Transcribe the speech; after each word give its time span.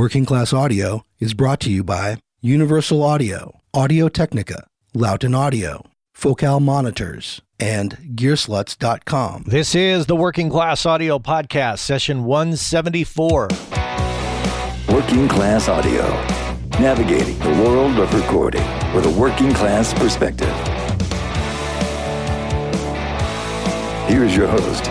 Working 0.00 0.24
Class 0.24 0.54
Audio 0.54 1.04
is 1.18 1.34
brought 1.34 1.60
to 1.60 1.70
you 1.70 1.84
by 1.84 2.16
Universal 2.40 3.02
Audio, 3.02 3.60
Audio 3.74 4.08
Technica, 4.08 4.66
Lauten 4.96 5.36
Audio, 5.36 5.84
Focal 6.14 6.58
Monitors, 6.58 7.42
and 7.58 7.98
Gearslutz.com. 8.14 9.44
This 9.46 9.74
is 9.74 10.06
the 10.06 10.16
Working 10.16 10.48
Class 10.48 10.86
Audio 10.86 11.18
Podcast, 11.18 11.80
session 11.80 12.24
174. 12.24 13.48
Working 14.88 15.28
Class 15.28 15.68
Audio, 15.68 16.08
navigating 16.80 17.38
the 17.40 17.62
world 17.62 17.98
of 17.98 18.14
recording 18.14 18.64
with 18.94 19.04
a 19.04 19.14
working 19.20 19.52
class 19.52 19.92
perspective. 19.92 20.48
Here's 24.08 24.34
your 24.34 24.48
host, 24.48 24.86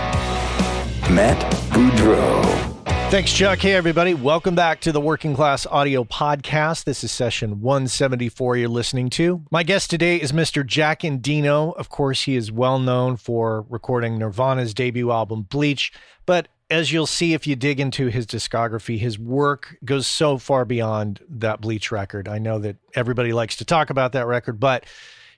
Matt 1.09 1.51
Boudreau. 1.71 2.78
Thanks, 3.09 3.33
Chuck. 3.33 3.57
Hey, 3.57 3.73
everybody. 3.73 4.13
Welcome 4.13 4.53
back 4.53 4.81
to 4.81 4.91
the 4.91 5.01
Working 5.01 5.33
Class 5.35 5.65
Audio 5.65 6.03
Podcast. 6.03 6.83
This 6.83 7.03
is 7.03 7.11
session 7.11 7.59
174 7.59 8.57
you're 8.57 8.69
listening 8.69 9.09
to. 9.09 9.43
My 9.49 9.63
guest 9.63 9.89
today 9.89 10.17
is 10.17 10.31
Mr. 10.31 10.63
Jack 10.63 11.01
Endino. 11.01 11.75
Of 11.75 11.89
course, 11.89 12.21
he 12.21 12.35
is 12.35 12.51
well 12.51 12.77
known 12.77 13.17
for 13.17 13.65
recording 13.67 14.19
Nirvana's 14.19 14.75
debut 14.75 15.09
album, 15.09 15.41
Bleach. 15.41 15.91
But 16.27 16.49
as 16.69 16.91
you'll 16.91 17.07
see 17.07 17.33
if 17.33 17.47
you 17.47 17.55
dig 17.55 17.79
into 17.79 18.09
his 18.09 18.27
discography, 18.27 18.99
his 18.99 19.17
work 19.17 19.77
goes 19.83 20.05
so 20.05 20.37
far 20.37 20.63
beyond 20.63 21.19
that 21.29 21.61
Bleach 21.61 21.91
record. 21.91 22.27
I 22.27 22.37
know 22.37 22.59
that 22.59 22.75
everybody 22.93 23.33
likes 23.33 23.55
to 23.55 23.65
talk 23.65 23.89
about 23.89 24.11
that 24.11 24.27
record, 24.27 24.59
but 24.59 24.85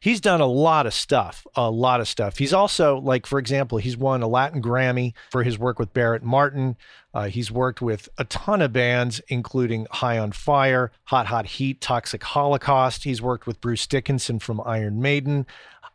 he's 0.01 0.19
done 0.19 0.41
a 0.41 0.45
lot 0.45 0.85
of 0.85 0.93
stuff, 0.93 1.47
a 1.55 1.69
lot 1.69 2.01
of 2.01 2.07
stuff. 2.07 2.37
He's 2.37 2.51
also, 2.51 2.97
like, 2.97 3.25
for 3.25 3.39
example, 3.39 3.77
he's 3.77 3.95
won 3.95 4.21
a 4.21 4.27
Latin 4.27 4.61
Grammy 4.61 5.13
for 5.29 5.43
his 5.43 5.57
work 5.57 5.79
with 5.79 5.93
Barrett 5.93 6.23
Martin. 6.23 6.75
Uh, 7.13 7.27
he's 7.27 7.51
worked 7.51 7.81
with 7.81 8.09
a 8.17 8.25
ton 8.25 8.61
of 8.61 8.73
bands, 8.73 9.21
including 9.29 9.87
High 9.91 10.17
on 10.17 10.33
Fire, 10.33 10.91
Hot 11.05 11.27
Hot 11.27 11.45
Heat, 11.45 11.79
Toxic 11.79 12.23
Holocaust. 12.23 13.05
He's 13.05 13.21
worked 13.21 13.47
with 13.47 13.61
Bruce 13.61 13.87
Dickinson 13.87 14.39
from 14.39 14.61
Iron 14.65 15.01
Maiden. 15.01 15.45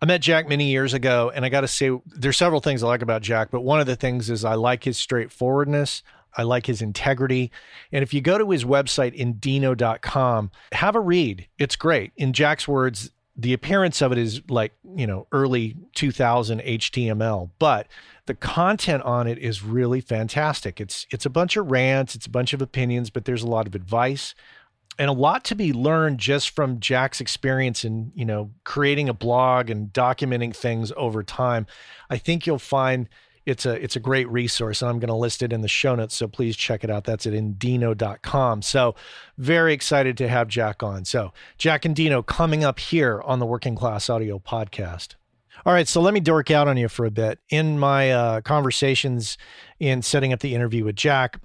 I 0.00 0.06
met 0.06 0.20
Jack 0.20 0.48
many 0.48 0.70
years 0.70 0.94
ago, 0.94 1.32
and 1.34 1.44
I 1.44 1.48
got 1.48 1.62
to 1.62 1.68
say, 1.68 1.91
there's 2.06 2.36
several 2.36 2.60
things 2.60 2.82
I 2.82 2.86
like 2.86 3.02
about 3.02 3.22
Jack, 3.22 3.50
but 3.50 3.62
one 3.62 3.80
of 3.80 3.86
the 3.86 3.96
things 3.96 4.30
is 4.30 4.44
I 4.44 4.54
like 4.54 4.84
his 4.84 4.98
straightforwardness. 4.98 6.02
I 6.36 6.42
like 6.42 6.66
his 6.66 6.82
integrity. 6.82 7.50
And 7.91 8.02
if 8.02 8.12
you 8.12 8.20
go 8.20 8.36
to 8.36 8.50
his 8.50 8.64
website, 8.64 9.18
endino.com, 9.18 10.50
have 10.72 10.94
a 10.94 11.00
read. 11.00 11.48
It's 11.58 11.76
great. 11.76 12.12
In 12.16 12.34
Jack's 12.34 12.68
words, 12.68 13.10
the 13.36 13.52
appearance 13.52 14.00
of 14.00 14.12
it 14.12 14.18
is 14.18 14.40
like 14.48 14.72
you 14.96 15.06
know 15.06 15.26
early 15.32 15.76
2000 15.94 16.60
html 16.60 17.50
but 17.58 17.86
the 18.26 18.34
content 18.34 19.02
on 19.04 19.28
it 19.28 19.38
is 19.38 19.62
really 19.62 20.00
fantastic. 20.00 20.80
It's 20.80 21.06
it's 21.10 21.26
a 21.26 21.30
bunch 21.30 21.56
of 21.56 21.70
rants 21.70 22.14
it's 22.14 22.26
a 22.26 22.30
bunch 22.30 22.52
of 22.52 22.60
opinions 22.60 23.10
but 23.10 23.24
there's 23.24 23.42
a 23.42 23.48
lot 23.48 23.66
of 23.66 23.74
advice 23.74 24.34
and 24.98 25.08
a 25.08 25.12
lot 25.12 25.44
to 25.44 25.54
be 25.54 25.72
learned 25.72 26.18
just 26.18 26.50
from 26.50 26.80
jack's 26.80 27.20
experience 27.20 27.84
in 27.84 28.12
you 28.14 28.24
know 28.24 28.50
creating 28.64 29.08
a 29.08 29.14
blog 29.14 29.70
and 29.70 29.92
documenting 29.92 30.54
things 30.54 30.92
over 30.96 31.22
time. 31.22 31.66
I 32.10 32.18
think 32.18 32.46
you'll 32.46 32.58
find 32.58 33.08
it's 33.47 33.64
a 33.64 33.83
it's 33.83 33.97
a 33.97 34.00
great 34.00 34.28
resource 34.28 34.83
and 34.83 34.91
i'm 34.91 34.98
going 34.98 35.08
to 35.08 35.14
list 35.14 35.42
it 35.42 35.52
in 35.52 35.62
the 35.62 35.69
show 35.69 35.94
notes 35.94 36.16
so 36.16 36.28
please 36.28 36.56
check 36.56 36.84
it 36.84 36.91
out. 36.91 37.05
That's 37.05 37.27
at 37.27 37.33
endino.com 37.33 38.62
so 38.62 38.94
very 39.38 39.72
excited 39.72 40.19
to 40.19 40.28
have 40.28 40.48
jack 40.48 40.83
on. 40.83 41.05
So 41.05 41.33
jack 41.56 41.83
Endino 41.83 42.27
coming 42.27 42.64
up 42.64 42.78
here 42.78 43.22
on 43.25 43.38
the 43.38 43.47
working 43.47 43.77
class 43.77 44.11
audio 44.11 44.38
podcast. 44.38 45.14
All 45.64 45.72
right 45.72 45.88
so 45.88 46.00
let 46.00 46.12
me 46.12 46.20
dork 46.20 46.50
out 46.50 46.69
on 46.69 46.77
you 46.77 46.88
for 46.88 47.06
a 47.06 47.11
bit. 47.11 47.38
In 47.48 47.78
my 47.78 48.11
uh, 48.11 48.41
conversations 48.42 49.38
in 49.78 50.03
setting 50.03 50.33
up 50.33 50.41
the 50.41 50.55
interview 50.55 50.84
with 50.84 50.97
jack 50.97 51.41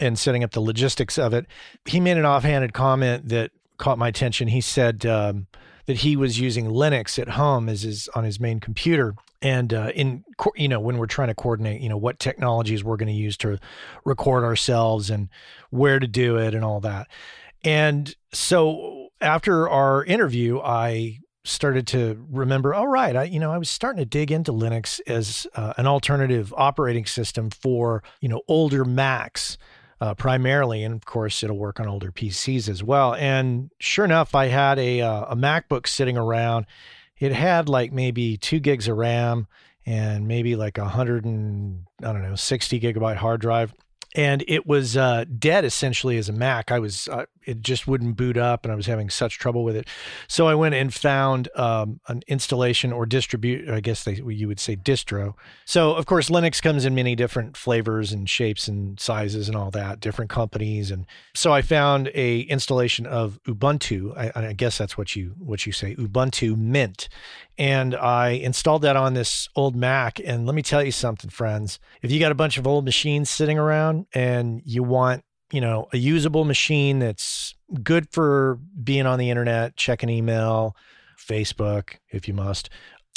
and 0.00 0.18
setting 0.18 0.42
up 0.42 0.50
the 0.52 0.60
logistics 0.60 1.18
of 1.18 1.34
it 1.34 1.46
he 1.84 2.00
made 2.00 2.16
an 2.16 2.24
offhanded 2.24 2.72
comment 2.72 3.28
that 3.28 3.52
caught 3.76 3.98
my 3.98 4.08
attention. 4.08 4.48
He 4.48 4.60
said 4.60 5.04
um, 5.04 5.46
that 5.86 5.98
he 5.98 6.16
was 6.16 6.40
using 6.40 6.66
linux 6.66 7.18
at 7.18 7.30
home 7.30 7.68
as 7.68 7.82
his 7.82 8.08
on 8.14 8.24
his 8.24 8.40
main 8.40 8.60
computer 8.60 9.14
and 9.44 9.74
uh, 9.74 9.92
in 9.94 10.24
you 10.56 10.66
know 10.66 10.80
when 10.80 10.96
we're 10.96 11.06
trying 11.06 11.28
to 11.28 11.34
coordinate 11.34 11.80
you 11.80 11.88
know 11.88 11.98
what 11.98 12.18
technologies 12.18 12.82
we're 12.82 12.96
going 12.96 13.06
to 13.06 13.12
use 13.12 13.36
to 13.36 13.58
record 14.04 14.42
ourselves 14.42 15.10
and 15.10 15.28
where 15.70 16.00
to 16.00 16.08
do 16.08 16.36
it 16.36 16.54
and 16.54 16.64
all 16.64 16.80
that 16.80 17.06
and 17.62 18.16
so 18.32 19.08
after 19.20 19.68
our 19.68 20.02
interview 20.04 20.58
i 20.60 21.18
started 21.44 21.86
to 21.86 22.26
remember 22.30 22.74
all 22.74 22.88
right 22.88 23.14
i 23.14 23.24
you 23.24 23.38
know 23.38 23.52
i 23.52 23.58
was 23.58 23.68
starting 23.68 23.98
to 23.98 24.06
dig 24.06 24.32
into 24.32 24.50
linux 24.50 24.98
as 25.06 25.46
uh, 25.54 25.74
an 25.76 25.86
alternative 25.86 26.52
operating 26.56 27.04
system 27.04 27.50
for 27.50 28.02
you 28.20 28.28
know 28.28 28.40
older 28.48 28.84
macs 28.84 29.58
uh, 30.00 30.12
primarily, 30.12 30.82
and 30.82 30.92
of 30.92 31.06
course 31.06 31.42
it'll 31.42 31.56
work 31.56 31.80
on 31.80 31.86
older 31.86 32.10
PCs 32.10 32.68
as 32.68 32.82
well. 32.82 33.14
And 33.14 33.70
sure 33.78 34.04
enough, 34.04 34.34
I 34.34 34.48
had 34.48 34.78
a 34.78 35.00
uh, 35.00 35.26
a 35.30 35.36
MacBook 35.36 35.86
sitting 35.86 36.18
around, 36.18 36.66
it 37.18 37.32
had 37.32 37.68
like 37.68 37.92
maybe 37.92 38.36
two 38.36 38.60
gigs 38.60 38.88
of 38.88 38.96
RAM 38.96 39.46
and 39.86 40.26
maybe 40.26 40.56
like 40.56 40.78
a 40.78 40.86
hundred 40.86 41.24
and 41.24 41.86
I 42.02 42.12
don't 42.12 42.22
know, 42.22 42.34
60 42.34 42.80
gigabyte 42.80 43.16
hard 43.16 43.40
drive. 43.40 43.74
And 44.14 44.44
it 44.46 44.66
was 44.66 44.96
uh, 44.96 45.24
dead 45.38 45.64
essentially 45.64 46.16
as 46.18 46.28
a 46.28 46.32
Mac. 46.32 46.70
I 46.70 46.78
was 46.78 47.08
uh, 47.08 47.26
it 47.46 47.60
just 47.60 47.86
wouldn't 47.86 48.16
boot 48.16 48.36
up 48.36 48.64
and 48.64 48.72
I 48.72 48.76
was 48.76 48.86
having 48.86 49.10
such 49.10 49.38
trouble 49.38 49.64
with 49.64 49.76
it. 49.76 49.88
So 50.28 50.46
I 50.46 50.54
went 50.54 50.74
and 50.74 50.92
found 50.92 51.48
um, 51.56 52.00
an 52.08 52.22
installation 52.26 52.92
or 52.92 53.06
distribute, 53.06 53.68
I 53.68 53.80
guess 53.80 54.04
they, 54.04 54.14
you 54.14 54.48
would 54.48 54.60
say 54.60 54.76
distro. 54.76 55.34
So 55.64 55.94
of 55.94 56.06
course, 56.06 56.30
Linux 56.30 56.62
comes 56.62 56.84
in 56.84 56.94
many 56.94 57.14
different 57.14 57.56
flavors 57.56 58.12
and 58.12 58.28
shapes 58.28 58.68
and 58.68 58.98
sizes 58.98 59.48
and 59.48 59.56
all 59.56 59.70
that, 59.72 60.00
different 60.00 60.30
companies. 60.30 60.90
And 60.90 61.06
so 61.34 61.52
I 61.52 61.62
found 61.62 62.10
a 62.14 62.40
installation 62.40 63.06
of 63.06 63.40
Ubuntu. 63.44 64.16
I, 64.16 64.48
I 64.48 64.52
guess 64.52 64.78
that's 64.78 64.96
what 64.98 65.16
you, 65.16 65.34
what 65.38 65.66
you 65.66 65.72
say, 65.72 65.94
Ubuntu 65.96 66.56
Mint. 66.56 67.08
And 67.56 67.94
I 67.94 68.30
installed 68.30 68.82
that 68.82 68.96
on 68.96 69.14
this 69.14 69.48
old 69.54 69.76
Mac. 69.76 70.20
And 70.24 70.46
let 70.46 70.54
me 70.54 70.62
tell 70.62 70.82
you 70.82 70.90
something, 70.90 71.30
friends, 71.30 71.78
if 72.02 72.10
you 72.10 72.18
got 72.18 72.32
a 72.32 72.36
bunch 72.36 72.58
of 72.58 72.66
old 72.66 72.84
machines 72.84 73.30
sitting 73.30 73.58
around 73.58 74.06
and 74.12 74.60
you 74.64 74.82
want 74.82 75.24
you 75.52 75.60
know, 75.60 75.88
a 75.92 75.96
usable 75.96 76.44
machine 76.44 76.98
that's 76.98 77.54
good 77.82 78.08
for 78.10 78.58
being 78.82 79.06
on 79.06 79.18
the 79.18 79.30
internet, 79.30 79.76
checking 79.76 80.08
email, 80.08 80.76
Facebook, 81.18 81.94
if 82.10 82.26
you 82.26 82.34
must, 82.34 82.70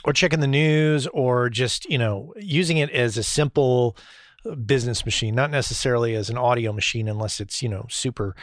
or 0.03 0.13
checking 0.13 0.39
the 0.39 0.47
news, 0.47 1.07
or 1.07 1.49
just, 1.49 1.89
you 1.89 1.97
know, 1.97 2.33
using 2.37 2.77
it 2.77 2.89
as 2.91 3.17
a 3.17 3.23
simple 3.23 3.97
uh, 4.45 4.55
business 4.55 5.05
machine, 5.05 5.35
not 5.35 5.51
necessarily 5.51 6.15
as 6.15 6.29
an 6.29 6.37
audio 6.37 6.71
machine 6.71 7.07
unless 7.07 7.39
it's, 7.39 7.63
you 7.63 7.69
know, 7.69 7.85
super 7.89 8.35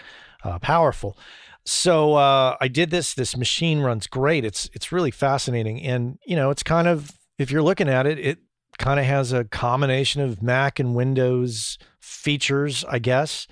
uh, 0.42 0.58
powerful. 0.58 1.16
So 1.64 2.14
uh, 2.14 2.56
I 2.60 2.68
did 2.68 2.90
this. 2.90 3.14
This 3.14 3.36
machine 3.36 3.80
runs 3.80 4.06
great. 4.06 4.44
It's 4.44 4.68
it's 4.74 4.92
really 4.92 5.10
fascinating, 5.10 5.80
and 5.82 6.18
you 6.26 6.36
know, 6.36 6.50
it's 6.50 6.62
kind 6.62 6.86
of 6.86 7.12
if 7.38 7.50
you're 7.50 7.62
looking 7.62 7.88
at 7.88 8.06
it, 8.06 8.18
it 8.18 8.38
kind 8.78 9.00
of 9.00 9.06
has 9.06 9.32
a 9.32 9.44
combination 9.44 10.20
of 10.20 10.42
Mac 10.42 10.78
and 10.78 10.94
Windows 10.94 11.78
features, 12.00 12.84
I 12.84 12.98
guess 12.98 13.46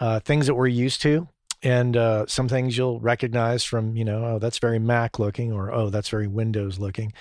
uh, 0.00 0.20
things 0.20 0.46
that 0.46 0.54
we're 0.54 0.66
used 0.66 1.02
to. 1.02 1.28
And 1.62 1.96
uh, 1.96 2.26
some 2.26 2.48
things 2.48 2.78
you'll 2.78 3.00
recognize 3.00 3.64
from 3.64 3.96
you 3.96 4.04
know 4.04 4.24
oh 4.24 4.38
that's 4.38 4.58
very 4.58 4.78
mac 4.78 5.18
looking 5.18 5.52
or 5.52 5.72
oh 5.72 5.90
that's 5.90 6.08
very 6.08 6.28
windows 6.28 6.78
looking. 6.78 7.12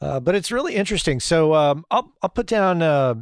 Uh, 0.00 0.20
but 0.20 0.34
it's 0.34 0.50
really 0.50 0.74
interesting. 0.74 1.20
So 1.20 1.54
um, 1.54 1.84
I'll, 1.90 2.10
I'll 2.22 2.30
put 2.30 2.46
down 2.46 2.80
uh, 2.80 3.14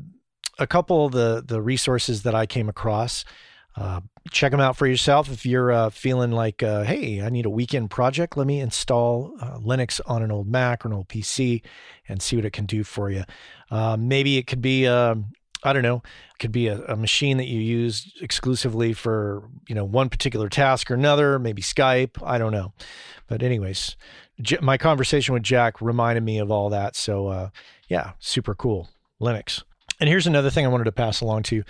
a 0.60 0.66
couple 0.68 1.06
of 1.06 1.12
the 1.12 1.42
the 1.44 1.60
resources 1.60 2.22
that 2.22 2.34
i 2.34 2.46
came 2.46 2.68
across. 2.68 3.24
Uh, 3.74 4.02
check 4.30 4.52
them 4.52 4.60
out 4.60 4.76
for 4.76 4.86
yourself 4.86 5.32
if 5.32 5.44
you're 5.46 5.72
uh, 5.72 5.88
feeling 5.88 6.30
like 6.30 6.60
hey 6.60 7.22
i 7.22 7.28
need 7.28 7.46
a 7.46 7.50
weekend 7.50 7.90
project. 7.90 8.36
Let 8.36 8.46
me 8.46 8.60
install 8.60 9.36
linux 9.64 10.00
on 10.06 10.22
an 10.22 10.30
old 10.30 10.46
mac 10.46 10.84
or 10.84 10.88
an 10.90 10.94
old 10.94 11.08
pc 11.08 11.60
and 12.08 12.22
see 12.22 12.36
what 12.36 12.44
it 12.44 12.52
can 12.52 12.66
do 12.66 12.84
for 12.84 13.10
you. 13.10 13.24
Maybe 13.98 14.38
it 14.38 14.46
could 14.46 14.62
be 14.62 14.86
um, 14.86 15.32
I 15.62 15.72
don't 15.72 15.82
know, 15.82 15.96
it 15.96 16.38
could 16.40 16.52
be 16.52 16.68
a, 16.68 16.82
a, 16.84 16.96
machine 16.96 17.36
that 17.36 17.46
you 17.46 17.60
use 17.60 18.12
exclusively 18.20 18.92
for, 18.92 19.48
you 19.68 19.74
know, 19.74 19.84
one 19.84 20.08
particular 20.08 20.48
task 20.48 20.90
or 20.90 20.94
another, 20.94 21.38
maybe 21.38 21.62
Skype, 21.62 22.22
I 22.24 22.38
don't 22.38 22.52
know. 22.52 22.72
But 23.28 23.42
anyways, 23.42 23.96
J- 24.40 24.58
my 24.60 24.76
conversation 24.76 25.34
with 25.34 25.42
Jack 25.42 25.80
reminded 25.80 26.24
me 26.24 26.38
of 26.38 26.50
all 26.50 26.68
that. 26.70 26.96
So, 26.96 27.28
uh, 27.28 27.48
yeah, 27.88 28.12
super 28.18 28.54
cool. 28.54 28.88
Linux. 29.20 29.62
And 30.00 30.08
here's 30.08 30.26
another 30.26 30.50
thing 30.50 30.64
I 30.66 30.68
wanted 30.68 30.84
to 30.84 30.92
pass 30.92 31.20
along 31.20 31.44
to 31.44 31.56
you. 31.56 31.64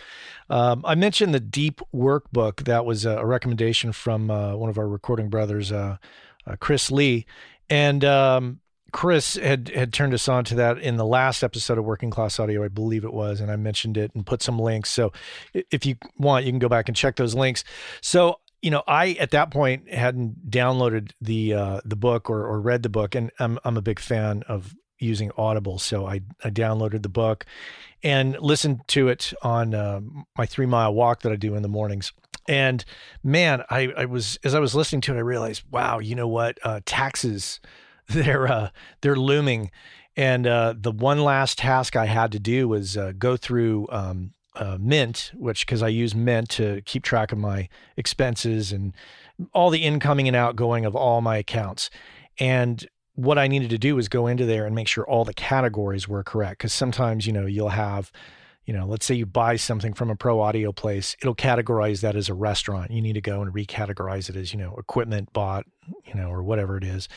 Um, 0.48 0.82
I 0.86 0.94
mentioned 0.94 1.34
the 1.34 1.40
Deep 1.40 1.82
Workbook. 1.94 2.64
That 2.64 2.86
was 2.86 3.04
a, 3.04 3.24
recommendation 3.26 3.92
from 3.92 4.30
uh, 4.30 4.56
one 4.56 4.70
of 4.70 4.78
our 4.78 4.88
recording 4.88 5.28
brothers, 5.28 5.70
uh, 5.70 5.98
uh 6.46 6.56
Chris 6.58 6.90
Lee. 6.90 7.26
And 7.68 8.02
um, 8.06 8.60
Chris 8.92 9.36
had 9.36 9.70
had 9.70 9.92
turned 9.92 10.14
us 10.14 10.28
on 10.28 10.44
to 10.44 10.54
that 10.56 10.78
in 10.78 10.96
the 10.96 11.04
last 11.04 11.42
episode 11.42 11.78
of 11.78 11.84
Working 11.84 12.10
Class 12.10 12.38
Audio, 12.38 12.62
I 12.62 12.68
believe 12.68 13.04
it 13.04 13.12
was, 13.12 13.40
and 13.40 13.50
I 13.50 13.56
mentioned 13.56 13.96
it 13.96 14.14
and 14.14 14.24
put 14.24 14.42
some 14.42 14.58
links. 14.58 14.90
So 14.90 15.12
if 15.54 15.86
you 15.86 15.96
want, 16.18 16.44
you 16.44 16.52
can 16.52 16.58
go 16.58 16.68
back 16.68 16.88
and 16.88 16.96
check 16.96 17.16
those 17.16 17.34
links. 17.34 17.64
So 18.00 18.40
you 18.60 18.70
know, 18.70 18.82
I 18.86 19.16
at 19.18 19.32
that 19.32 19.50
point 19.50 19.92
hadn't 19.92 20.50
downloaded 20.50 21.10
the 21.20 21.54
uh, 21.54 21.80
the 21.84 21.96
book 21.96 22.30
or, 22.30 22.46
or 22.46 22.60
read 22.60 22.82
the 22.82 22.88
book, 22.88 23.14
and 23.14 23.30
I'm 23.38 23.58
I'm 23.64 23.76
a 23.76 23.82
big 23.82 23.98
fan 23.98 24.44
of 24.46 24.74
using 25.02 25.32
Audible. 25.36 25.78
So 25.78 26.06
I, 26.06 26.20
I 26.44 26.50
downloaded 26.50 27.02
the 27.02 27.08
book 27.08 27.44
and 28.02 28.38
listened 28.40 28.80
to 28.88 29.08
it 29.08 29.32
on 29.42 29.74
uh, 29.74 30.00
my 30.38 30.46
three 30.46 30.66
mile 30.66 30.94
walk 30.94 31.22
that 31.22 31.32
I 31.32 31.36
do 31.36 31.54
in 31.54 31.62
the 31.62 31.68
mornings. 31.68 32.12
And 32.48 32.84
man, 33.22 33.64
I, 33.70 33.92
I 33.96 34.04
was 34.06 34.38
as 34.44 34.54
I 34.54 34.60
was 34.60 34.74
listening 34.74 35.00
to 35.02 35.14
it, 35.14 35.16
I 35.16 35.20
realized, 35.20 35.64
wow, 35.70 35.98
you 35.98 36.14
know 36.14 36.28
what? 36.28 36.58
Uh, 36.62 36.80
taxes, 36.84 37.60
they're 38.24 38.48
uh, 38.48 38.70
they're 39.00 39.16
looming. 39.16 39.70
And 40.16 40.46
uh, 40.46 40.74
the 40.78 40.92
one 40.92 41.24
last 41.24 41.58
task 41.58 41.96
I 41.96 42.06
had 42.06 42.32
to 42.32 42.38
do 42.38 42.68
was 42.68 42.96
uh, 42.96 43.12
go 43.18 43.36
through 43.36 43.88
um, 43.90 44.34
uh, 44.54 44.76
Mint, 44.78 45.32
which 45.34 45.64
because 45.64 45.82
I 45.82 45.88
use 45.88 46.14
Mint 46.14 46.50
to 46.50 46.82
keep 46.82 47.02
track 47.02 47.32
of 47.32 47.38
my 47.38 47.68
expenses 47.96 48.72
and 48.72 48.94
all 49.54 49.70
the 49.70 49.82
incoming 49.82 50.28
and 50.28 50.36
outgoing 50.36 50.84
of 50.84 50.94
all 50.94 51.22
my 51.22 51.38
accounts. 51.38 51.88
And 52.38 52.86
what 53.14 53.38
I 53.38 53.48
needed 53.48 53.70
to 53.70 53.78
do 53.78 53.96
was 53.96 54.08
go 54.08 54.26
into 54.26 54.44
there 54.44 54.66
and 54.66 54.74
make 54.74 54.88
sure 54.88 55.06
all 55.06 55.24
the 55.24 55.34
categories 55.34 56.08
were 56.08 56.22
correct. 56.22 56.58
Because 56.58 56.72
sometimes, 56.72 57.26
you 57.26 57.32
know, 57.32 57.46
you'll 57.46 57.70
have, 57.70 58.12
you 58.64 58.72
know, 58.72 58.86
let's 58.86 59.04
say 59.04 59.14
you 59.14 59.26
buy 59.26 59.56
something 59.56 59.92
from 59.92 60.10
a 60.10 60.16
pro 60.16 60.40
audio 60.40 60.72
place, 60.72 61.16
it'll 61.20 61.34
categorize 61.34 62.00
that 62.00 62.16
as 62.16 62.28
a 62.28 62.34
restaurant. 62.34 62.90
You 62.90 63.02
need 63.02 63.14
to 63.14 63.20
go 63.20 63.42
and 63.42 63.52
recategorize 63.52 64.30
it 64.30 64.36
as, 64.36 64.52
you 64.52 64.58
know, 64.58 64.74
equipment 64.78 65.32
bought, 65.32 65.66
you 66.04 66.14
know, 66.14 66.28
or 66.28 66.42
whatever 66.42 66.76
it 66.76 66.84
is, 66.84 67.08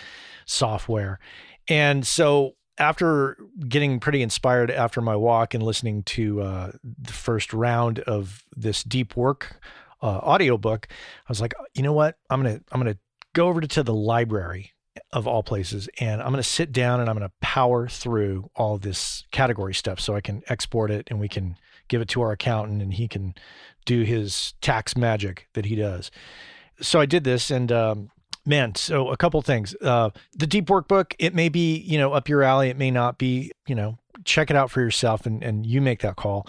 software. 0.46 1.20
And 1.68 2.06
so 2.06 2.56
after 2.78 3.38
getting 3.68 4.00
pretty 4.00 4.22
inspired 4.22 4.72
after 4.72 5.02
my 5.02 5.16
walk 5.16 5.54
and 5.54 5.64
listening 5.64 6.04
to 6.04 6.42
uh, 6.42 6.72
the 6.84 7.14
first 7.14 7.54
round 7.54 8.00
of 8.00 8.44
this 8.56 8.84
deep 8.84 9.16
work 9.16 9.60
uh, 10.02 10.18
audiobook, 10.18 10.88
I 10.90 11.30
was 11.30 11.42
like, 11.42 11.54
you 11.74 11.84
know 11.84 11.94
what? 11.94 12.18
I'm 12.30 12.42
gonna 12.42 12.62
I'm 12.72 12.80
gonna 12.80 12.98
go 13.34 13.48
over 13.48 13.62
to, 13.62 13.68
to 13.68 13.84
the 13.84 13.94
library 13.94 14.74
of 15.12 15.28
all 15.28 15.44
places, 15.44 15.90
and 16.00 16.22
I'm 16.22 16.32
gonna 16.32 16.44
sit 16.44 16.72
down 16.72 17.00
and 17.00 17.10
I'm 17.10 17.16
gonna 17.16 17.32
power 17.42 17.88
through 17.88 18.50
all 18.56 18.78
this 18.78 19.24
category 19.32 19.74
stuff 19.74 20.00
so 20.00 20.16
I 20.16 20.22
can 20.22 20.44
export 20.48 20.92
it 20.92 21.08
and 21.10 21.20
we 21.20 21.28
can 21.28 21.58
give 21.88 22.02
it 22.02 22.10
to 22.10 22.22
our 22.22 22.32
accountant 22.32 22.82
and 22.82 22.94
he 22.94 23.08
can 23.08 23.36
do 23.86 24.02
his 24.02 24.54
tax 24.62 24.96
magic 24.98 25.48
that 25.54 25.66
he 25.66 25.76
does. 25.76 26.12
So 26.82 27.00
I 27.00 27.06
did 27.06 27.24
this 27.24 27.52
and 27.52 27.72
um, 27.72 28.10
man 28.46 28.76
so 28.76 29.10
a 29.10 29.18
couple 29.18 29.42
things. 29.42 29.76
Uh, 29.82 30.10
the 30.34 30.48
deep 30.48 30.66
workbook 30.68 31.14
it 31.20 31.34
may 31.34 31.50
be 31.50 31.78
you 31.78 31.98
know 31.98 32.14
up 32.14 32.30
your 32.30 32.44
alley. 32.44 32.70
It 32.70 32.78
may 32.78 32.92
not 32.92 33.18
be 33.18 33.52
you 33.68 33.76
know 33.76 33.98
check 34.24 34.50
it 34.50 34.56
out 34.56 34.72
for 34.72 34.82
yourself 34.82 35.26
and, 35.26 35.44
and 35.44 35.66
you 35.66 35.82
make 35.82 36.02
that 36.02 36.16
call 36.16 36.48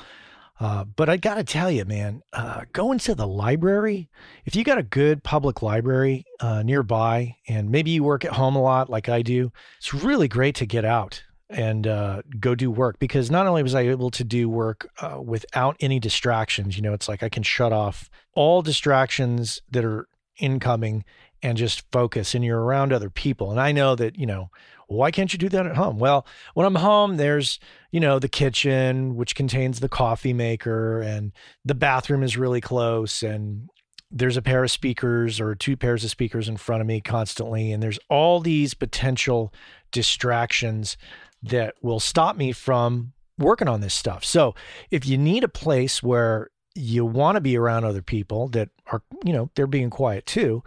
uh, 0.61 0.85
but 0.85 1.08
i 1.08 1.17
gotta 1.17 1.44
tell 1.44 1.70
you 1.70 1.85
man 1.85 2.23
uh, 2.32 2.62
go 2.73 2.93
into 2.93 3.14
the 3.14 3.26
library 3.26 4.08
if 4.44 4.56
you 4.56 4.64
got 4.64 4.79
a 4.79 4.82
good 4.82 5.23
public 5.23 5.62
library 5.62 6.25
uh, 6.41 6.62
nearby 6.62 7.35
and 7.49 7.70
maybe 7.70 7.91
you 7.91 8.03
work 8.03 8.25
at 8.25 8.32
home 8.32 8.56
a 8.56 8.62
lot 8.62 8.91
like 8.91 9.08
i 9.08 9.23
do 9.23 9.50
it's 9.79 9.93
really 9.94 10.29
great 10.29 10.55
to 10.55 10.67
get 10.67 10.85
out 10.85 11.23
and 11.49 11.87
uh, 11.87 12.23
go 12.41 12.55
do 12.55 12.70
work 12.70 12.99
because 12.99 13.31
not 13.31 13.47
only 13.47 13.62
was 13.62 13.75
I 13.75 13.82
able 13.82 14.11
to 14.11 14.25
do 14.25 14.49
work 14.49 14.91
uh, 15.00 15.20
without 15.23 15.76
any 15.81 16.00
distractions, 16.00 16.76
you 16.76 16.82
know, 16.82 16.93
it's 16.93 17.09
like 17.09 17.23
I 17.23 17.29
can 17.29 17.43
shut 17.43 17.73
off 17.73 18.11
all 18.35 18.62
distractions 18.62 19.61
that 19.70 19.85
are 19.85 20.09
incoming 20.38 21.05
and 21.43 21.56
just 21.56 21.85
focus 21.93 22.35
and 22.35 22.44
you're 22.44 22.61
around 22.61 22.93
other 22.93 23.11
people. 23.11 23.50
And 23.50 23.61
I 23.61 23.73
know 23.73 23.94
that, 23.94 24.19
you 24.19 24.26
know, 24.26 24.50
why 24.88 25.11
can't 25.11 25.32
you 25.32 25.38
do 25.38 25.49
that 25.50 25.67
at 25.67 25.76
home? 25.76 25.99
Well, 25.99 26.26
when 26.55 26.67
I'm 26.67 26.76
home, 26.76 27.17
there's, 27.17 27.59
you 27.97 28.01
know, 28.01 28.19
the 28.19 28.29
kitchen, 28.29 29.17
which 29.17 29.35
contains 29.35 29.81
the 29.81 29.89
coffee 29.89 30.35
maker, 30.35 31.01
and 31.01 31.33
the 31.65 31.75
bathroom 31.75 32.23
is 32.23 32.37
really 32.37 32.61
close. 32.61 33.23
And 33.23 33.71
there's 34.11 34.37
a 34.37 34.43
pair 34.43 34.63
of 34.63 34.71
speakers 34.71 35.41
or 35.41 35.55
two 35.55 35.79
pairs 35.79 36.05
of 36.05 36.11
speakers 36.11 36.47
in 36.47 36.59
front 36.59 36.83
of 36.83 36.87
me 36.87 37.01
constantly. 37.01 37.73
And 37.73 37.83
there's 37.83 37.99
all 38.11 38.41
these 38.41 38.75
potential 38.75 39.51
distractions 39.93 40.99
that 41.43 41.77
will 41.81 41.99
stop 41.99 42.37
me 42.37 42.53
from 42.53 43.15
working 43.39 43.67
on 43.67 43.81
this 43.81 43.95
stuff. 43.95 44.27
So 44.27 44.55
if 44.91 45.07
you 45.07 45.17
need 45.17 45.43
a 45.43 45.49
place 45.49 46.03
where 46.03 46.51
you 46.75 47.07
want 47.07 47.37
to 47.37 47.41
be 47.41 47.57
around 47.57 47.87
other 47.87 48.03
people 48.03 48.49
that 48.49 48.69
are, 48.93 49.03
you 49.25 49.33
know, 49.33 49.51
they're 49.55 49.67
being 49.67 49.89
quiet 49.89 50.27
too, 50.27 50.63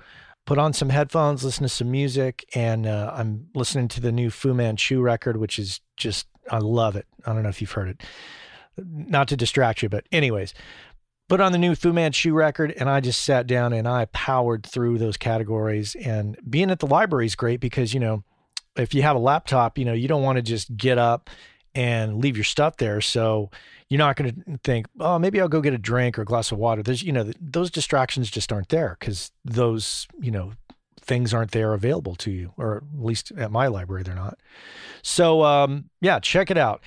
put 0.47 0.57
on 0.57 0.73
some 0.73 0.89
headphones, 0.89 1.43
listen 1.43 1.61
to 1.61 1.69
some 1.69 1.91
music, 1.91 2.43
and 2.55 2.87
uh, 2.87 3.13
I'm 3.15 3.49
listening 3.53 3.87
to 3.89 4.01
the 4.01 4.11
new 4.11 4.31
Fu 4.31 4.55
Manchu 4.55 4.99
record, 4.99 5.37
which 5.37 5.59
is 5.59 5.79
just 5.95 6.25
I 6.49 6.59
love 6.59 6.95
it. 6.95 7.05
I 7.25 7.33
don't 7.33 7.43
know 7.43 7.49
if 7.49 7.61
you've 7.61 7.71
heard 7.71 7.89
it. 7.89 8.01
Not 8.77 9.27
to 9.29 9.37
distract 9.37 9.83
you, 9.83 9.89
but 9.89 10.05
anyways, 10.11 10.53
put 11.27 11.41
on 11.41 11.51
the 11.51 11.57
new 11.57 11.75
Fu 11.75 11.93
Manchu 11.93 12.33
record, 12.33 12.73
and 12.77 12.89
I 12.89 12.99
just 12.99 13.23
sat 13.23 13.47
down 13.47 13.73
and 13.73 13.87
I 13.87 14.05
powered 14.05 14.65
through 14.65 14.97
those 14.97 15.17
categories. 15.17 15.95
And 15.95 16.37
being 16.49 16.71
at 16.71 16.79
the 16.79 16.87
library 16.87 17.25
is 17.25 17.35
great 17.35 17.59
because 17.59 17.93
you 17.93 17.99
know 17.99 18.23
if 18.75 18.93
you 18.93 19.01
have 19.01 19.15
a 19.15 19.19
laptop, 19.19 19.77
you 19.77 19.85
know 19.85 19.93
you 19.93 20.07
don't 20.07 20.23
want 20.23 20.37
to 20.37 20.41
just 20.41 20.75
get 20.75 20.97
up 20.97 21.29
and 21.75 22.19
leave 22.19 22.35
your 22.35 22.43
stuff 22.43 22.77
there. 22.77 23.01
So 23.01 23.51
you're 23.89 23.99
not 23.99 24.15
going 24.15 24.33
to 24.33 24.59
think, 24.63 24.87
oh, 24.99 25.19
maybe 25.19 25.39
I'll 25.39 25.47
go 25.47 25.61
get 25.61 25.73
a 25.73 25.77
drink 25.77 26.17
or 26.17 26.23
a 26.23 26.25
glass 26.25 26.51
of 26.51 26.57
water. 26.57 26.83
There's, 26.83 27.03
you 27.03 27.11
know, 27.11 27.31
those 27.39 27.71
distractions 27.71 28.29
just 28.29 28.51
aren't 28.51 28.69
there 28.69 28.97
because 28.99 29.31
those, 29.45 30.07
you 30.19 30.31
know, 30.31 30.53
things 30.99 31.33
aren't 31.33 31.51
there 31.51 31.73
available 31.73 32.15
to 32.15 32.31
you, 32.31 32.53
or 32.57 32.77
at 32.77 32.83
least 33.03 33.31
at 33.37 33.51
my 33.51 33.67
library, 33.67 34.03
they're 34.03 34.15
not. 34.15 34.39
So, 35.01 35.43
um, 35.43 35.89
yeah, 36.01 36.19
check 36.19 36.51
it 36.51 36.57
out. 36.57 36.81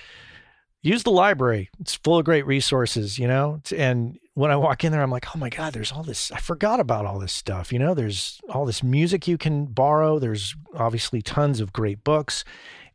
Use 0.81 1.03
the 1.03 1.11
library. 1.11 1.69
It's 1.79 1.95
full 1.95 2.19
of 2.19 2.25
great 2.25 2.45
resources, 2.45 3.17
you 3.17 3.27
know. 3.27 3.61
And 3.75 4.19
when 4.33 4.51
I 4.51 4.57
walk 4.57 4.83
in 4.83 4.91
there, 4.91 5.01
I'm 5.01 5.11
like, 5.11 5.33
oh 5.33 5.39
my 5.39 5.49
God, 5.49 5.73
there's 5.73 5.91
all 5.91 6.03
this. 6.03 6.31
I 6.31 6.39
forgot 6.39 6.79
about 6.79 7.05
all 7.05 7.19
this 7.19 7.31
stuff. 7.31 7.71
You 7.71 7.79
know, 7.79 7.93
there's 7.93 8.41
all 8.49 8.65
this 8.65 8.83
music 8.83 9.27
you 9.27 9.37
can 9.37 9.65
borrow. 9.65 10.19
There's 10.19 10.55
obviously 10.75 11.21
tons 11.21 11.59
of 11.61 11.71
great 11.71 12.03
books. 12.03 12.43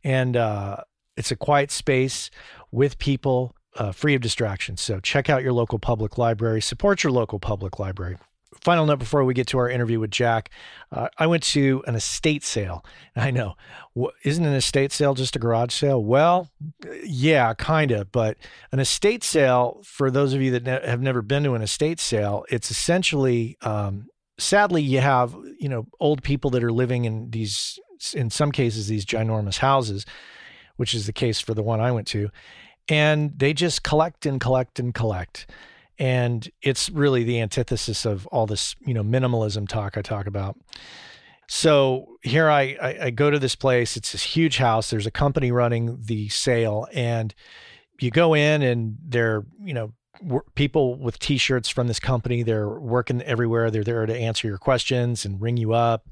And 0.03 0.37
uh, 0.37 0.77
it's 1.17 1.31
a 1.31 1.35
quiet 1.35 1.71
space 1.71 2.29
with 2.71 2.99
people 2.99 3.55
uh, 3.75 3.91
free 3.91 4.13
of 4.15 4.21
distractions. 4.21 4.81
So 4.81 4.99
check 4.99 5.29
out 5.29 5.41
your 5.41 5.53
local 5.53 5.79
public 5.79 6.17
library, 6.17 6.61
support 6.61 7.03
your 7.03 7.11
local 7.11 7.39
public 7.39 7.79
library. 7.79 8.17
Final 8.61 8.85
note 8.85 8.99
before 8.99 9.23
we 9.23 9.33
get 9.33 9.47
to 9.47 9.57
our 9.59 9.69
interview 9.69 9.99
with 9.99 10.11
Jack, 10.11 10.49
uh, 10.91 11.07
I 11.17 11.27
went 11.27 11.43
to 11.43 11.83
an 11.87 11.95
estate 11.95 12.43
sale. 12.43 12.83
I 13.15 13.31
know, 13.31 13.55
isn't 14.23 14.43
an 14.43 14.53
estate 14.53 14.91
sale 14.91 15.13
just 15.13 15.35
a 15.35 15.39
garage 15.39 15.73
sale? 15.73 16.03
Well, 16.03 16.49
yeah, 17.03 17.53
kind 17.53 17.91
of. 17.91 18.11
But 18.11 18.37
an 18.71 18.79
estate 18.79 19.23
sale, 19.23 19.81
for 19.83 20.09
those 20.09 20.33
of 20.33 20.41
you 20.41 20.51
that 20.51 20.63
ne- 20.63 20.87
have 20.87 21.01
never 21.01 21.21
been 21.21 21.43
to 21.43 21.53
an 21.53 21.61
estate 21.61 21.99
sale, 21.99 22.45
it's 22.49 22.71
essentially, 22.71 23.57
um, 23.61 24.07
sadly, 24.37 24.81
you 24.81 24.99
have 24.99 25.35
you 25.59 25.69
know 25.69 25.85
old 25.99 26.23
people 26.23 26.49
that 26.51 26.63
are 26.63 26.71
living 26.71 27.05
in 27.05 27.29
these, 27.29 27.79
in 28.13 28.29
some 28.29 28.51
cases, 28.51 28.87
these 28.87 29.05
ginormous 29.05 29.59
houses, 29.59 30.05
which 30.77 30.93
is 30.93 31.05
the 31.05 31.13
case 31.13 31.39
for 31.39 31.53
the 31.53 31.63
one 31.63 31.79
I 31.79 31.91
went 31.91 32.07
to 32.07 32.29
and 32.89 33.37
they 33.37 33.53
just 33.53 33.83
collect 33.83 34.25
and 34.25 34.41
collect 34.41 34.79
and 34.79 34.93
collect 34.93 35.45
and 35.99 36.49
it's 36.61 36.89
really 36.89 37.23
the 37.23 37.39
antithesis 37.41 38.05
of 38.05 38.25
all 38.27 38.47
this 38.47 38.75
you 38.79 38.93
know 38.93 39.03
minimalism 39.03 39.67
talk 39.67 39.97
i 39.97 40.01
talk 40.01 40.25
about. 40.25 40.57
So 41.47 42.17
here 42.23 42.49
I, 42.49 42.77
I, 42.81 42.97
I 43.05 43.09
go 43.09 43.29
to 43.29 43.39
this 43.39 43.55
place. 43.55 43.97
It's 43.97 44.11
this 44.11 44.21
huge 44.23 44.57
house. 44.57 44.89
There's 44.89 45.07
a 45.07 45.11
company 45.11 45.51
running 45.51 45.97
the 46.03 46.29
sale. 46.29 46.87
And 46.93 47.33
you 47.99 48.11
go 48.11 48.35
in 48.35 48.61
and 48.61 48.97
they're 49.03 49.45
you 49.63 49.73
know 49.73 49.93
people 50.55 50.95
with 50.95 51.17
t-shirts 51.17 51.69
from 51.69 51.87
this 51.87 51.99
company 51.99 52.43
they're 52.43 52.69
working 52.69 53.21
everywhere. 53.23 53.69
They're 53.71 53.83
there 53.83 54.05
to 54.05 54.15
answer 54.15 54.47
your 54.47 54.57
questions 54.57 55.25
and 55.25 55.41
ring 55.41 55.57
you 55.57 55.73
up. 55.73 56.07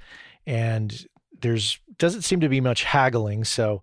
And 0.46 1.08
there's 1.42 1.80
doesn't 1.98 2.24
seem 2.24 2.40
to 2.42 2.50
be 2.50 2.62
much 2.62 2.84
haggling. 2.84 3.44
So 3.44 3.82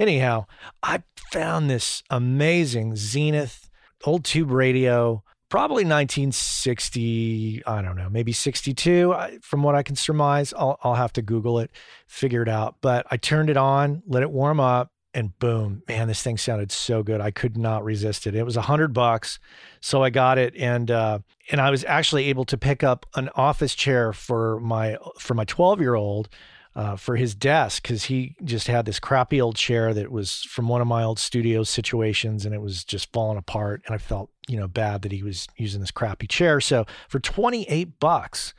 Anyhow, 0.00 0.46
I 0.82 1.02
found 1.30 1.68
this 1.68 2.02
amazing 2.08 2.96
Zenith 2.96 3.68
old 4.04 4.24
tube 4.24 4.50
radio, 4.50 5.22
probably 5.50 5.84
1960, 5.84 7.62
I 7.66 7.82
don't 7.82 7.96
know, 7.96 8.08
maybe 8.08 8.32
62, 8.32 9.14
from 9.42 9.62
what 9.62 9.74
I 9.74 9.82
can 9.82 9.96
surmise. 9.96 10.54
I'll, 10.56 10.78
I'll 10.82 10.94
have 10.94 11.12
to 11.14 11.22
Google 11.22 11.58
it, 11.58 11.70
figure 12.06 12.42
it 12.42 12.48
out. 12.48 12.76
But 12.80 13.06
I 13.10 13.18
turned 13.18 13.50
it 13.50 13.58
on, 13.58 14.02
let 14.06 14.22
it 14.22 14.30
warm 14.30 14.60
up, 14.60 14.92
and 15.12 15.36
boom, 15.40 15.82
man, 15.88 16.06
this 16.06 16.22
thing 16.22 16.38
sounded 16.38 16.70
so 16.70 17.02
good. 17.02 17.20
I 17.20 17.32
could 17.32 17.58
not 17.58 17.84
resist 17.84 18.28
it. 18.28 18.36
It 18.36 18.44
was 18.44 18.56
a 18.56 18.62
hundred 18.62 18.94
bucks, 18.94 19.40
so 19.80 20.04
I 20.04 20.10
got 20.10 20.38
it, 20.38 20.54
and 20.56 20.88
uh, 20.88 21.18
and 21.50 21.60
I 21.60 21.70
was 21.70 21.84
actually 21.84 22.26
able 22.26 22.44
to 22.44 22.56
pick 22.56 22.84
up 22.84 23.06
an 23.16 23.28
office 23.34 23.74
chair 23.74 24.12
for 24.12 24.60
my 24.60 24.98
for 25.18 25.34
my 25.34 25.44
12 25.44 25.80
year 25.80 25.96
old 25.96 26.28
uh, 26.76 26.96
for 26.96 27.16
his 27.16 27.34
desk 27.34 27.82
because 27.82 28.04
he 28.04 28.36
just 28.44 28.68
had 28.68 28.84
this 28.84 29.00
crappy 29.00 29.40
old 29.40 29.56
chair 29.56 29.92
that 29.92 30.10
was 30.10 30.42
from 30.42 30.68
one 30.68 30.80
of 30.80 30.86
my 30.86 31.02
old 31.02 31.18
studio 31.18 31.62
situations 31.62 32.46
and 32.46 32.54
it 32.54 32.60
was 32.60 32.84
just 32.84 33.12
falling 33.12 33.38
apart. 33.38 33.82
And 33.86 33.94
I 33.94 33.98
felt, 33.98 34.30
you 34.48 34.58
know, 34.58 34.68
bad 34.68 35.02
that 35.02 35.12
he 35.12 35.22
was 35.22 35.48
using 35.56 35.80
this 35.80 35.90
crappy 35.90 36.26
chair. 36.26 36.60
So 36.60 36.86
for 37.08 37.18
28 37.18 37.98
bucks, 37.98 38.54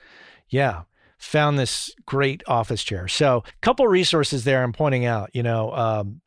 yeah, 0.49 0.83
found 1.17 1.57
this 1.57 1.95
great 2.05 2.43
office 2.47 2.83
chair. 2.83 3.07
So 3.07 3.43
a 3.47 3.61
couple 3.61 3.87
resources 3.87 4.43
there 4.43 4.63
I'm 4.63 4.73
pointing 4.73 5.05
out, 5.05 5.29
you 5.33 5.43
know, 5.43 5.71
um, 5.71 6.21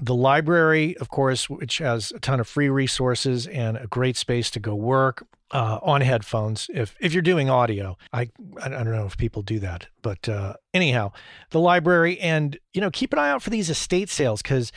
the 0.00 0.14
library, 0.14 0.96
of 0.96 1.10
course, 1.10 1.48
which 1.48 1.78
has 1.78 2.10
a 2.10 2.18
ton 2.18 2.40
of 2.40 2.48
free 2.48 2.70
resources 2.70 3.46
and 3.46 3.76
a 3.76 3.86
great 3.86 4.16
space 4.16 4.50
to 4.52 4.60
go 4.60 4.74
work. 4.74 5.26
Uh, 5.52 5.78
on 5.82 6.00
headphones 6.00 6.70
if 6.72 6.96
if 7.00 7.12
you're 7.12 7.22
doing 7.22 7.50
audio. 7.50 7.96
I 8.12 8.30
I 8.62 8.68
don't 8.68 8.92
know 8.92 9.06
if 9.06 9.16
people 9.16 9.42
do 9.42 9.58
that, 9.60 9.88
but 10.02 10.28
uh, 10.28 10.54
anyhow, 10.72 11.12
the 11.50 11.60
library 11.60 12.18
and 12.20 12.58
you 12.72 12.80
know 12.80 12.90
keep 12.90 13.12
an 13.12 13.18
eye 13.18 13.30
out 13.30 13.42
for 13.42 13.50
these 13.50 13.70
estate 13.70 14.08
sales 14.08 14.42
because 14.42 14.72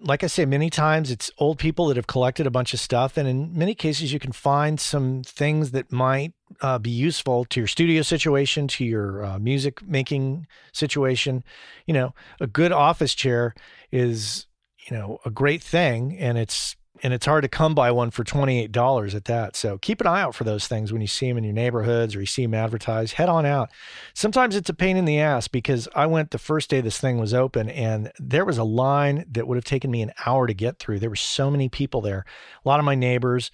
like 0.00 0.24
I 0.24 0.26
say, 0.26 0.44
many 0.46 0.70
times 0.70 1.10
it's 1.10 1.30
old 1.38 1.58
people 1.58 1.86
that 1.86 1.96
have 1.96 2.06
collected 2.06 2.46
a 2.46 2.50
bunch 2.50 2.74
of 2.74 2.80
stuff. 2.80 3.16
And 3.16 3.28
in 3.28 3.56
many 3.56 3.74
cases, 3.74 4.12
you 4.12 4.18
can 4.18 4.32
find 4.32 4.80
some 4.80 5.22
things 5.22 5.70
that 5.72 5.92
might 5.92 6.32
uh, 6.60 6.78
be 6.78 6.90
useful 6.90 7.44
to 7.46 7.60
your 7.60 7.66
studio 7.66 8.02
situation, 8.02 8.68
to 8.68 8.84
your 8.84 9.24
uh, 9.24 9.38
music 9.38 9.86
making 9.86 10.46
situation. 10.72 11.44
You 11.86 11.94
know, 11.94 12.14
a 12.40 12.46
good 12.46 12.72
office 12.72 13.14
chair 13.14 13.54
is, 13.92 14.46
you 14.88 14.96
know, 14.96 15.18
a 15.24 15.30
great 15.30 15.62
thing. 15.62 16.16
And 16.18 16.38
it's 16.38 16.76
and 17.02 17.12
it's 17.12 17.26
hard 17.26 17.42
to 17.42 17.48
come 17.48 17.74
by 17.74 17.90
one 17.90 18.10
for 18.10 18.24
$28 18.24 19.14
at 19.14 19.24
that. 19.26 19.56
So 19.56 19.78
keep 19.78 20.00
an 20.00 20.06
eye 20.06 20.22
out 20.22 20.34
for 20.34 20.44
those 20.44 20.66
things 20.66 20.92
when 20.92 21.00
you 21.00 21.06
see 21.06 21.28
them 21.28 21.36
in 21.36 21.44
your 21.44 21.52
neighborhoods 21.52 22.14
or 22.14 22.20
you 22.20 22.26
see 22.26 22.42
them 22.42 22.54
advertised. 22.54 23.14
Head 23.14 23.28
on 23.28 23.44
out. 23.44 23.70
Sometimes 24.14 24.56
it's 24.56 24.70
a 24.70 24.74
pain 24.74 24.96
in 24.96 25.04
the 25.04 25.18
ass 25.18 25.48
because 25.48 25.88
I 25.94 26.06
went 26.06 26.30
the 26.30 26.38
first 26.38 26.70
day 26.70 26.80
this 26.80 26.98
thing 26.98 27.18
was 27.18 27.34
open 27.34 27.68
and 27.68 28.10
there 28.18 28.44
was 28.44 28.58
a 28.58 28.64
line 28.64 29.24
that 29.30 29.46
would 29.46 29.56
have 29.56 29.64
taken 29.64 29.90
me 29.90 30.02
an 30.02 30.12
hour 30.24 30.46
to 30.46 30.54
get 30.54 30.78
through. 30.78 30.98
There 30.98 31.10
were 31.10 31.16
so 31.16 31.50
many 31.50 31.68
people 31.68 32.00
there, 32.00 32.24
a 32.64 32.68
lot 32.68 32.80
of 32.80 32.86
my 32.86 32.94
neighbors. 32.94 33.50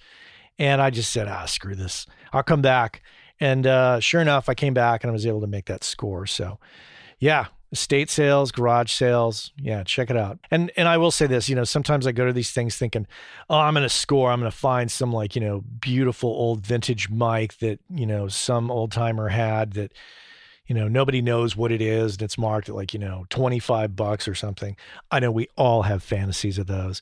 And 0.59 0.81
I 0.81 0.89
just 0.89 1.11
said, 1.11 1.27
ah, 1.27 1.45
screw 1.45 1.75
this. 1.75 2.05
I'll 2.31 2.43
come 2.43 2.61
back. 2.61 3.01
And 3.39 3.65
uh, 3.65 3.99
sure 3.99 4.21
enough, 4.21 4.47
I 4.47 4.53
came 4.53 4.73
back 4.73 5.03
and 5.03 5.09
I 5.09 5.13
was 5.13 5.25
able 5.25 5.41
to 5.41 5.47
make 5.47 5.65
that 5.65 5.83
score. 5.83 6.25
So, 6.25 6.59
yeah, 7.19 7.47
estate 7.73 8.09
sales, 8.09 8.51
garage 8.51 8.91
sales. 8.91 9.51
Yeah, 9.57 9.83
check 9.83 10.09
it 10.09 10.15
out. 10.15 10.39
And 10.49 10.71
and 10.77 10.87
I 10.87 10.97
will 10.97 11.11
say 11.11 11.27
this, 11.27 11.49
you 11.49 11.55
know, 11.55 11.65
sometimes 11.65 12.07
I 12.07 12.13
go 12.13 12.25
to 12.25 12.31
these 12.31 12.51
things 12.51 12.77
thinking, 12.77 13.05
"Oh, 13.49 13.57
I'm 13.57 13.73
going 13.73 13.83
to 13.83 13.89
score. 13.89 14.31
I'm 14.31 14.39
going 14.39 14.51
to 14.51 14.57
find 14.57 14.89
some 14.89 15.11
like, 15.11 15.35
you 15.35 15.41
know, 15.41 15.63
beautiful 15.79 16.29
old 16.29 16.65
vintage 16.65 17.09
mic 17.09 17.57
that, 17.57 17.79
you 17.89 18.05
know, 18.05 18.27
some 18.29 18.71
old-timer 18.71 19.27
had 19.27 19.73
that 19.73 19.91
you 20.65 20.73
know, 20.73 20.87
nobody 20.87 21.21
knows 21.21 21.57
what 21.57 21.73
it 21.73 21.81
is 21.81 22.13
and 22.13 22.21
it's 22.21 22.37
marked 22.37 22.69
at 22.69 22.75
like, 22.75 22.93
you 22.93 22.99
know, 22.99 23.25
25 23.29 23.97
bucks 23.97 24.29
or 24.29 24.35
something." 24.35 24.77
I 25.11 25.19
know 25.19 25.31
we 25.31 25.49
all 25.57 25.81
have 25.81 26.01
fantasies 26.01 26.57
of 26.57 26.67
those. 26.67 27.01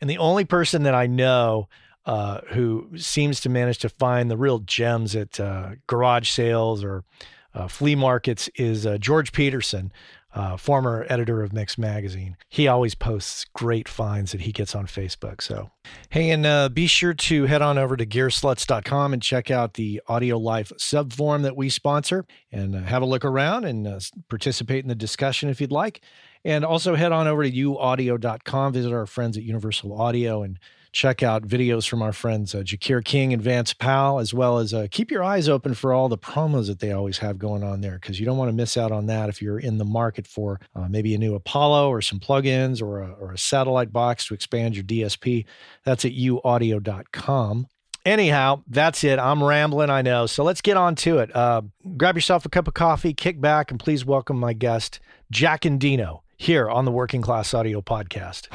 And 0.00 0.08
the 0.08 0.18
only 0.18 0.46
person 0.46 0.84
that 0.84 0.94
I 0.94 1.06
know 1.06 1.68
uh, 2.06 2.40
who 2.48 2.88
seems 2.96 3.40
to 3.40 3.48
manage 3.48 3.78
to 3.78 3.88
find 3.88 4.30
the 4.30 4.36
real 4.36 4.60
gems 4.60 5.14
at 5.14 5.38
uh, 5.38 5.70
garage 5.86 6.30
sales 6.30 6.82
or 6.82 7.04
uh, 7.54 7.68
flea 7.68 7.94
markets 7.94 8.48
is 8.54 8.86
uh, 8.86 8.98
George 8.98 9.32
Peterson, 9.32 9.92
uh, 10.34 10.56
former 10.56 11.04
editor 11.08 11.42
of 11.42 11.52
Mix 11.52 11.76
Magazine. 11.76 12.36
He 12.48 12.66
always 12.66 12.94
posts 12.94 13.44
great 13.52 13.88
finds 13.88 14.32
that 14.32 14.42
he 14.42 14.52
gets 14.52 14.74
on 14.74 14.86
Facebook. 14.86 15.42
So, 15.42 15.70
hey, 16.10 16.30
and 16.30 16.46
uh, 16.46 16.68
be 16.70 16.86
sure 16.86 17.12
to 17.14 17.44
head 17.44 17.60
on 17.60 17.76
over 17.76 17.96
to 17.96 18.06
gearslutz.com 18.06 19.12
and 19.12 19.22
check 19.22 19.50
out 19.50 19.74
the 19.74 20.00
Audio 20.08 20.38
Life 20.38 20.72
sub 20.78 21.12
forum 21.12 21.42
that 21.42 21.56
we 21.56 21.68
sponsor 21.68 22.24
and 22.50 22.74
uh, 22.74 22.80
have 22.80 23.02
a 23.02 23.06
look 23.06 23.24
around 23.24 23.64
and 23.64 23.86
uh, 23.86 24.00
participate 24.28 24.84
in 24.84 24.88
the 24.88 24.94
discussion 24.94 25.50
if 25.50 25.60
you'd 25.60 25.72
like. 25.72 26.00
And 26.44 26.64
also 26.64 26.94
head 26.94 27.12
on 27.12 27.28
over 27.28 27.44
to 27.44 27.50
uaudio.com, 27.50 28.72
visit 28.72 28.92
our 28.92 29.06
friends 29.06 29.36
at 29.36 29.44
Universal 29.44 30.00
Audio 30.00 30.42
and 30.42 30.58
check 30.92 31.22
out 31.22 31.42
videos 31.42 31.88
from 31.88 32.02
our 32.02 32.12
friends 32.12 32.54
uh, 32.54 32.62
Jacquire 32.62 33.00
King 33.00 33.32
and 33.32 33.42
Vance 33.42 33.72
Powell, 33.72 34.18
as 34.18 34.32
well 34.32 34.58
as 34.58 34.72
uh, 34.72 34.86
keep 34.90 35.10
your 35.10 35.24
eyes 35.24 35.48
open 35.48 35.74
for 35.74 35.92
all 35.92 36.08
the 36.08 36.18
promos 36.18 36.66
that 36.66 36.80
they 36.80 36.92
always 36.92 37.18
have 37.18 37.38
going 37.38 37.62
on 37.62 37.80
there, 37.80 37.98
because 37.98 38.20
you 38.20 38.26
don't 38.26 38.36
want 38.36 38.50
to 38.50 38.56
miss 38.56 38.76
out 38.76 38.92
on 38.92 39.06
that 39.06 39.28
if 39.28 39.40
you're 39.40 39.58
in 39.58 39.78
the 39.78 39.84
market 39.84 40.26
for 40.26 40.60
uh, 40.76 40.86
maybe 40.88 41.14
a 41.14 41.18
new 41.18 41.34
Apollo 41.34 41.88
or 41.88 42.00
some 42.02 42.20
plugins 42.20 42.82
or 42.82 43.02
a, 43.02 43.12
or 43.12 43.32
a 43.32 43.38
satellite 43.38 43.92
box 43.92 44.26
to 44.26 44.34
expand 44.34 44.76
your 44.76 44.84
DSP. 44.84 45.44
That's 45.84 46.04
at 46.04 46.12
uaudio.com. 46.12 47.66
Anyhow, 48.04 48.62
that's 48.66 49.04
it. 49.04 49.18
I'm 49.20 49.42
rambling, 49.42 49.88
I 49.88 50.02
know. 50.02 50.26
So 50.26 50.42
let's 50.42 50.60
get 50.60 50.76
on 50.76 50.96
to 50.96 51.18
it. 51.18 51.34
Uh, 51.34 51.62
grab 51.96 52.16
yourself 52.16 52.44
a 52.44 52.48
cup 52.48 52.66
of 52.66 52.74
coffee, 52.74 53.14
kick 53.14 53.40
back, 53.40 53.70
and 53.70 53.78
please 53.78 54.04
welcome 54.04 54.38
my 54.38 54.52
guest, 54.52 54.98
Jack 55.30 55.62
Endino, 55.62 56.20
here 56.36 56.68
on 56.68 56.84
the 56.84 56.90
Working 56.90 57.22
Class 57.22 57.54
Audio 57.54 57.80
Podcast. 57.80 58.48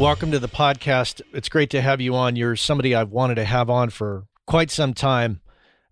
Welcome 0.00 0.30
to 0.30 0.38
the 0.38 0.48
podcast. 0.48 1.20
It's 1.34 1.50
great 1.50 1.68
to 1.70 1.82
have 1.82 2.00
you 2.00 2.14
on. 2.14 2.34
You're 2.34 2.56
somebody 2.56 2.94
I've 2.94 3.10
wanted 3.10 3.34
to 3.34 3.44
have 3.44 3.68
on 3.68 3.90
for 3.90 4.24
quite 4.46 4.70
some 4.70 4.94
time. 4.94 5.42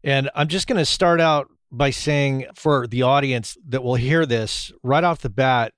And 0.02 0.30
I'm 0.34 0.48
just 0.48 0.66
going 0.66 0.78
to 0.78 0.86
start 0.86 1.20
out 1.20 1.50
by 1.70 1.90
saying 1.90 2.46
for 2.54 2.86
the 2.86 3.02
audience 3.02 3.58
that 3.68 3.82
will 3.82 3.96
hear 3.96 4.24
this 4.24 4.72
right 4.82 5.04
off 5.04 5.20
the 5.20 5.28
bat 5.28 5.74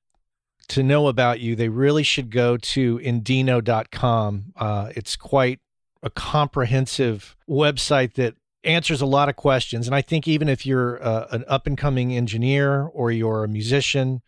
to 0.69 0.85
know 0.85 1.09
about 1.09 1.41
you, 1.41 1.57
they 1.57 1.69
really 1.69 2.05
should 2.05 2.31
go 2.31 2.57
to 2.57 2.99
endino.com. 3.01 4.53
Uh, 4.55 4.93
it's 4.95 5.17
quite 5.17 5.59
a 6.01 6.09
comprehensive 6.09 7.35
website 7.49 8.15
that 8.15 8.37
answers 8.63 9.01
a 9.01 9.07
lot 9.07 9.29
of 9.29 9.35
questions. 9.35 9.89
And 9.89 9.95
I 9.97 10.03
think 10.03 10.29
even 10.29 10.49
if 10.49 10.65
you're 10.65 11.03
uh, 11.03 11.27
an 11.33 11.45
up 11.49 11.67
and 11.67 11.77
coming 11.77 12.17
engineer 12.17 12.83
or 12.85 13.11
you're 13.11 13.43
a 13.43 13.49
musician, 13.49 14.23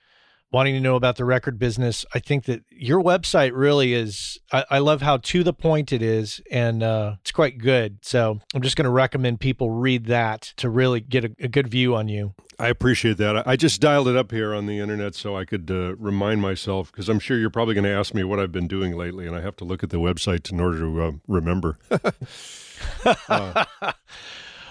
wanting 0.52 0.75
to 0.75 0.80
know 0.80 0.97
about 0.97 1.16
the 1.16 1.25
record 1.25 1.59
business, 1.59 2.04
I 2.14 2.18
think 2.18 2.44
that 2.44 2.62
your 2.71 3.02
website 3.02 3.52
really 3.54 3.94
is. 3.94 4.38
I, 4.52 4.64
I 4.71 4.78
love 4.78 5.00
how 5.00 5.16
to 5.16 5.42
the 5.42 5.52
point 5.52 5.92
it 5.92 6.02
is, 6.02 6.40
and 6.50 6.82
uh, 6.82 7.16
it's 7.23 7.32
quite 7.32 7.59
good. 7.59 7.99
So 8.02 8.40
I'm 8.54 8.62
just 8.62 8.76
going 8.76 8.85
to 8.85 8.90
recommend 8.90 9.40
people 9.40 9.71
read 9.71 10.06
that 10.06 10.52
to 10.59 10.68
really 10.68 11.00
get 11.00 11.25
a, 11.25 11.35
a, 11.40 11.49
good 11.49 11.68
view 11.68 11.94
on 11.94 12.09
you. 12.09 12.35
I 12.59 12.68
appreciate 12.68 13.16
that. 13.16 13.49
I 13.49 13.56
just 13.56 13.80
dialed 13.80 14.09
it 14.09 14.16
up 14.16 14.30
here 14.30 14.54
on 14.54 14.66
the 14.66 14.78
internet 14.78 15.14
so 15.14 15.37
I 15.37 15.44
could 15.44 15.71
uh, 15.71 15.97
remind 15.97 16.42
myself 16.42 16.92
because 16.92 17.09
I'm 17.09 17.18
sure 17.18 17.38
you're 17.38 17.50
probably 17.50 17.75
going 17.75 17.85
to 17.85 17.90
ask 17.90 18.14
me 18.14 18.23
what 18.23 18.38
I've 18.38 18.52
been 18.52 18.68
doing 18.68 18.97
lately, 18.97 19.26
and 19.26 19.35
I 19.35 19.40
have 19.40 19.56
to 19.56 19.64
look 19.64 19.82
at 19.82 19.90
the 19.90 19.97
website 19.97 20.52
in 20.52 20.61
order 20.61 20.78
to 20.80 21.02
uh, 21.02 21.12
remember. 21.26 21.78
uh. 23.28 23.64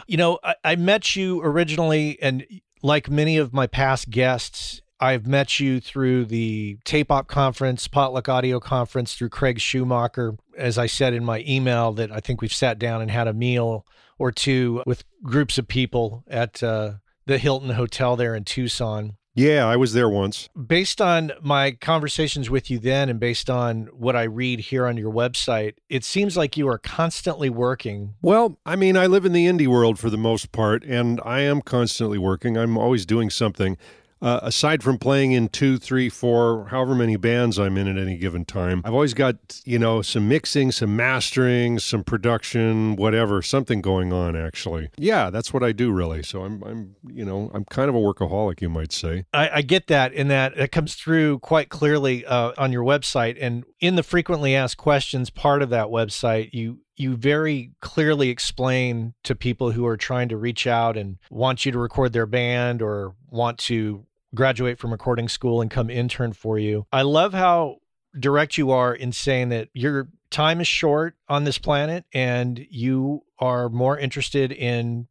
you 0.07 0.17
know, 0.17 0.39
I, 0.43 0.55
I 0.63 0.75
met 0.75 1.15
you 1.15 1.41
originally, 1.41 2.21
and 2.21 2.45
like 2.83 3.09
many 3.09 3.37
of 3.37 3.53
my 3.53 3.67
past 3.67 4.09
guests, 4.09 4.80
I've 5.01 5.25
met 5.25 5.59
you 5.59 5.79
through 5.79 6.25
the 6.25 6.77
Tape 6.85 7.11
Op 7.11 7.27
conference, 7.27 7.87
Potluck 7.87 8.29
Audio 8.29 8.59
conference, 8.59 9.15
through 9.15 9.29
Craig 9.29 9.59
Schumacher. 9.59 10.37
As 10.55 10.77
I 10.77 10.85
said 10.85 11.15
in 11.15 11.25
my 11.25 11.43
email, 11.47 11.91
that 11.93 12.11
I 12.11 12.19
think 12.19 12.39
we've 12.39 12.53
sat 12.53 12.77
down 12.77 13.01
and 13.01 13.09
had 13.09 13.27
a 13.27 13.33
meal 13.33 13.85
or 14.19 14.31
two 14.31 14.83
with 14.85 15.03
groups 15.23 15.57
of 15.57 15.67
people 15.67 16.23
at 16.27 16.61
uh, 16.61 16.93
the 17.25 17.39
Hilton 17.39 17.71
Hotel 17.71 18.15
there 18.15 18.35
in 18.35 18.43
Tucson. 18.43 19.17
Yeah, 19.33 19.65
I 19.65 19.77
was 19.77 19.93
there 19.93 20.09
once. 20.09 20.49
Based 20.67 21.01
on 21.01 21.31
my 21.41 21.71
conversations 21.71 22.49
with 22.49 22.69
you 22.69 22.79
then 22.79 23.09
and 23.09 23.17
based 23.19 23.49
on 23.49 23.87
what 23.93 24.15
I 24.15 24.23
read 24.23 24.59
here 24.59 24.85
on 24.85 24.97
your 24.97 25.11
website, 25.11 25.75
it 25.89 26.03
seems 26.03 26.35
like 26.35 26.57
you 26.57 26.67
are 26.67 26.77
constantly 26.77 27.49
working. 27.49 28.15
Well, 28.21 28.59
I 28.65 28.75
mean, 28.75 28.97
I 28.97 29.07
live 29.07 29.23
in 29.23 29.31
the 29.31 29.47
indie 29.47 29.67
world 29.67 29.97
for 29.97 30.09
the 30.09 30.17
most 30.17 30.51
part, 30.51 30.83
and 30.83 31.21
I 31.23 31.39
am 31.41 31.61
constantly 31.61 32.17
working. 32.17 32.57
I'm 32.57 32.77
always 32.77 33.05
doing 33.05 33.29
something 33.29 33.77
uh, 34.21 34.39
aside 34.43 34.83
from 34.83 34.97
playing 34.97 35.31
in 35.31 35.47
two, 35.49 35.77
three, 35.77 36.09
four, 36.09 36.67
however 36.67 36.93
many 36.93 37.15
bands 37.15 37.57
I'm 37.57 37.77
in 37.77 37.87
at 37.87 37.97
any 37.97 38.17
given 38.17 38.45
time, 38.45 38.81
I've 38.85 38.93
always 38.93 39.13
got, 39.13 39.61
you 39.65 39.79
know, 39.79 40.01
some 40.01 40.27
mixing, 40.27 40.71
some 40.71 40.95
mastering, 40.95 41.79
some 41.79 42.03
production, 42.03 42.95
whatever, 42.95 43.41
something 43.41 43.81
going 43.81 44.13
on 44.13 44.35
actually. 44.35 44.89
Yeah, 44.97 45.29
that's 45.29 45.53
what 45.53 45.63
I 45.63 45.71
do 45.71 45.91
really. 45.91 46.23
So 46.23 46.43
I'm, 46.43 46.63
I'm, 46.63 46.95
you 47.07 47.25
know, 47.25 47.49
I'm 47.53 47.65
kind 47.65 47.89
of 47.89 47.95
a 47.95 47.99
workaholic, 47.99 48.61
you 48.61 48.69
might 48.69 48.91
say. 48.91 49.25
I, 49.33 49.49
I 49.55 49.61
get 49.61 49.87
that 49.87 50.13
in 50.13 50.27
that 50.27 50.57
it 50.57 50.71
comes 50.71 50.95
through 50.95 51.39
quite 51.39 51.69
clearly 51.69 52.25
uh, 52.25 52.51
on 52.57 52.71
your 52.71 52.83
website. 52.83 53.37
And 53.41 53.63
in 53.79 53.95
the 53.95 54.03
frequently 54.03 54.55
asked 54.55 54.77
questions 54.77 55.29
part 55.29 55.61
of 55.61 55.69
that 55.71 55.87
website, 55.87 56.53
you, 56.53 56.79
you 56.95 57.15
very 57.15 57.71
clearly 57.81 58.29
explain 58.29 59.13
to 59.23 59.33
people 59.33 59.71
who 59.71 59.85
are 59.87 59.97
trying 59.97 60.29
to 60.29 60.37
reach 60.37 60.67
out 60.67 60.95
and 60.95 61.17
want 61.31 61.65
you 61.65 61.71
to 61.71 61.79
record 61.79 62.13
their 62.13 62.27
band 62.27 62.81
or 62.81 63.15
want 63.29 63.57
to 63.57 64.05
graduate 64.33 64.79
from 64.79 64.91
recording 64.91 65.27
school 65.27 65.61
and 65.61 65.69
come 65.69 65.89
intern 65.89 66.33
for 66.33 66.57
you. 66.57 66.85
I 66.91 67.01
love 67.01 67.33
how 67.33 67.77
direct 68.17 68.57
you 68.57 68.71
are 68.71 68.93
in 68.93 69.11
saying 69.11 69.49
that 69.49 69.69
your 69.73 70.09
time 70.29 70.61
is 70.61 70.67
short 70.67 71.15
on 71.27 71.43
this 71.43 71.57
planet 71.57 72.05
and 72.13 72.65
you 72.69 73.23
are 73.39 73.69
more 73.69 73.97
interested 73.97 74.51
in 74.51 75.07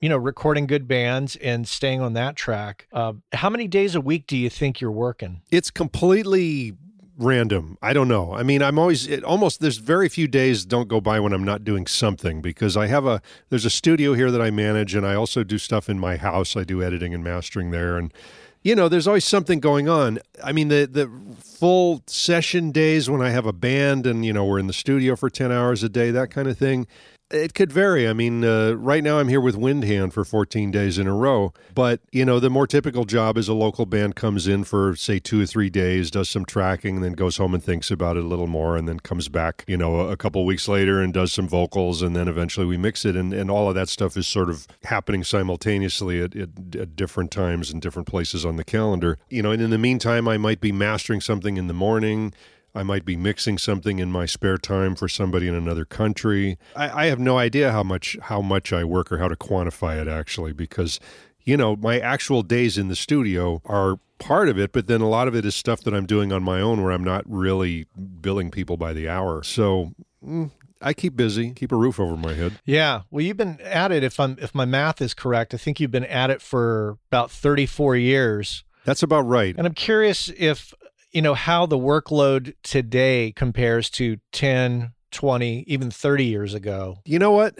you 0.00 0.08
know 0.08 0.16
recording 0.16 0.66
good 0.66 0.88
bands 0.88 1.36
and 1.36 1.66
staying 1.66 2.00
on 2.00 2.14
that 2.14 2.36
track. 2.36 2.86
Uh, 2.92 3.14
how 3.32 3.50
many 3.50 3.66
days 3.68 3.94
a 3.94 4.00
week 4.00 4.26
do 4.26 4.36
you 4.36 4.50
think 4.50 4.80
you're 4.80 4.90
working? 4.90 5.42
It's 5.50 5.70
completely 5.70 6.74
random. 7.18 7.76
I 7.82 7.92
don't 7.92 8.08
know. 8.08 8.32
I 8.32 8.42
mean 8.42 8.62
i'm 8.62 8.78
always 8.78 9.06
it 9.06 9.22
almost 9.24 9.60
there's 9.60 9.76
very 9.76 10.08
few 10.08 10.26
days 10.26 10.64
don't 10.64 10.88
go 10.88 11.02
by 11.02 11.20
when 11.20 11.34
i'm 11.34 11.44
not 11.44 11.64
doing 11.64 11.86
something 11.86 12.40
because 12.40 12.78
i 12.78 12.86
have 12.86 13.04
a 13.04 13.20
there's 13.50 13.66
a 13.66 13.70
studio 13.70 14.14
here 14.14 14.30
that 14.30 14.40
i 14.40 14.50
manage 14.50 14.94
and 14.94 15.06
i 15.06 15.14
also 15.14 15.44
do 15.44 15.58
stuff 15.58 15.90
in 15.90 15.98
my 15.98 16.16
house. 16.16 16.56
I 16.56 16.64
do 16.64 16.82
editing 16.82 17.12
and 17.12 17.22
mastering 17.22 17.72
there 17.72 17.98
and 17.98 18.12
you 18.62 18.74
know, 18.74 18.88
there's 18.88 19.06
always 19.06 19.24
something 19.24 19.60
going 19.60 19.88
on. 19.88 20.18
I 20.42 20.52
mean, 20.52 20.68
the 20.68 20.86
the 20.86 21.10
full 21.42 22.02
session 22.06 22.70
days 22.72 23.08
when 23.08 23.22
I 23.22 23.30
have 23.30 23.46
a 23.46 23.52
band 23.52 24.06
and 24.06 24.24
you 24.24 24.32
know 24.32 24.44
we're 24.44 24.58
in 24.58 24.66
the 24.66 24.72
studio 24.72 25.16
for 25.16 25.30
ten 25.30 25.50
hours 25.50 25.82
a 25.82 25.88
day, 25.88 26.10
that 26.10 26.30
kind 26.30 26.48
of 26.48 26.58
thing. 26.58 26.86
It 27.30 27.54
could 27.54 27.72
vary. 27.72 28.08
I 28.08 28.12
mean, 28.12 28.44
uh, 28.44 28.72
right 28.72 29.04
now 29.04 29.20
I'm 29.20 29.28
here 29.28 29.40
with 29.40 29.54
Windhand 29.54 30.12
for 30.12 30.24
14 30.24 30.72
days 30.72 30.98
in 30.98 31.06
a 31.06 31.14
row. 31.14 31.52
But, 31.74 32.00
you 32.10 32.24
know, 32.24 32.40
the 32.40 32.50
more 32.50 32.66
typical 32.66 33.04
job 33.04 33.38
is 33.38 33.48
a 33.48 33.54
local 33.54 33.86
band 33.86 34.16
comes 34.16 34.48
in 34.48 34.64
for, 34.64 34.96
say, 34.96 35.20
two 35.20 35.42
or 35.42 35.46
three 35.46 35.70
days, 35.70 36.10
does 36.10 36.28
some 36.28 36.44
tracking, 36.44 37.02
then 37.02 37.12
goes 37.12 37.36
home 37.36 37.54
and 37.54 37.62
thinks 37.62 37.90
about 37.90 38.16
it 38.16 38.24
a 38.24 38.26
little 38.26 38.48
more, 38.48 38.76
and 38.76 38.88
then 38.88 38.98
comes 38.98 39.28
back, 39.28 39.64
you 39.68 39.76
know, 39.76 40.00
a 40.00 40.16
couple 40.16 40.44
weeks 40.44 40.66
later 40.66 41.00
and 41.00 41.14
does 41.14 41.32
some 41.32 41.46
vocals, 41.46 42.02
and 42.02 42.16
then 42.16 42.26
eventually 42.26 42.66
we 42.66 42.76
mix 42.76 43.04
it. 43.04 43.14
And, 43.14 43.32
and 43.32 43.48
all 43.48 43.68
of 43.68 43.76
that 43.76 43.88
stuff 43.88 44.16
is 44.16 44.26
sort 44.26 44.50
of 44.50 44.66
happening 44.84 45.22
simultaneously 45.22 46.20
at, 46.20 46.34
at, 46.34 46.48
at 46.74 46.96
different 46.96 47.30
times 47.30 47.70
and 47.70 47.80
different 47.80 48.08
places 48.08 48.44
on 48.44 48.56
the 48.56 48.64
calendar. 48.64 49.18
You 49.28 49.42
know, 49.42 49.52
and 49.52 49.62
in 49.62 49.70
the 49.70 49.78
meantime, 49.78 50.26
I 50.26 50.36
might 50.36 50.60
be 50.60 50.72
mastering 50.72 51.20
something 51.20 51.56
in 51.56 51.68
the 51.68 51.74
morning. 51.74 52.34
I 52.74 52.82
might 52.82 53.04
be 53.04 53.16
mixing 53.16 53.58
something 53.58 53.98
in 53.98 54.12
my 54.12 54.26
spare 54.26 54.58
time 54.58 54.94
for 54.94 55.08
somebody 55.08 55.48
in 55.48 55.54
another 55.54 55.84
country. 55.84 56.58
I, 56.76 57.04
I, 57.04 57.06
have 57.06 57.18
no 57.18 57.38
idea 57.38 57.72
how 57.72 57.82
much 57.82 58.16
how 58.22 58.40
much 58.40 58.72
I 58.72 58.84
work 58.84 59.10
or 59.10 59.18
how 59.18 59.28
to 59.28 59.36
quantify 59.36 60.00
it 60.00 60.08
actually, 60.08 60.52
because 60.52 61.00
you 61.42 61.56
know 61.56 61.76
my 61.76 61.98
actual 61.98 62.42
days 62.42 62.78
in 62.78 62.88
the 62.88 62.96
studio 62.96 63.60
are 63.64 63.98
part 64.18 64.48
of 64.48 64.58
it, 64.58 64.72
but 64.72 64.86
then 64.86 65.00
a 65.00 65.08
lot 65.08 65.28
of 65.28 65.34
it 65.34 65.44
is 65.44 65.54
stuff 65.54 65.80
that 65.82 65.94
I'm 65.94 66.06
doing 66.06 66.32
on 66.32 66.42
my 66.42 66.60
own 66.60 66.82
where 66.82 66.92
I'm 66.92 67.04
not 67.04 67.24
really 67.26 67.86
billing 68.20 68.50
people 68.50 68.76
by 68.76 68.92
the 68.92 69.08
hour. 69.08 69.42
So. 69.42 69.92
Mm, 70.24 70.50
I 70.82 70.94
keep 70.94 71.14
busy, 71.14 71.50
keep 71.50 71.72
a 71.72 71.76
roof 71.76 72.00
over 72.00 72.16
my 72.16 72.32
head. 72.32 72.58
Yeah. 72.64 73.02
Well, 73.10 73.22
you've 73.22 73.36
been 73.36 73.60
at 73.60 73.92
it 73.92 74.02
if 74.02 74.18
I'm 74.18 74.38
if 74.40 74.54
my 74.54 74.64
math 74.64 75.02
is 75.02 75.12
correct, 75.12 75.52
I 75.52 75.58
think 75.58 75.78
you've 75.78 75.90
been 75.90 76.06
at 76.06 76.30
it 76.30 76.40
for 76.40 76.96
about 77.10 77.30
34 77.30 77.96
years. 77.96 78.64
That's 78.84 79.02
about 79.02 79.22
right. 79.22 79.54
And 79.56 79.66
I'm 79.66 79.74
curious 79.74 80.30
if 80.38 80.72
you 81.12 81.22
know, 81.22 81.34
how 81.34 81.66
the 81.66 81.78
workload 81.78 82.54
today 82.62 83.32
compares 83.34 83.90
to 83.90 84.18
10, 84.32 84.92
20, 85.10 85.64
even 85.66 85.90
30 85.90 86.24
years 86.24 86.54
ago. 86.54 86.98
You 87.04 87.18
know 87.18 87.32
what? 87.32 87.58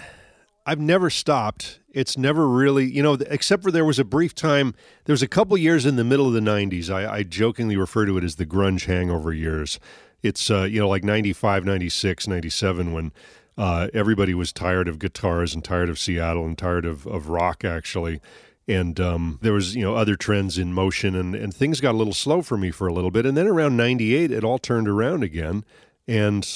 I've 0.66 0.78
never 0.78 1.10
stopped. 1.10 1.80
It's 1.92 2.16
never 2.16 2.46
really, 2.48 2.84
you 2.84 3.02
know, 3.02 3.14
except 3.14 3.62
for 3.62 3.72
there 3.72 3.84
was 3.84 3.98
a 3.98 4.04
brief 4.04 4.34
time, 4.34 4.74
there 5.04 5.12
was 5.12 5.22
a 5.22 5.28
couple 5.28 5.56
years 5.56 5.84
in 5.84 5.96
the 5.96 6.04
middle 6.04 6.28
of 6.28 6.32
the 6.32 6.40
90s. 6.40 6.90
I, 6.90 7.12
I 7.12 7.22
jokingly 7.22 7.76
refer 7.76 8.06
to 8.06 8.16
it 8.18 8.24
as 8.24 8.36
the 8.36 8.46
grunge 8.46 8.84
hangover 8.84 9.32
years. 9.32 9.80
It's, 10.22 10.50
uh, 10.50 10.62
you 10.62 10.78
know, 10.78 10.88
like 10.88 11.02
95, 11.02 11.64
96, 11.64 12.28
97 12.28 12.92
when 12.92 13.12
uh, 13.58 13.88
everybody 13.92 14.34
was 14.34 14.52
tired 14.52 14.86
of 14.86 14.98
guitars 14.98 15.54
and 15.54 15.64
tired 15.64 15.88
of 15.88 15.98
Seattle 15.98 16.44
and 16.44 16.56
tired 16.56 16.84
of, 16.84 17.06
of 17.06 17.28
rock, 17.28 17.64
actually 17.64 18.20
and 18.70 19.00
um, 19.00 19.38
there 19.42 19.52
was 19.52 19.74
you 19.74 19.82
know 19.82 19.96
other 19.96 20.16
trends 20.16 20.56
in 20.56 20.72
motion 20.72 21.14
and, 21.14 21.34
and 21.34 21.54
things 21.54 21.80
got 21.80 21.94
a 21.94 21.98
little 21.98 22.14
slow 22.14 22.40
for 22.40 22.56
me 22.56 22.70
for 22.70 22.86
a 22.86 22.92
little 22.92 23.10
bit. 23.10 23.26
And 23.26 23.36
then 23.36 23.46
around 23.46 23.76
98 23.76 24.30
it 24.30 24.44
all 24.44 24.58
turned 24.58 24.88
around 24.88 25.22
again. 25.22 25.64
And 26.06 26.46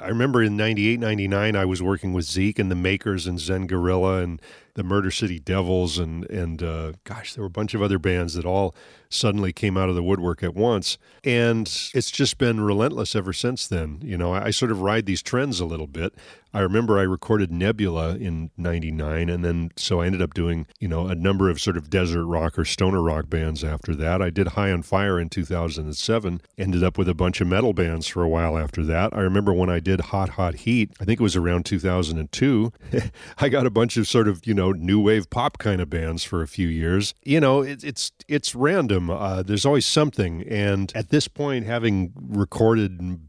i 0.00 0.08
remember 0.08 0.42
in 0.42 0.56
98 0.56 0.98
99 0.98 1.54
i 1.54 1.64
was 1.64 1.80
working 1.80 2.12
with 2.12 2.24
zeke 2.24 2.58
and 2.58 2.72
the 2.72 2.74
makers 2.74 3.28
and 3.28 3.38
Zen 3.38 3.68
Guerrilla 3.68 4.20
and 4.20 4.42
the 4.74 4.82
murder 4.82 5.12
city 5.12 5.38
devils 5.38 5.96
and 5.96 6.28
and 6.28 6.60
uh, 6.60 6.92
gosh 7.04 7.34
there 7.34 7.42
were 7.42 7.46
a 7.46 7.50
bunch 7.50 7.72
of 7.72 7.82
other 7.82 7.98
bands 7.98 8.34
that 8.34 8.44
all 8.44 8.74
suddenly 9.08 9.52
came 9.52 9.76
out 9.76 9.88
of 9.88 9.94
the 9.94 10.02
woodwork 10.02 10.42
at 10.42 10.54
once 10.54 10.98
and 11.24 11.90
it's 11.94 12.10
just 12.10 12.38
been 12.38 12.60
relentless 12.60 13.14
ever 13.14 13.32
since 13.32 13.66
then 13.66 13.98
you 14.02 14.16
know 14.16 14.32
I, 14.32 14.46
I 14.46 14.50
sort 14.50 14.70
of 14.70 14.80
ride 14.80 15.06
these 15.06 15.22
trends 15.22 15.60
a 15.60 15.66
little 15.66 15.86
bit 15.86 16.14
I 16.56 16.60
remember 16.60 16.98
I 16.98 17.02
recorded 17.02 17.52
Nebula 17.52 18.16
in 18.16 18.50
99 18.56 19.28
and 19.28 19.44
then 19.44 19.72
so 19.76 20.00
I 20.00 20.06
ended 20.06 20.22
up 20.22 20.32
doing, 20.32 20.66
you 20.80 20.88
know, 20.88 21.06
a 21.06 21.14
number 21.14 21.50
of 21.50 21.60
sort 21.60 21.76
of 21.76 21.90
desert 21.90 22.24
rock 22.24 22.58
or 22.58 22.64
stoner 22.64 23.02
rock 23.02 23.28
bands 23.28 23.62
after 23.62 23.94
that. 23.96 24.22
I 24.22 24.30
did 24.30 24.48
High 24.48 24.72
on 24.72 24.80
Fire 24.80 25.20
in 25.20 25.28
2007, 25.28 26.40
ended 26.56 26.82
up 26.82 26.96
with 26.96 27.10
a 27.10 27.14
bunch 27.14 27.42
of 27.42 27.46
metal 27.46 27.74
bands 27.74 28.06
for 28.06 28.22
a 28.22 28.28
while 28.28 28.56
after 28.56 28.82
that. 28.84 29.14
I 29.14 29.20
remember 29.20 29.52
when 29.52 29.68
I 29.68 29.80
did 29.80 30.00
Hot 30.00 30.30
Hot 30.30 30.54
Heat, 30.54 30.92
I 30.98 31.04
think 31.04 31.20
it 31.20 31.22
was 31.22 31.36
around 31.36 31.66
2002, 31.66 32.72
I 33.38 33.50
got 33.50 33.66
a 33.66 33.70
bunch 33.70 33.98
of 33.98 34.08
sort 34.08 34.26
of, 34.26 34.46
you 34.46 34.54
know, 34.54 34.72
new 34.72 34.98
wave 34.98 35.28
pop 35.28 35.58
kind 35.58 35.82
of 35.82 35.90
bands 35.90 36.24
for 36.24 36.40
a 36.40 36.48
few 36.48 36.68
years. 36.68 37.12
You 37.22 37.38
know, 37.38 37.60
it, 37.60 37.84
it's 37.84 38.12
it's 38.28 38.54
random. 38.54 38.95
Uh, 38.96 39.42
there's 39.42 39.66
always 39.66 39.86
something 39.86 40.42
and 40.48 40.92
at 40.94 41.10
this 41.10 41.28
point 41.28 41.66
having 41.66 42.12
recorded 42.16 43.20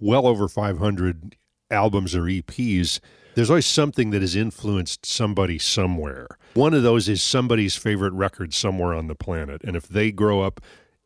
well 0.00 0.26
over 0.26 0.48
500 0.48 1.36
albums 1.70 2.14
or 2.14 2.22
EPs, 2.22 3.00
there's 3.34 3.50
always 3.50 3.66
something 3.66 4.10
that 4.10 4.22
has 4.22 4.34
influenced 4.34 5.04
somebody 5.04 5.58
somewhere. 5.58 6.38
One 6.54 6.74
of 6.74 6.82
those 6.82 7.08
is 7.08 7.22
somebody's 7.22 7.76
favorite 7.76 8.12
record 8.12 8.54
somewhere 8.54 8.94
on 8.94 9.08
the 9.08 9.14
planet. 9.14 9.62
And 9.64 9.76
if 9.76 9.86
they 9.88 10.10
grow 10.10 10.40
up 10.40 10.60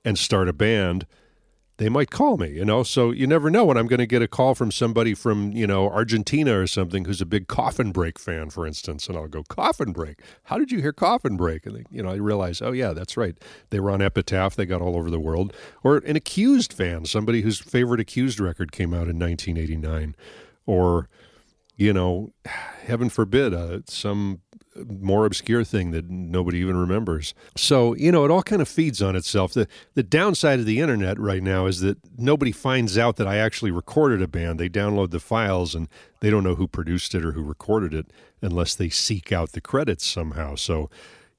and 0.05 0.19
start 0.19 0.49
a 0.49 0.53
band, 0.53 1.07
they 1.81 1.89
might 1.89 2.11
call 2.11 2.37
me, 2.37 2.51
you 2.51 2.65
know. 2.65 2.83
So 2.83 3.11
you 3.11 3.27
never 3.27 3.49
know 3.49 3.65
when 3.65 3.79
I'm 3.79 3.87
going 3.87 4.01
to 4.01 4.07
get 4.07 4.21
a 4.21 4.29
call 4.29 4.55
from 4.55 4.71
somebody 4.71 5.15
from, 5.15 5.51
you 5.53 5.67
know, 5.67 5.89
Argentina 5.89 6.61
or 6.61 6.67
something 6.67 7.07
who's 7.07 7.23
a 7.23 7.27
big 7.27 7.49
Coffin 7.49 7.91
Break 7.91 8.19
fan, 8.19 8.51
for 8.51 8.67
instance. 8.67 9.09
And 9.09 9.17
I'll 9.17 9.29
go, 9.29 9.43
Coffin 9.45 9.93
Break? 9.93 10.21
How 10.45 10.59
did 10.59 10.71
you 10.71 10.83
hear 10.83 10.93
Coffin 10.93 11.39
Break? 11.39 11.65
And, 11.65 11.77
they, 11.77 11.85
you 11.91 12.03
know, 12.03 12.11
I 12.11 12.17
realize, 12.17 12.61
oh, 12.61 12.73
yeah, 12.73 12.93
that's 12.93 13.17
right. 13.17 13.35
They 13.71 13.81
were 13.81 13.91
on 13.91 14.03
Epitaph, 14.03 14.57
they 14.57 14.67
got 14.67 14.83
all 14.83 14.95
over 14.95 15.11
the 15.11 15.19
world. 15.19 15.55
Or 15.83 15.97
an 15.97 16.17
Accused 16.17 16.75
fan, 16.75 17.07
somebody 17.07 17.41
whose 17.41 17.59
favorite 17.59 17.99
Accused 18.01 18.41
record 18.41 18.73
came 18.73 18.93
out 18.93 19.09
in 19.09 19.19
1989 19.19 20.15
or 20.67 21.09
you 21.77 21.95
know, 21.95 22.31
heaven 22.85 23.09
forbid, 23.09 23.55
uh, 23.55 23.79
some 23.87 24.43
more 24.77 25.27
obscure 25.27 25.65
thing 25.65 25.91
that 25.91 26.09
nobody 26.09 26.59
even 26.59 26.77
remembers. 26.77 27.35
So, 27.57 27.95
you 27.95 28.13
know, 28.13 28.25
it 28.25 28.31
all 28.31 28.43
kind 28.43 28.63
of 28.63 28.69
feeds 28.69 29.03
on 29.03 29.17
itself. 29.17 29.53
The 29.53 29.67
the 29.95 30.03
downside 30.03 30.61
of 30.61 30.67
the 30.67 30.81
internet 30.81 31.19
right 31.19 31.43
now 31.43 31.67
is 31.67 31.81
that 31.81 31.99
nobody 32.17 32.53
finds 32.53 32.97
out 32.97 33.17
that 33.17 33.27
I 33.27 33.37
actually 33.37 33.71
recorded 33.71 34.23
a 34.23 34.29
band. 34.29 34.59
They 34.59 34.69
download 34.69 35.11
the 35.11 35.21
files 35.21 35.75
and 35.75 35.89
they 36.21 36.31
don't 36.31 36.45
know 36.45 36.55
who 36.55 36.69
produced 36.69 37.15
it 37.15 37.25
or 37.25 37.33
who 37.33 37.43
recorded 37.43 37.95
it 37.95 38.13
unless 38.43 38.75
they 38.75 38.89
seek 38.89 39.33
out 39.33 39.53
the 39.53 39.61
credits 39.61 40.07
somehow. 40.07 40.55
So, 40.55 40.89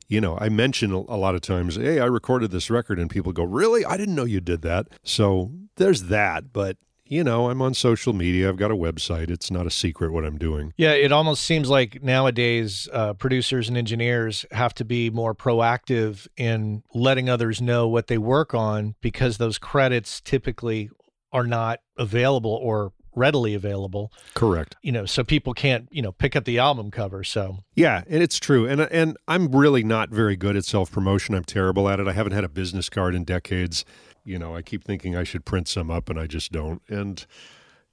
you 0.08 0.20
know, 0.20 0.38
I 0.40 0.50
mention 0.50 0.92
a 0.92 1.16
lot 1.16 1.36
of 1.36 1.42
times, 1.42 1.78
"Hey, 1.78 2.00
I 2.00 2.06
recorded 2.06 2.52
this 2.52 2.70
record," 2.70 3.00
and 3.00 3.10
people 3.10 3.32
go, 3.32 3.44
"Really? 3.44 3.86
I 3.86 3.96
didn't 3.96 4.16
know 4.16 4.26
you 4.26 4.42
did 4.42 4.62
that." 4.64 4.88
So, 5.04 5.52
there's 5.78 6.04
that, 6.04 6.52
but 6.52 6.78
you 7.12 7.26
know, 7.26 7.50
I'm 7.50 7.62
on 7.62 7.74
social 7.74 8.14
media. 8.14 8.48
I've 8.48 8.56
got 8.56 8.72
a 8.72 8.76
website. 8.76 9.30
It's 9.30 9.52
not 9.52 9.68
a 9.68 9.70
secret 9.70 10.14
what 10.14 10.24
I'm 10.24 10.38
doing. 10.38 10.74
Yeah, 10.78 10.94
it 10.94 11.12
almost 11.12 11.44
seems 11.44 11.70
like 11.70 12.02
nowadays 12.02 12.88
uh, 12.94 13.14
producers 13.16 13.68
and 13.68 13.78
engineers 13.78 14.46
have 14.52 14.74
to 14.76 14.86
be 14.86 15.10
more 15.10 15.36
proactive 15.36 16.26
in 16.38 16.84
letting 16.94 17.30
others 17.30 17.62
know 17.62 17.86
what 17.86 18.08
they 18.08 18.18
work 18.18 18.54
on 18.54 18.96
because 19.02 19.40
those 19.40 19.58
credits 19.58 20.22
typically 20.22 20.90
are 21.34 21.46
not 21.46 21.82
available 21.98 22.58
or 22.64 22.94
readily 23.14 23.56
available. 23.56 24.10
Correct. 24.34 24.78
You 24.82 24.94
know, 24.94 25.06
so 25.06 25.26
people 25.26 25.54
can't, 25.54 25.90
you 25.92 26.02
know, 26.02 26.14
pick 26.14 26.38
up 26.38 26.46
the 26.46 26.60
album 26.60 26.92
cover. 26.92 27.26
So 27.26 27.58
Yeah, 27.76 28.04
and 28.08 28.24
it's 28.24 28.40
true. 28.40 28.66
And 28.66 28.80
and 28.82 29.18
I'm 29.28 29.52
really 29.52 29.84
not 29.84 30.12
very 30.12 30.38
good 30.38 30.56
at 30.56 30.64
self-promotion. 30.64 31.36
I'm 31.36 31.44
terrible 31.44 31.90
at 31.90 32.00
it. 32.00 32.08
I 32.08 32.14
haven't 32.14 32.32
had 32.32 32.46
a 32.46 32.50
business 32.50 32.88
card 32.88 33.16
in 33.16 33.26
decades. 33.26 33.84
You 34.24 34.40
know, 34.40 34.56
I 34.56 34.62
keep 34.62 34.84
thinking 34.84 35.16
I 35.16 35.24
should 35.24 35.46
print 35.46 35.68
some 35.68 35.90
up 35.90 36.10
and 36.10 36.20
I 36.20 36.28
just 36.28 36.52
don't. 36.52 36.82
And 36.88 37.26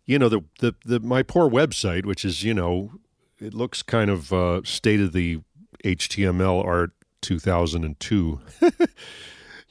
you 0.04 0.18
know, 0.18 0.28
the 0.28 0.42
the, 0.60 0.74
the 0.84 1.00
my 1.00 1.22
poor 1.22 1.48
website, 1.48 2.06
which 2.06 2.24
is, 2.24 2.42
you 2.42 2.54
know, 2.54 2.92
it 3.38 3.54
looks 3.54 3.82
kind 3.82 4.10
of 4.10 4.32
uh, 4.32 4.62
state 4.64 5.00
of 5.00 5.12
the 5.12 5.40
HTML 5.84 6.64
art 6.64 6.92
2002. 7.20 8.40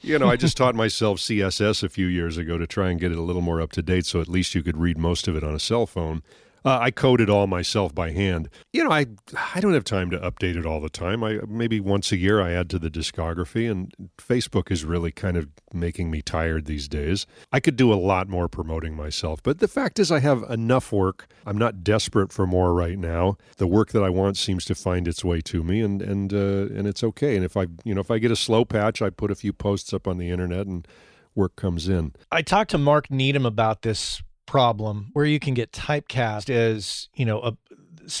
you 0.00 0.18
know, 0.18 0.28
I 0.28 0.36
just 0.36 0.56
taught 0.56 0.74
myself 0.74 1.18
CSS 1.18 1.82
a 1.82 1.88
few 1.88 2.06
years 2.06 2.38
ago 2.38 2.56
to 2.58 2.66
try 2.66 2.90
and 2.90 3.00
get 3.00 3.12
it 3.12 3.18
a 3.18 3.22
little 3.22 3.42
more 3.42 3.60
up 3.60 3.72
to 3.72 3.82
date 3.82 4.06
so 4.06 4.20
at 4.20 4.28
least 4.28 4.54
you 4.54 4.62
could 4.62 4.76
read 4.76 4.98
most 4.98 5.28
of 5.28 5.36
it 5.36 5.44
on 5.44 5.54
a 5.54 5.60
cell 5.60 5.86
phone. 5.86 6.22
Uh, 6.68 6.78
I 6.82 6.90
code 6.90 7.22
it 7.22 7.30
all 7.30 7.46
myself 7.46 7.94
by 7.94 8.10
hand. 8.10 8.50
You 8.74 8.84
know, 8.84 8.90
I 8.90 9.06
I 9.54 9.60
don't 9.60 9.72
have 9.72 9.84
time 9.84 10.10
to 10.10 10.18
update 10.18 10.54
it 10.54 10.66
all 10.66 10.82
the 10.82 10.90
time. 10.90 11.24
I 11.24 11.38
maybe 11.48 11.80
once 11.80 12.12
a 12.12 12.18
year 12.18 12.42
I 12.42 12.52
add 12.52 12.68
to 12.68 12.78
the 12.78 12.90
discography, 12.90 13.70
and 13.70 13.90
Facebook 14.18 14.70
is 14.70 14.84
really 14.84 15.10
kind 15.10 15.38
of 15.38 15.48
making 15.72 16.10
me 16.10 16.20
tired 16.20 16.66
these 16.66 16.86
days. 16.86 17.26
I 17.50 17.58
could 17.58 17.76
do 17.76 17.90
a 17.90 17.94
lot 17.94 18.28
more 18.28 18.50
promoting 18.50 18.94
myself, 18.94 19.42
but 19.42 19.60
the 19.60 19.66
fact 19.66 19.98
is, 19.98 20.12
I 20.12 20.18
have 20.18 20.42
enough 20.50 20.92
work. 20.92 21.26
I'm 21.46 21.56
not 21.56 21.82
desperate 21.82 22.34
for 22.34 22.46
more 22.46 22.74
right 22.74 22.98
now. 22.98 23.38
The 23.56 23.66
work 23.66 23.92
that 23.92 24.04
I 24.04 24.10
want 24.10 24.36
seems 24.36 24.66
to 24.66 24.74
find 24.74 25.08
its 25.08 25.24
way 25.24 25.40
to 25.40 25.64
me, 25.64 25.80
and 25.80 26.02
and 26.02 26.34
uh, 26.34 26.68
and 26.76 26.86
it's 26.86 27.02
okay. 27.02 27.34
And 27.34 27.46
if 27.46 27.56
I 27.56 27.68
you 27.82 27.94
know 27.94 28.02
if 28.02 28.10
I 28.10 28.18
get 28.18 28.30
a 28.30 28.36
slow 28.36 28.66
patch, 28.66 29.00
I 29.00 29.08
put 29.08 29.30
a 29.30 29.34
few 29.34 29.54
posts 29.54 29.94
up 29.94 30.06
on 30.06 30.18
the 30.18 30.28
internet 30.28 30.66
and 30.66 30.86
work 31.34 31.56
comes 31.56 31.88
in. 31.88 32.12
I 32.30 32.42
talked 32.42 32.72
to 32.72 32.78
Mark 32.78 33.10
Needham 33.10 33.46
about 33.46 33.80
this 33.80 34.22
problem 34.48 35.10
where 35.12 35.26
you 35.26 35.38
can 35.38 35.52
get 35.52 35.70
typecast 35.72 36.48
as 36.48 37.08
you 37.14 37.26
know 37.26 37.40
a, 37.40 37.56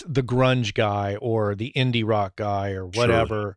the 0.06 0.22
grunge 0.22 0.74
guy 0.74 1.16
or 1.16 1.54
the 1.54 1.72
indie 1.74 2.06
rock 2.06 2.36
guy 2.36 2.72
or 2.72 2.86
whatever. 2.86 3.56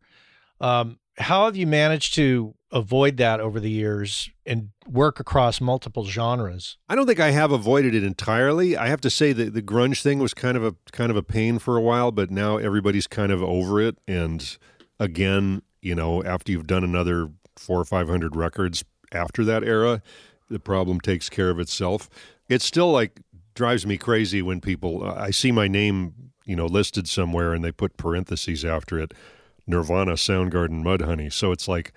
Um, 0.62 0.98
how 1.18 1.46
have 1.46 1.58
you 1.58 1.68
managed 1.68 2.16
to 2.16 2.56
avoid 2.72 3.18
that 3.18 3.42
over 3.42 3.60
the 3.60 3.70
years 3.70 4.30
and 4.46 4.70
work 4.88 5.20
across 5.20 5.60
multiple 5.60 6.06
genres? 6.06 6.78
I 6.88 6.96
don't 6.96 7.06
think 7.06 7.20
I 7.20 7.32
have 7.32 7.52
avoided 7.52 7.94
it 7.94 8.06
entirely. 8.06 8.78
I 8.78 8.88
have 8.88 9.02
to 9.02 9.10
say 9.10 9.34
that 9.34 9.54
the 9.54 9.62
grunge 9.62 10.02
thing 10.02 10.20
was 10.20 10.34
kind 10.34 10.56
of 10.56 10.64
a 10.64 10.74
kind 10.94 11.12
of 11.12 11.18
a 11.18 11.24
pain 11.24 11.60
for 11.60 11.76
a 11.76 11.82
while, 11.82 12.12
but 12.12 12.32
now 12.32 12.56
everybody's 12.56 13.06
kind 13.06 13.34
of 13.34 13.44
over 13.44 13.82
it. 13.82 13.98
And 14.08 14.58
again, 14.98 15.62
you 15.82 15.94
know, 15.94 16.24
after 16.24 16.54
you've 16.54 16.68
done 16.68 16.86
another 16.86 17.32
four 17.58 17.82
or 17.82 17.86
five 17.86 18.08
hundred 18.08 18.38
records 18.38 18.86
after 19.12 19.44
that 19.44 19.66
era, 19.66 20.02
the 20.50 20.60
problem 20.60 21.02
takes 21.02 21.30
care 21.30 21.50
of 21.50 21.60
itself. 21.60 22.10
It 22.52 22.62
still 22.62 22.92
like 22.92 23.22
drives 23.56 23.86
me 23.86 23.98
crazy 23.98 24.42
when 24.42 24.62
people 24.62 25.04
uh, 25.04 25.16
I 25.16 25.32
see 25.32 25.52
my 25.52 25.68
name 25.68 26.32
you 26.46 26.56
know, 26.56 26.66
listed 26.66 27.08
somewhere 27.08 27.54
and 27.54 27.64
they 27.64 27.72
put 27.72 27.98
parentheses 27.98 28.66
after 28.66 29.00
it 29.00 29.14
Nirvana, 29.68 30.14
Soundgarden, 30.14 30.84
Mudhoney. 30.84 31.32
So 31.32 31.52
it's 31.52 31.68
like 31.68 31.94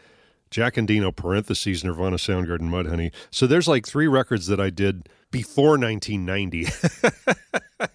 Jack 0.50 0.74
Endino, 0.74 1.14
parentheses, 1.14 1.82
Nirvana, 1.82 2.16
Soundgarden, 2.16 2.68
Mudhoney. 2.68 3.10
So 3.30 3.46
there's 3.46 3.66
like 3.66 3.86
three 3.86 4.06
records 4.06 4.46
that 4.46 4.60
I 4.60 4.70
did 4.70 5.08
before 5.30 5.78
1990. 5.78 6.68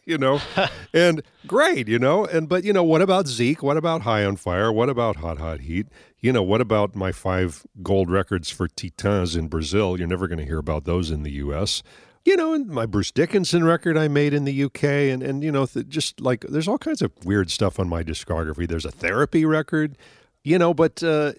you 0.05 0.17
know, 0.17 0.41
and 0.93 1.21
great, 1.47 1.87
you 1.87 1.99
know, 1.99 2.25
and 2.25 2.49
but 2.49 2.63
you 2.63 2.73
know, 2.73 2.83
what 2.83 3.01
about 3.01 3.27
Zeke? 3.27 3.63
What 3.63 3.77
about 3.77 4.01
High 4.01 4.25
on 4.25 4.35
Fire? 4.35 4.71
What 4.71 4.89
about 4.89 5.17
Hot 5.17 5.37
Hot 5.37 5.61
Heat? 5.61 5.87
You 6.19 6.33
know, 6.33 6.43
what 6.43 6.59
about 6.59 6.95
my 6.95 7.13
five 7.13 7.65
gold 7.81 8.09
records 8.09 8.49
for 8.49 8.67
Titans 8.67 9.35
in 9.35 9.47
Brazil? 9.47 9.97
You're 9.97 10.07
never 10.07 10.27
going 10.27 10.39
to 10.39 10.45
hear 10.45 10.59
about 10.59 10.83
those 10.83 11.11
in 11.11 11.23
the 11.23 11.31
U.S 11.33 11.83
you 12.29 12.37
know, 12.37 12.53
and 12.53 12.67
my 12.67 12.85
Bruce 12.85 13.09
Dickinson 13.09 13.63
record 13.63 13.97
I 13.97 14.07
made 14.07 14.35
in 14.35 14.45
the 14.45 14.63
UK, 14.65 14.83
and 14.83 15.23
and 15.23 15.43
you 15.43 15.51
know, 15.51 15.65
th- 15.65 15.89
just 15.89 16.21
like 16.21 16.41
there's 16.41 16.67
all 16.67 16.77
kinds 16.77 17.01
of 17.01 17.11
weird 17.25 17.49
stuff 17.49 17.79
on 17.79 17.89
my 17.89 18.03
discography. 18.03 18.67
There's 18.67 18.85
a 18.85 18.91
therapy 18.91 19.45
record, 19.45 19.97
you 20.43 20.59
know, 20.59 20.75
but 20.75 21.01
uh, 21.01 21.33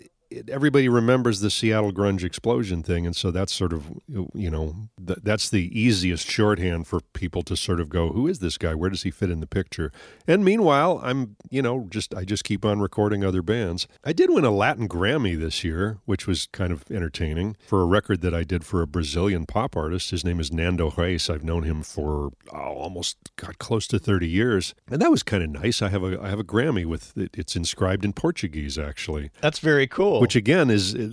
everybody 0.49 0.89
remembers 0.89 1.41
the 1.41 1.51
Seattle 1.51 1.93
grunge 1.93 2.23
explosion 2.23 2.83
thing, 2.83 3.07
and 3.07 3.17
so 3.17 3.31
that's 3.31 3.53
sort 3.53 3.73
of 3.73 3.87
you 4.35 4.51
know 4.51 4.75
th- 5.05 5.19
that's 5.23 5.51
the 5.51 5.79
easiest 5.79 6.29
shorthand 6.29 6.87
for 6.87 7.01
people 7.13 7.43
to 7.43 7.57
sort 7.57 7.81
of 7.81 7.89
go, 7.89 8.11
who 8.11 8.27
is 8.27 8.39
this 8.39 8.59
guy? 8.59 8.75
Where 8.75 8.91
does 8.91 9.03
he 9.03 9.11
fit 9.11 9.31
in 9.31 9.41
the 9.41 9.47
picture? 9.47 9.93
And 10.27 10.45
meanwhile, 10.45 11.01
I'm 11.03 11.37
you 11.51 11.63
know 11.63 11.87
just 11.91 12.15
I 12.15 12.25
just 12.25 12.45
keep 12.45 12.65
on 12.65 12.81
recording 12.81 13.25
other 13.25 13.43
bands. 13.43 13.89
I 14.05 14.13
did 14.13 14.31
win 14.31 14.45
a 14.45 14.51
Latin 14.51 14.89
Grammy 14.89 15.39
this 15.39 15.65
year, 15.65 15.99
which 16.05 16.27
was 16.27 16.47
kind 16.53 16.73
of 16.73 16.85
entertaining 16.91 17.57
for 17.67 17.83
a 17.83 17.87
record 17.87 18.21
that 18.23 18.35
I 18.35 18.45
did 18.45 18.65
for 18.65 18.83
a 18.83 18.87
Brazilian 18.87 19.47
pop 19.47 19.77
artist. 19.77 20.11
His 20.11 20.25
name 20.25 20.41
is 20.41 20.53
Nando 20.53 20.91
Reis. 20.91 21.29
I've 21.29 21.45
known 21.45 21.65
him 21.65 21.83
for 21.83 22.33
oh, 22.53 22.59
almost 22.59 23.17
got 23.37 23.59
close 23.59 23.87
to 23.89 23.99
30 23.99 24.29
years, 24.29 24.75
and 24.91 25.01
that 25.03 25.11
was 25.11 25.23
kind 25.23 25.43
of 25.43 25.51
nice. 25.51 25.83
I 25.83 25.89
have 25.89 26.05
a 26.05 26.21
I 26.23 26.29
have 26.29 26.39
a 26.39 26.45
Grammy 26.45 26.87
with 26.87 27.13
it's 27.17 27.57
inscribed 27.57 28.05
in 28.05 28.13
Portuguese 28.13 28.79
actually. 28.79 29.31
That's 29.41 29.59
very 29.59 29.87
cool 29.87 30.20
which 30.21 30.37
again 30.37 30.71
is 30.71 30.95
uh, 30.95 31.09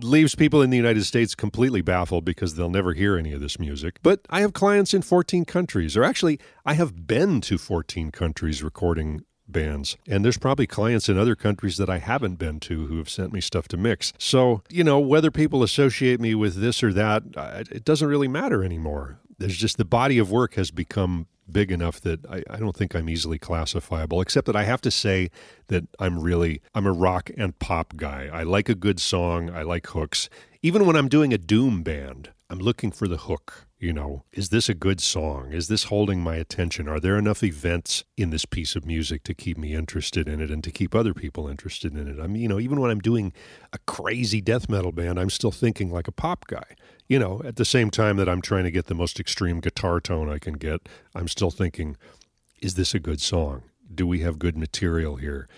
leaves 0.00 0.34
people 0.34 0.62
in 0.62 0.70
the 0.70 0.76
United 0.76 1.04
States 1.04 1.34
completely 1.34 1.80
baffled 1.80 2.24
because 2.24 2.54
they'll 2.54 2.70
never 2.70 2.92
hear 2.92 3.16
any 3.16 3.32
of 3.32 3.40
this 3.40 3.58
music. 3.58 3.98
But 4.02 4.20
I 4.30 4.40
have 4.40 4.52
clients 4.52 4.92
in 4.94 5.02
14 5.02 5.44
countries, 5.44 5.96
or 5.96 6.04
actually, 6.04 6.38
I 6.64 6.74
have 6.74 7.06
been 7.06 7.40
to 7.42 7.58
14 7.58 8.10
countries 8.10 8.62
recording 8.62 9.24
bands. 9.48 9.96
And 10.06 10.24
there's 10.24 10.38
probably 10.38 10.66
clients 10.66 11.08
in 11.08 11.18
other 11.18 11.34
countries 11.34 11.76
that 11.78 11.88
I 11.88 11.98
haven't 11.98 12.36
been 12.36 12.60
to 12.60 12.86
who 12.86 12.98
have 12.98 13.08
sent 13.08 13.32
me 13.32 13.40
stuff 13.40 13.66
to 13.68 13.76
mix. 13.76 14.12
So, 14.18 14.62
you 14.68 14.84
know, 14.84 14.98
whether 14.98 15.30
people 15.30 15.62
associate 15.62 16.20
me 16.20 16.34
with 16.34 16.56
this 16.56 16.82
or 16.82 16.92
that, 16.92 17.22
it 17.70 17.84
doesn't 17.84 18.08
really 18.08 18.28
matter 18.28 18.62
anymore. 18.62 19.20
There's 19.38 19.56
just 19.56 19.78
the 19.78 19.84
body 19.84 20.18
of 20.18 20.30
work 20.30 20.54
has 20.54 20.70
become 20.70 21.26
big 21.52 21.70
enough 21.70 22.00
that 22.00 22.24
I, 22.26 22.42
I, 22.50 22.58
don't 22.58 22.76
think 22.76 22.94
I'm 22.94 23.08
easily 23.08 23.38
classifiable, 23.38 24.20
except 24.20 24.46
that 24.46 24.56
I 24.56 24.64
have 24.64 24.80
to 24.82 24.90
say 24.90 25.30
that 25.68 25.84
I'm 25.98 26.18
really 26.18 26.62
I'm 26.74 26.86
a 26.86 26.92
rock 26.92 27.30
and 27.36 27.58
pop 27.58 27.96
guy. 27.96 28.28
I 28.32 28.42
like 28.42 28.68
a 28.68 28.74
good 28.74 29.00
song, 29.00 29.50
I 29.50 29.62
like 29.62 29.86
hooks. 29.88 30.28
Even 30.62 30.86
when 30.86 30.96
I'm 30.96 31.08
doing 31.08 31.32
a 31.32 31.38
doom 31.38 31.82
band, 31.82 32.30
I'm 32.50 32.58
looking 32.58 32.90
for 32.90 33.08
the 33.08 33.18
hook. 33.18 33.66
You 33.80 33.92
know, 33.92 34.24
is 34.32 34.48
this 34.48 34.68
a 34.68 34.74
good 34.74 35.00
song? 35.00 35.52
Is 35.52 35.68
this 35.68 35.84
holding 35.84 36.20
my 36.20 36.34
attention? 36.34 36.88
Are 36.88 36.98
there 36.98 37.16
enough 37.16 37.44
events 37.44 38.02
in 38.16 38.30
this 38.30 38.44
piece 38.44 38.74
of 38.74 38.84
music 38.84 39.22
to 39.22 39.34
keep 39.34 39.56
me 39.56 39.72
interested 39.72 40.28
in 40.28 40.40
it 40.40 40.50
and 40.50 40.64
to 40.64 40.72
keep 40.72 40.96
other 40.96 41.14
people 41.14 41.46
interested 41.46 41.96
in 41.96 42.08
it? 42.08 42.20
I 42.20 42.26
mean, 42.26 42.42
you 42.42 42.48
know, 42.48 42.58
even 42.58 42.80
when 42.80 42.90
I'm 42.90 42.98
doing 42.98 43.32
a 43.72 43.78
crazy 43.86 44.40
death 44.40 44.68
metal 44.68 44.90
band, 44.90 45.20
I'm 45.20 45.30
still 45.30 45.52
thinking 45.52 45.92
like 45.92 46.08
a 46.08 46.12
pop 46.12 46.48
guy 46.48 46.74
you 47.08 47.18
know, 47.18 47.40
at 47.44 47.56
the 47.56 47.64
same 47.64 47.90
time 47.90 48.16
that 48.18 48.28
I'm 48.28 48.42
trying 48.42 48.64
to 48.64 48.70
get 48.70 48.86
the 48.86 48.94
most 48.94 49.18
extreme 49.18 49.60
guitar 49.60 49.98
tone 50.00 50.30
I 50.30 50.38
can 50.38 50.54
get, 50.54 50.88
I'm 51.14 51.26
still 51.26 51.50
thinking, 51.50 51.96
is 52.60 52.74
this 52.74 52.94
a 52.94 52.98
good 52.98 53.20
song? 53.20 53.62
Do 53.92 54.06
we 54.06 54.20
have 54.20 54.38
good 54.38 54.56
material 54.56 55.16
here? 55.16 55.48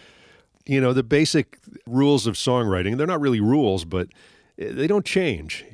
You 0.64 0.80
know, 0.80 0.92
the 0.92 1.02
basic 1.02 1.58
rules 1.86 2.26
of 2.26 2.36
songwriting, 2.36 2.96
they're 2.96 3.06
not 3.06 3.20
really 3.20 3.40
rules, 3.40 3.84
but 3.84 4.08
eh, 4.58 4.70
they 4.70 4.86
don't 4.86 5.04
change. 5.04 5.64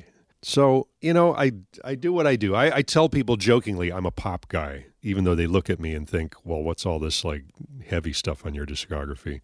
So, 0.41 0.87
you 1.01 1.13
know, 1.13 1.35
I, 1.35 1.51
I 1.83 1.95
do 1.95 2.11
what 2.11 2.25
I 2.25 2.35
do. 2.35 2.55
I, 2.55 2.77
I 2.77 2.81
tell 2.81 3.09
people 3.09 3.37
jokingly 3.37 3.91
I'm 3.91 4.05
a 4.05 4.11
pop 4.11 4.47
guy, 4.47 4.87
even 5.03 5.25
though 5.25 5.35
they 5.35 5.47
look 5.47 5.69
at 5.69 5.79
me 5.79 5.93
and 5.93 6.09
think, 6.09 6.35
well, 6.43 6.63
what's 6.63 6.85
all 6.85 6.97
this 6.97 7.23
like 7.23 7.43
heavy 7.87 8.13
stuff 8.13 8.45
on 8.45 8.55
your 8.55 8.65
discography? 8.65 9.41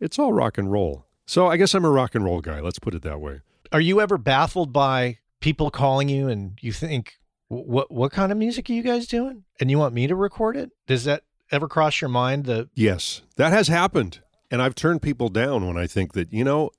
It's 0.00 0.18
all 0.18 0.32
rock 0.32 0.58
and 0.58 0.70
roll. 0.70 1.06
So 1.26 1.46
I 1.46 1.56
guess 1.56 1.74
I'm 1.74 1.84
a 1.84 1.90
rock 1.90 2.14
and 2.14 2.24
roll 2.24 2.40
guy. 2.40 2.60
Let's 2.60 2.78
put 2.78 2.94
it 2.94 3.02
that 3.02 3.20
way. 3.20 3.40
Are 3.72 3.80
you 3.80 4.00
ever 4.00 4.18
baffled 4.18 4.72
by 4.72 5.18
people 5.40 5.70
calling 5.70 6.08
you 6.08 6.28
and 6.28 6.58
you 6.60 6.72
think, 6.72 7.14
what 7.48 7.90
what 7.90 8.12
kind 8.12 8.32
of 8.32 8.38
music 8.38 8.68
are 8.68 8.72
you 8.72 8.82
guys 8.82 9.06
doing? 9.06 9.44
And 9.60 9.70
you 9.70 9.78
want 9.78 9.94
me 9.94 10.06
to 10.06 10.16
record 10.16 10.56
it? 10.56 10.70
Does 10.86 11.04
that 11.04 11.22
ever 11.50 11.68
cross 11.68 12.00
your 12.00 12.10
mind? 12.10 12.44
That 12.46 12.68
yes, 12.74 13.22
that 13.36 13.52
has 13.52 13.68
happened, 13.68 14.20
and 14.50 14.60
I've 14.60 14.74
turned 14.74 15.02
people 15.02 15.28
down 15.28 15.66
when 15.66 15.76
I 15.76 15.86
think 15.86 16.12
that 16.14 16.32
you 16.32 16.44
know. 16.44 16.70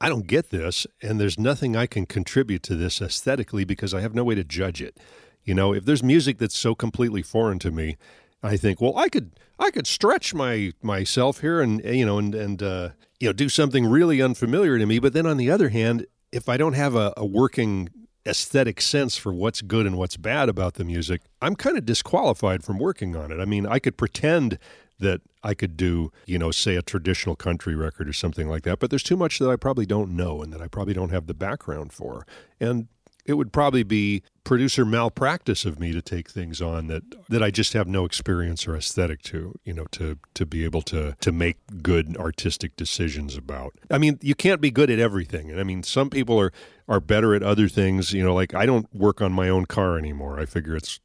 I 0.00 0.08
don't 0.08 0.28
get 0.28 0.50
this, 0.50 0.86
and 1.02 1.20
there's 1.20 1.40
nothing 1.40 1.74
I 1.74 1.86
can 1.86 2.06
contribute 2.06 2.62
to 2.62 2.76
this 2.76 3.02
aesthetically 3.02 3.64
because 3.64 3.92
I 3.92 4.00
have 4.00 4.14
no 4.14 4.22
way 4.22 4.36
to 4.36 4.44
judge 4.44 4.80
it. 4.80 4.96
You 5.42 5.54
know, 5.54 5.74
if 5.74 5.86
there's 5.86 6.04
music 6.04 6.38
that's 6.38 6.56
so 6.56 6.76
completely 6.76 7.20
foreign 7.20 7.58
to 7.58 7.72
me, 7.72 7.96
I 8.40 8.56
think, 8.56 8.80
well, 8.80 8.96
I 8.96 9.08
could 9.08 9.32
I 9.58 9.70
could 9.70 9.86
stretch 9.86 10.34
my 10.34 10.72
myself 10.82 11.40
here 11.40 11.60
and 11.60 11.82
you 11.84 12.06
know 12.06 12.18
and 12.18 12.34
and 12.34 12.62
uh, 12.62 12.90
you 13.18 13.28
know 13.28 13.32
do 13.32 13.48
something 13.48 13.86
really 13.86 14.22
unfamiliar 14.22 14.78
to 14.78 14.86
me. 14.86 14.98
But 14.98 15.14
then 15.14 15.26
on 15.26 15.36
the 15.36 15.50
other 15.50 15.70
hand, 15.70 16.06
if 16.32 16.48
I 16.48 16.56
don't 16.56 16.74
have 16.74 16.94
a, 16.94 17.12
a 17.16 17.24
working 17.24 17.88
aesthetic 18.26 18.80
sense 18.80 19.16
for 19.16 19.32
what's 19.32 19.62
good 19.62 19.86
and 19.86 19.96
what's 19.96 20.16
bad 20.16 20.48
about 20.48 20.74
the 20.74 20.84
music, 20.84 21.22
I'm 21.40 21.56
kind 21.56 21.78
of 21.78 21.86
disqualified 21.86 22.62
from 22.62 22.78
working 22.78 23.16
on 23.16 23.32
it. 23.32 23.40
I 23.40 23.44
mean, 23.44 23.66
I 23.66 23.78
could 23.78 23.96
pretend 23.96 24.58
that 25.00 25.20
I 25.42 25.54
could 25.54 25.76
do, 25.76 26.10
you 26.26 26.38
know, 26.38 26.50
say 26.50 26.74
a 26.74 26.82
traditional 26.82 27.36
country 27.36 27.74
record 27.74 28.08
or 28.08 28.12
something 28.12 28.48
like 28.48 28.64
that, 28.64 28.80
but 28.80 28.90
there's 28.90 29.02
too 29.04 29.16
much 29.16 29.38
that 29.38 29.48
I 29.48 29.56
probably 29.56 29.86
don't 29.86 30.16
know 30.16 30.42
and 30.42 30.52
that 30.52 30.60
I 30.60 30.66
probably 30.66 30.94
don't 30.94 31.10
have 31.10 31.26
the 31.26 31.34
background 31.34 31.92
for. 31.92 32.26
And 32.60 32.88
it 33.28 33.34
would 33.34 33.52
probably 33.52 33.82
be 33.82 34.22
producer 34.42 34.86
malpractice 34.86 35.66
of 35.66 35.78
me 35.78 35.92
to 35.92 36.00
take 36.00 36.30
things 36.30 36.62
on 36.62 36.86
that 36.86 37.02
that 37.28 37.42
I 37.42 37.50
just 37.50 37.74
have 37.74 37.86
no 37.86 38.06
experience 38.06 38.66
or 38.66 38.74
aesthetic 38.74 39.20
to, 39.24 39.54
you 39.64 39.74
know, 39.74 39.84
to 39.92 40.18
to 40.34 40.46
be 40.46 40.64
able 40.64 40.80
to 40.82 41.14
to 41.20 41.30
make 41.30 41.58
good 41.82 42.16
artistic 42.16 42.74
decisions 42.74 43.36
about. 43.36 43.74
I 43.90 43.98
mean, 43.98 44.18
you 44.22 44.34
can't 44.34 44.62
be 44.62 44.70
good 44.70 44.90
at 44.90 44.98
everything. 44.98 45.50
And 45.50 45.60
I 45.60 45.62
mean, 45.62 45.82
some 45.82 46.08
people 46.08 46.40
are 46.40 46.52
are 46.88 47.00
better 47.00 47.34
at 47.34 47.42
other 47.42 47.68
things, 47.68 48.14
you 48.14 48.24
know, 48.24 48.34
like 48.34 48.54
I 48.54 48.64
don't 48.64 48.92
work 48.94 49.20
on 49.20 49.30
my 49.32 49.50
own 49.50 49.66
car 49.66 49.98
anymore. 49.98 50.40
I 50.40 50.46
figure 50.46 50.74
it's 50.74 50.98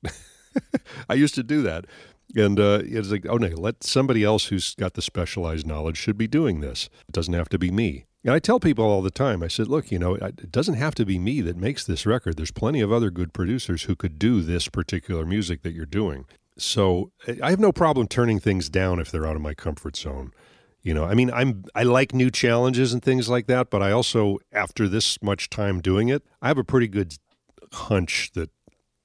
I 1.09 1.15
used 1.15 1.35
to 1.35 1.43
do 1.43 1.61
that. 1.63 1.85
And 2.35 2.59
uh, 2.59 2.81
it's 2.83 3.11
like, 3.11 3.25
oh 3.27 3.37
no, 3.37 3.49
let 3.49 3.83
somebody 3.83 4.23
else 4.23 4.45
who's 4.45 4.75
got 4.75 4.93
the 4.93 5.01
specialized 5.01 5.67
knowledge 5.67 5.97
should 5.97 6.17
be 6.17 6.27
doing 6.27 6.61
this. 6.61 6.89
It 7.09 7.11
doesn't 7.11 7.33
have 7.33 7.49
to 7.49 7.59
be 7.59 7.69
me. 7.69 8.05
And 8.23 8.33
I 8.33 8.39
tell 8.39 8.59
people 8.59 8.85
all 8.85 9.01
the 9.01 9.11
time, 9.11 9.43
I 9.43 9.49
said, 9.49 9.67
look, 9.67 9.91
you 9.91 9.99
know, 9.99 10.15
it 10.15 10.51
doesn't 10.51 10.75
have 10.75 10.95
to 10.95 11.05
be 11.05 11.19
me 11.19 11.41
that 11.41 11.57
makes 11.57 11.83
this 11.83 12.05
record. 12.05 12.37
There's 12.37 12.51
plenty 12.51 12.79
of 12.79 12.91
other 12.91 13.09
good 13.09 13.33
producers 13.33 13.83
who 13.83 13.95
could 13.95 14.17
do 14.17 14.41
this 14.41 14.69
particular 14.69 15.25
music 15.25 15.61
that 15.63 15.73
you're 15.73 15.85
doing. 15.85 16.25
So 16.57 17.11
I 17.41 17.49
have 17.49 17.59
no 17.59 17.73
problem 17.73 18.07
turning 18.07 18.39
things 18.39 18.69
down 18.69 18.99
if 18.99 19.11
they're 19.11 19.27
out 19.27 19.35
of 19.35 19.41
my 19.41 19.53
comfort 19.53 19.97
zone. 19.97 20.31
You 20.81 20.93
know, 20.93 21.05
I 21.05 21.15
mean, 21.15 21.31
I'm 21.31 21.63
I 21.75 21.83
like 21.83 22.13
new 22.13 22.29
challenges 22.29 22.93
and 22.93 23.01
things 23.01 23.29
like 23.29 23.47
that, 23.47 23.69
but 23.69 23.81
I 23.81 23.91
also, 23.91 24.39
after 24.51 24.87
this 24.87 25.17
much 25.21 25.49
time 25.49 25.81
doing 25.81 26.09
it, 26.09 26.23
I 26.41 26.49
have 26.49 26.57
a 26.57 26.63
pretty 26.63 26.87
good 26.87 27.15
hunch 27.71 28.31
that 28.35 28.49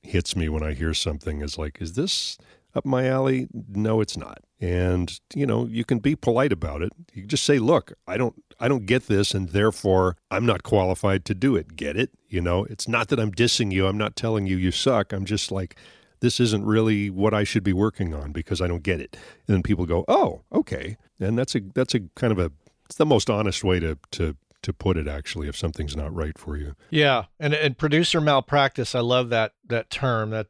hits 0.02 0.34
me 0.36 0.48
when 0.48 0.62
I 0.62 0.74
hear 0.74 0.92
something 0.94 1.40
is 1.40 1.56
like, 1.56 1.80
is 1.80 1.94
this 1.94 2.36
up 2.74 2.84
my 2.84 3.06
alley? 3.06 3.48
No, 3.52 4.00
it's 4.00 4.16
not. 4.16 4.38
And 4.60 5.18
you 5.34 5.46
know, 5.46 5.66
you 5.66 5.84
can 5.84 5.98
be 5.98 6.16
polite 6.16 6.52
about 6.52 6.82
it. 6.82 6.92
You 7.12 7.26
just 7.26 7.44
say, 7.44 7.58
"Look, 7.58 7.92
I 8.06 8.16
don't 8.16 8.42
I 8.58 8.66
don't 8.66 8.86
get 8.86 9.06
this 9.06 9.34
and 9.34 9.50
therefore 9.50 10.16
I'm 10.30 10.44
not 10.44 10.62
qualified 10.62 11.24
to 11.26 11.34
do 11.34 11.54
it." 11.56 11.76
Get 11.76 11.96
it? 11.96 12.10
You 12.28 12.40
know, 12.40 12.64
it's 12.64 12.88
not 12.88 13.08
that 13.08 13.20
I'm 13.20 13.32
dissing 13.32 13.72
you. 13.72 13.86
I'm 13.86 13.98
not 13.98 14.16
telling 14.16 14.46
you 14.46 14.56
you 14.56 14.72
suck. 14.72 15.12
I'm 15.12 15.24
just 15.24 15.52
like 15.52 15.76
this 16.20 16.40
isn't 16.40 16.64
really 16.64 17.10
what 17.10 17.32
I 17.32 17.44
should 17.44 17.62
be 17.62 17.72
working 17.72 18.12
on 18.12 18.32
because 18.32 18.60
I 18.60 18.66
don't 18.66 18.82
get 18.82 19.00
it. 19.00 19.16
And 19.46 19.54
then 19.54 19.62
people 19.62 19.86
go, 19.86 20.04
"Oh, 20.08 20.42
okay." 20.52 20.96
And 21.20 21.38
that's 21.38 21.54
a 21.54 21.60
that's 21.74 21.94
a 21.94 22.00
kind 22.16 22.32
of 22.32 22.38
a 22.38 22.50
it's 22.86 22.96
the 22.96 23.06
most 23.06 23.30
honest 23.30 23.62
way 23.62 23.78
to 23.80 23.98
to 24.12 24.36
to 24.62 24.72
put 24.72 24.96
it 24.96 25.06
actually 25.06 25.48
if 25.48 25.56
something's 25.56 25.96
not 25.96 26.14
right 26.14 26.36
for 26.36 26.56
you. 26.56 26.74
Yeah, 26.90 27.24
and 27.38 27.54
and 27.54 27.78
producer 27.78 28.20
malpractice, 28.20 28.94
I 28.94 29.00
love 29.00 29.30
that 29.30 29.52
that 29.66 29.90
term. 29.90 30.30
That 30.30 30.48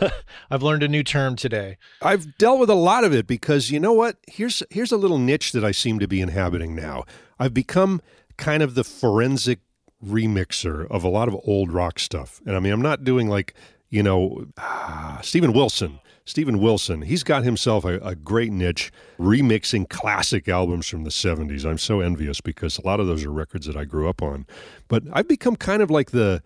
I've 0.50 0.62
learned 0.62 0.82
a 0.82 0.88
new 0.88 1.02
term 1.02 1.36
today. 1.36 1.78
I've 2.02 2.36
dealt 2.38 2.60
with 2.60 2.70
a 2.70 2.74
lot 2.74 3.04
of 3.04 3.12
it 3.12 3.26
because 3.26 3.70
you 3.70 3.80
know 3.80 3.92
what? 3.92 4.16
Here's 4.26 4.62
here's 4.70 4.92
a 4.92 4.96
little 4.96 5.18
niche 5.18 5.52
that 5.52 5.64
I 5.64 5.70
seem 5.72 5.98
to 5.98 6.08
be 6.08 6.20
inhabiting 6.20 6.74
now. 6.74 7.04
I've 7.38 7.54
become 7.54 8.00
kind 8.36 8.62
of 8.62 8.74
the 8.74 8.84
forensic 8.84 9.60
remixer 10.04 10.90
of 10.90 11.04
a 11.04 11.08
lot 11.08 11.28
of 11.28 11.36
old 11.44 11.72
rock 11.72 11.98
stuff. 11.98 12.40
And 12.46 12.56
I 12.56 12.60
mean, 12.60 12.72
I'm 12.72 12.82
not 12.82 13.04
doing 13.04 13.28
like, 13.28 13.54
you 13.88 14.02
know, 14.02 14.46
ah, 14.58 15.20
Steven 15.22 15.52
Wilson. 15.52 16.00
Steven 16.26 16.60
Wilson, 16.60 17.02
he's 17.02 17.24
got 17.24 17.42
himself 17.42 17.84
a, 17.84 17.98
a, 18.00 18.14
great 18.14 18.52
niche 18.52 18.92
remixing 19.18 19.88
classic 19.88 20.48
albums 20.48 20.86
from 20.86 21.02
the 21.02 21.10
70s. 21.10 21.64
I'm 21.64 21.78
so 21.78 22.00
envious 22.00 22.40
because 22.40 22.78
a 22.78 22.86
lot 22.86 23.00
of 23.00 23.08
those 23.08 23.24
are 23.24 23.32
records 23.32 23.66
that 23.66 23.76
I 23.76 23.84
grew 23.84 24.08
up 24.08 24.22
on. 24.22 24.46
But 24.86 25.02
I've 25.12 25.26
become 25.26 25.56
kind 25.56 25.82
of 25.82 25.90
like 25.90 26.12
the 26.12 26.40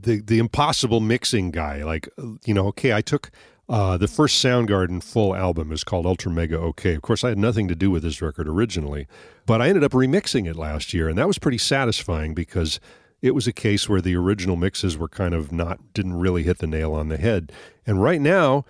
the 0.00 0.20
the 0.20 0.38
impossible 0.38 1.00
mixing 1.00 1.50
guy. 1.50 1.82
Like 1.84 2.08
you 2.44 2.54
know, 2.54 2.66
okay, 2.68 2.92
I 2.92 3.00
took 3.00 3.30
Uh, 3.68 3.98
the 3.98 4.08
first 4.08 4.42
Soundgarden 4.42 5.02
full 5.02 5.34
album 5.36 5.72
is 5.72 5.84
called 5.84 6.06
Ultra 6.06 6.32
Mega 6.32 6.58
OK. 6.58 6.94
Of 6.94 7.02
course, 7.02 7.22
I 7.22 7.28
had 7.28 7.38
nothing 7.38 7.68
to 7.68 7.74
do 7.74 7.90
with 7.90 8.02
this 8.02 8.22
record 8.22 8.48
originally, 8.48 9.06
but 9.44 9.60
I 9.60 9.68
ended 9.68 9.84
up 9.84 9.92
remixing 9.92 10.48
it 10.48 10.56
last 10.56 10.94
year, 10.94 11.06
and 11.06 11.18
that 11.18 11.26
was 11.26 11.38
pretty 11.38 11.58
satisfying 11.58 12.32
because 12.32 12.80
it 13.20 13.34
was 13.34 13.46
a 13.46 13.52
case 13.52 13.86
where 13.86 14.00
the 14.00 14.16
original 14.16 14.56
mixes 14.56 14.96
were 14.96 15.08
kind 15.08 15.34
of 15.34 15.52
not, 15.52 15.92
didn't 15.92 16.18
really 16.18 16.44
hit 16.44 16.58
the 16.58 16.66
nail 16.66 16.94
on 16.94 17.08
the 17.08 17.18
head. 17.18 17.52
And 17.86 18.02
right 18.02 18.22
now, 18.22 18.64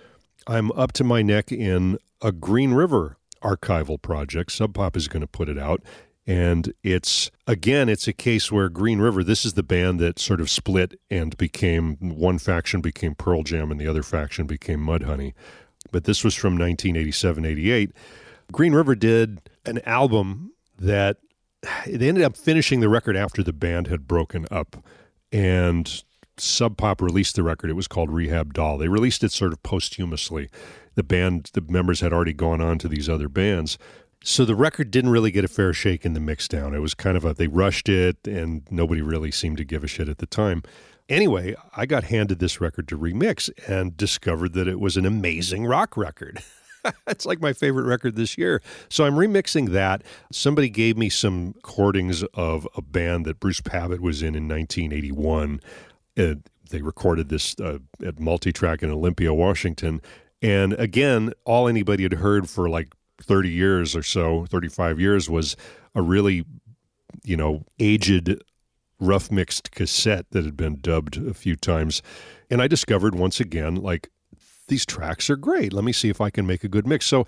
I'm 0.47 0.69
up 0.73 0.91
to 0.93 1.05
my 1.05 1.21
neck 1.21 1.49
in 1.49 1.97
a 2.21 2.33
Green 2.33 2.73
River 2.73 3.15
archival 3.41 4.01
project. 4.01 4.51
Sub 4.51 4.73
Pop 4.73 4.97
is 4.97 5.07
going 5.07 5.21
to 5.21 5.27
put 5.27 5.47
it 5.47 5.57
out. 5.57 5.81
And 6.29 6.75
it's, 6.83 7.31
again, 7.47 7.89
it's 7.89 8.07
a 8.07 8.13
case 8.13 8.51
where 8.51 8.69
Green 8.69 8.99
River, 8.99 9.23
this 9.23 9.43
is 9.43 9.53
the 9.53 9.63
band 9.63 9.99
that 9.99 10.19
sort 10.19 10.39
of 10.39 10.47
split 10.47 10.93
and 11.09 11.35
became 11.37 11.95
one 11.97 12.37
faction 12.37 12.81
became 12.81 13.15
Pearl 13.15 13.41
Jam 13.41 13.71
and 13.71 13.81
the 13.81 13.87
other 13.87 14.03
faction 14.03 14.45
became 14.45 14.79
Mudhoney. 14.79 15.33
But 15.91 16.03
this 16.03 16.23
was 16.23 16.35
from 16.35 16.53
1987 16.53 17.45
88. 17.45 17.91
Green 18.51 18.73
River 18.73 18.93
did 18.93 19.41
an 19.65 19.79
album 19.87 20.51
that 20.77 21.17
they 21.87 22.07
ended 22.07 22.23
up 22.23 22.37
finishing 22.37 22.79
the 22.79 22.89
record 22.89 23.15
after 23.15 23.41
the 23.41 23.51
band 23.51 23.87
had 23.87 24.07
broken 24.07 24.45
up. 24.51 24.85
And 25.31 26.03
Sub 26.37 26.77
Pop 26.77 27.01
released 27.01 27.37
the 27.37 27.43
record. 27.43 27.71
It 27.71 27.75
was 27.75 27.87
called 27.87 28.11
Rehab 28.11 28.53
Doll. 28.53 28.77
They 28.77 28.87
released 28.87 29.23
it 29.23 29.31
sort 29.31 29.51
of 29.51 29.63
posthumously. 29.63 30.51
The 30.93 31.01
band, 31.01 31.49
the 31.53 31.61
members 31.61 32.01
had 32.01 32.13
already 32.13 32.33
gone 32.33 32.61
on 32.61 32.77
to 32.79 32.87
these 32.87 33.09
other 33.09 33.29
bands. 33.29 33.79
So 34.23 34.43
the 34.43 34.55
record 34.55 34.91
didn't 34.91 35.11
really 35.11 35.31
get 35.31 35.45
a 35.45 35.47
fair 35.47 35.73
shake 35.73 36.05
in 36.05 36.13
the 36.13 36.19
mixdown. 36.19 36.75
It 36.75 36.79
was 36.79 36.93
kind 36.93 37.15
of 37.15 37.23
a 37.23 37.33
they 37.33 37.47
rushed 37.47 37.87
it 37.87 38.27
and 38.27 38.63
nobody 38.69 39.01
really 39.01 39.31
seemed 39.31 39.57
to 39.57 39.63
give 39.63 39.83
a 39.83 39.87
shit 39.87 40.09
at 40.09 40.17
the 40.17 40.25
time. 40.25 40.63
Anyway, 41.07 41.55
I 41.75 41.85
got 41.85 42.03
handed 42.05 42.39
this 42.39 42.61
record 42.61 42.87
to 42.89 42.97
remix 42.97 43.49
and 43.67 43.95
discovered 43.97 44.53
that 44.53 44.67
it 44.67 44.79
was 44.79 44.97
an 44.97 45.05
amazing 45.05 45.65
rock 45.65 45.97
record. 45.97 46.43
it's 47.07 47.25
like 47.25 47.41
my 47.41 47.53
favorite 47.53 47.85
record 47.85 48.15
this 48.15 48.37
year. 48.37 48.61
So 48.89 49.05
I'm 49.05 49.15
remixing 49.15 49.69
that. 49.69 50.03
Somebody 50.31 50.69
gave 50.69 50.97
me 50.97 51.09
some 51.09 51.53
recordings 51.55 52.23
of 52.33 52.67
a 52.75 52.81
band 52.81 53.25
that 53.25 53.39
Bruce 53.39 53.61
Pavitt 53.61 54.01
was 54.01 54.21
in 54.21 54.35
in 54.35 54.47
1981. 54.47 55.61
Uh, 56.17 56.35
they 56.69 56.81
recorded 56.81 57.29
this 57.29 57.55
uh, 57.59 57.79
at 58.05 58.17
Multitrack 58.17 58.83
in 58.83 58.91
Olympia, 58.91 59.33
Washington. 59.33 60.01
And 60.41 60.73
again, 60.73 61.33
all 61.43 61.67
anybody 61.67 62.03
had 62.03 62.13
heard 62.13 62.49
for 62.49 62.69
like 62.69 62.93
30 63.21 63.49
years 63.49 63.95
or 63.95 64.03
so, 64.03 64.45
35 64.47 64.99
years, 64.99 65.29
was 65.29 65.55
a 65.95 66.01
really, 66.01 66.45
you 67.23 67.37
know, 67.37 67.65
aged, 67.79 68.41
rough 68.99 69.31
mixed 69.31 69.71
cassette 69.71 70.25
that 70.31 70.45
had 70.45 70.57
been 70.57 70.77
dubbed 70.81 71.17
a 71.17 71.33
few 71.33 71.55
times. 71.55 72.01
And 72.49 72.61
I 72.61 72.67
discovered 72.67 73.15
once 73.15 73.39
again, 73.39 73.75
like, 73.75 74.09
these 74.67 74.85
tracks 74.85 75.29
are 75.29 75.35
great. 75.35 75.73
Let 75.73 75.83
me 75.83 75.91
see 75.91 76.09
if 76.09 76.21
I 76.21 76.29
can 76.29 76.45
make 76.45 76.63
a 76.63 76.67
good 76.67 76.87
mix. 76.87 77.05
So, 77.05 77.25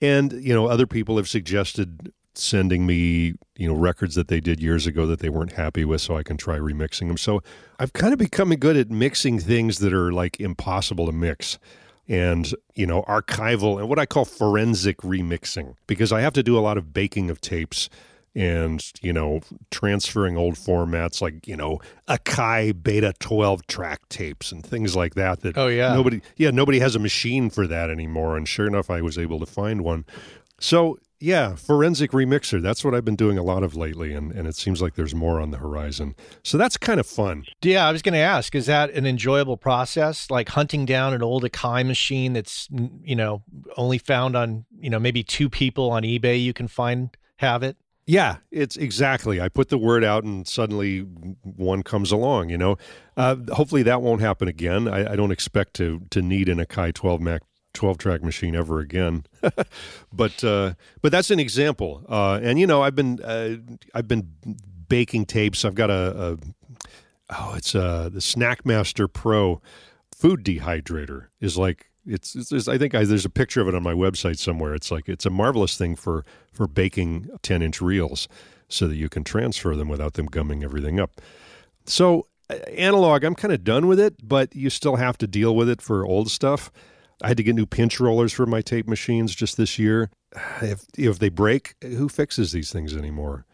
and, 0.00 0.32
you 0.32 0.54
know, 0.54 0.66
other 0.66 0.86
people 0.86 1.16
have 1.16 1.28
suggested 1.28 2.12
sending 2.34 2.86
me, 2.86 3.34
you 3.56 3.68
know, 3.68 3.74
records 3.74 4.14
that 4.14 4.28
they 4.28 4.40
did 4.40 4.60
years 4.60 4.86
ago 4.86 5.06
that 5.06 5.18
they 5.18 5.28
weren't 5.28 5.52
happy 5.52 5.84
with 5.84 6.00
so 6.00 6.16
I 6.16 6.22
can 6.22 6.36
try 6.36 6.56
remixing 6.56 7.08
them. 7.08 7.16
So 7.16 7.42
I've 7.78 7.92
kind 7.92 8.12
of 8.12 8.18
become 8.18 8.54
good 8.54 8.76
at 8.76 8.90
mixing 8.90 9.40
things 9.40 9.80
that 9.80 9.92
are 9.92 10.12
like 10.12 10.40
impossible 10.40 11.06
to 11.06 11.12
mix 11.12 11.58
and 12.08 12.54
you 12.74 12.86
know 12.86 13.02
archival 13.02 13.78
and 13.78 13.88
what 13.88 13.98
I 13.98 14.06
call 14.06 14.24
forensic 14.24 14.98
remixing 14.98 15.74
because 15.86 16.12
I 16.12 16.20
have 16.20 16.32
to 16.34 16.42
do 16.42 16.58
a 16.58 16.60
lot 16.60 16.78
of 16.78 16.92
baking 16.92 17.30
of 17.30 17.40
tapes 17.40 17.88
and 18.34 18.84
you 19.02 19.12
know 19.12 19.40
transferring 19.70 20.36
old 20.36 20.54
formats 20.54 21.20
like 21.20 21.46
you 21.46 21.56
know 21.56 21.80
Akai 22.08 22.82
Beta 22.82 23.12
12 23.18 23.66
track 23.66 24.08
tapes 24.08 24.52
and 24.52 24.64
things 24.64 24.94
like 24.94 25.14
that 25.14 25.40
that 25.40 25.58
oh 25.58 25.66
yeah. 25.66 25.94
nobody 25.94 26.20
yeah 26.36 26.50
nobody 26.50 26.78
has 26.78 26.94
a 26.94 26.98
machine 26.98 27.50
for 27.50 27.66
that 27.66 27.90
anymore. 27.90 28.36
And 28.36 28.48
sure 28.48 28.66
enough 28.66 28.90
I 28.90 29.02
was 29.02 29.18
able 29.18 29.40
to 29.40 29.46
find 29.46 29.82
one. 29.82 30.04
So 30.60 30.98
yeah, 31.20 31.56
forensic 31.56 32.12
remixer. 32.12 32.62
That's 32.62 32.84
what 32.84 32.94
I've 32.94 33.04
been 33.04 33.16
doing 33.16 33.38
a 33.38 33.42
lot 33.42 33.62
of 33.62 33.74
lately, 33.74 34.12
and, 34.12 34.30
and 34.32 34.46
it 34.46 34.54
seems 34.54 34.80
like 34.80 34.94
there's 34.94 35.14
more 35.14 35.40
on 35.40 35.50
the 35.50 35.58
horizon. 35.58 36.14
So 36.44 36.56
that's 36.56 36.76
kind 36.76 37.00
of 37.00 37.06
fun. 37.06 37.44
Yeah, 37.62 37.88
I 37.88 37.92
was 37.92 38.02
going 38.02 38.12
to 38.12 38.20
ask, 38.20 38.54
is 38.54 38.66
that 38.66 38.90
an 38.90 39.04
enjoyable 39.04 39.56
process? 39.56 40.30
Like 40.30 40.50
hunting 40.50 40.86
down 40.86 41.14
an 41.14 41.22
old 41.22 41.42
Akai 41.42 41.84
machine 41.84 42.34
that's, 42.34 42.68
you 43.02 43.16
know, 43.16 43.42
only 43.76 43.98
found 43.98 44.36
on, 44.36 44.64
you 44.78 44.90
know, 44.90 45.00
maybe 45.00 45.24
two 45.24 45.50
people 45.50 45.90
on 45.90 46.04
eBay 46.04 46.40
you 46.40 46.52
can 46.52 46.68
find 46.68 47.16
have 47.38 47.62
it? 47.62 47.76
Yeah, 48.06 48.36
it's 48.50 48.76
exactly. 48.76 49.38
I 49.38 49.50
put 49.50 49.68
the 49.68 49.76
word 49.76 50.02
out, 50.02 50.24
and 50.24 50.48
suddenly 50.48 51.00
one 51.00 51.82
comes 51.82 52.10
along. 52.10 52.48
You 52.48 52.56
know, 52.56 52.78
uh, 53.18 53.36
hopefully 53.52 53.82
that 53.82 54.00
won't 54.00 54.22
happen 54.22 54.48
again. 54.48 54.88
I, 54.88 55.12
I, 55.12 55.16
don't 55.16 55.30
expect 55.30 55.74
to 55.74 56.00
to 56.08 56.22
need 56.22 56.48
an 56.48 56.56
Akai 56.56 56.94
12 56.94 57.20
Mac 57.20 57.42
12 57.78 57.96
track 57.96 58.22
machine 58.24 58.56
ever 58.56 58.80
again. 58.80 59.24
but 60.12 60.42
uh, 60.42 60.74
but 61.00 61.12
that's 61.12 61.30
an 61.30 61.38
example. 61.38 62.04
Uh, 62.08 62.40
and 62.42 62.58
you 62.58 62.66
know, 62.66 62.82
I've 62.82 62.96
been 62.96 63.22
uh, 63.22 63.56
I've 63.94 64.08
been 64.08 64.28
baking 64.88 65.26
tapes. 65.26 65.64
I've 65.64 65.76
got 65.76 65.88
a, 65.88 66.38
a 67.30 67.34
oh, 67.38 67.54
it's 67.56 67.76
uh, 67.76 68.08
the 68.12 68.18
Snackmaster 68.18 69.10
Pro 69.10 69.62
food 70.12 70.44
dehydrator 70.44 71.26
is 71.40 71.56
like 71.56 71.90
it's, 72.04 72.34
it's, 72.34 72.66
I 72.66 72.78
think 72.78 72.96
I, 72.96 73.04
there's 73.04 73.24
a 73.24 73.30
picture 73.30 73.60
of 73.60 73.68
it 73.68 73.74
on 73.76 73.82
my 73.84 73.92
website 73.92 74.38
somewhere. 74.38 74.74
It's 74.74 74.90
like 74.90 75.08
it's 75.08 75.26
a 75.26 75.30
marvelous 75.30 75.76
thing 75.76 75.94
for 75.94 76.24
for 76.52 76.66
baking 76.66 77.28
10 77.42 77.62
inch 77.62 77.80
reels 77.80 78.26
so 78.68 78.88
that 78.88 78.96
you 78.96 79.08
can 79.08 79.22
transfer 79.22 79.76
them 79.76 79.88
without 79.88 80.14
them 80.14 80.26
gumming 80.26 80.64
everything 80.64 80.98
up. 80.98 81.20
So 81.86 82.26
uh, 82.50 82.54
analog, 82.76 83.22
I'm 83.22 83.36
kind 83.36 83.54
of 83.54 83.62
done 83.62 83.86
with 83.86 84.00
it, 84.00 84.16
but 84.26 84.56
you 84.56 84.68
still 84.68 84.96
have 84.96 85.16
to 85.18 85.28
deal 85.28 85.54
with 85.54 85.68
it 85.68 85.80
for 85.80 86.04
old 86.04 86.28
stuff. 86.28 86.72
I 87.22 87.28
had 87.28 87.36
to 87.36 87.42
get 87.42 87.54
new 87.56 87.66
pinch 87.66 87.98
rollers 88.00 88.32
for 88.32 88.46
my 88.46 88.60
tape 88.60 88.86
machines 88.86 89.34
just 89.34 89.56
this 89.56 89.78
year. 89.78 90.10
If 90.60 90.84
if 90.96 91.18
they 91.18 91.30
break, 91.30 91.74
who 91.82 92.08
fixes 92.08 92.52
these 92.52 92.72
things 92.72 92.94
anymore? 92.94 93.46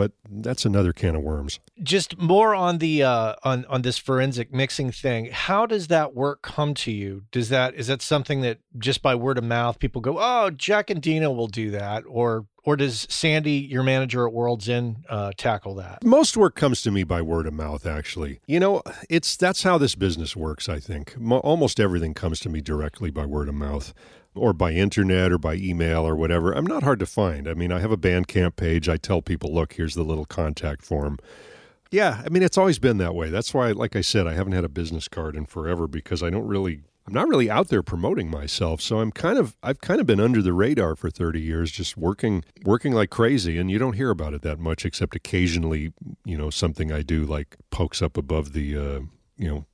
But 0.00 0.12
that's 0.30 0.64
another 0.64 0.94
can 0.94 1.14
of 1.14 1.22
worms. 1.22 1.60
Just 1.82 2.16
more 2.16 2.54
on 2.54 2.78
the 2.78 3.02
uh, 3.02 3.34
on 3.44 3.66
on 3.66 3.82
this 3.82 3.98
forensic 3.98 4.50
mixing 4.50 4.90
thing. 4.90 5.26
How 5.30 5.66
does 5.66 5.88
that 5.88 6.14
work 6.14 6.40
come 6.40 6.72
to 6.72 6.90
you? 6.90 7.24
Does 7.30 7.50
that 7.50 7.74
is 7.74 7.88
that 7.88 8.00
something 8.00 8.40
that 8.40 8.60
just 8.78 9.02
by 9.02 9.14
word 9.14 9.36
of 9.36 9.44
mouth 9.44 9.78
people 9.78 10.00
go, 10.00 10.16
oh, 10.18 10.48
Jack 10.48 10.86
Endino 10.86 11.36
will 11.36 11.48
do 11.48 11.70
that, 11.72 12.04
or 12.08 12.46
or 12.64 12.76
does 12.76 13.06
Sandy, 13.10 13.52
your 13.52 13.82
manager 13.82 14.26
at 14.26 14.32
World's 14.32 14.70
End, 14.70 15.04
uh, 15.10 15.32
tackle 15.36 15.74
that? 15.74 16.02
Most 16.02 16.34
work 16.34 16.54
comes 16.54 16.80
to 16.82 16.90
me 16.90 17.04
by 17.04 17.20
word 17.20 17.46
of 17.46 17.52
mouth. 17.52 17.84
Actually, 17.84 18.40
you 18.46 18.58
know, 18.58 18.82
it's 19.10 19.36
that's 19.36 19.64
how 19.64 19.76
this 19.76 19.94
business 19.94 20.34
works. 20.34 20.66
I 20.66 20.80
think 20.80 21.14
Mo- 21.18 21.40
almost 21.40 21.78
everything 21.78 22.14
comes 22.14 22.40
to 22.40 22.48
me 22.48 22.62
directly 22.62 23.10
by 23.10 23.26
word 23.26 23.50
of 23.50 23.54
mouth, 23.54 23.92
or 24.34 24.52
by 24.52 24.72
internet, 24.72 25.32
or 25.32 25.38
by 25.38 25.54
email, 25.54 26.06
or 26.06 26.16
whatever. 26.16 26.52
I'm 26.52 26.66
not 26.66 26.82
hard 26.82 26.98
to 27.00 27.06
find. 27.06 27.48
I 27.48 27.54
mean, 27.54 27.72
I 27.72 27.80
have 27.80 27.92
a 27.92 27.96
Bandcamp 27.96 28.56
page. 28.56 28.88
I 28.88 28.96
tell 28.96 29.22
people, 29.22 29.52
look, 29.52 29.74
here's 29.74 29.94
the 29.94 30.04
little 30.04 30.24
contact 30.24 30.82
form. 30.82 31.18
Yeah, 31.90 32.22
I 32.24 32.28
mean, 32.28 32.42
it's 32.42 32.58
always 32.58 32.78
been 32.78 32.98
that 32.98 33.14
way. 33.14 33.30
That's 33.30 33.52
why, 33.52 33.72
like 33.72 33.96
I 33.96 34.00
said, 34.00 34.26
I 34.26 34.34
haven't 34.34 34.52
had 34.52 34.64
a 34.64 34.68
business 34.68 35.08
card 35.08 35.34
in 35.34 35.46
forever 35.46 35.88
because 35.88 36.22
I 36.22 36.30
don't 36.30 36.46
really 36.46 36.82
I'm 37.10 37.14
not 37.14 37.28
really 37.28 37.50
out 37.50 37.68
there 37.68 37.82
promoting 37.82 38.30
myself. 38.30 38.80
So 38.80 39.00
I'm 39.00 39.10
kind 39.10 39.36
of 39.36 39.56
I've 39.64 39.80
kind 39.80 40.00
of 40.00 40.06
been 40.06 40.20
under 40.20 40.40
the 40.40 40.52
radar 40.52 40.94
for 40.94 41.10
30 41.10 41.40
years 41.40 41.72
just 41.72 41.96
working 41.96 42.44
working 42.64 42.92
like 42.92 43.10
crazy 43.10 43.58
and 43.58 43.68
you 43.68 43.80
don't 43.80 43.94
hear 43.94 44.10
about 44.10 44.32
it 44.32 44.42
that 44.42 44.60
much 44.60 44.84
except 44.84 45.16
occasionally, 45.16 45.92
you 46.24 46.38
know, 46.38 46.50
something 46.50 46.92
I 46.92 47.02
do 47.02 47.24
like 47.24 47.56
pokes 47.70 48.00
up 48.00 48.16
above 48.16 48.52
the 48.52 48.76
uh, 48.76 49.00
you 49.36 49.48
know, 49.48 49.66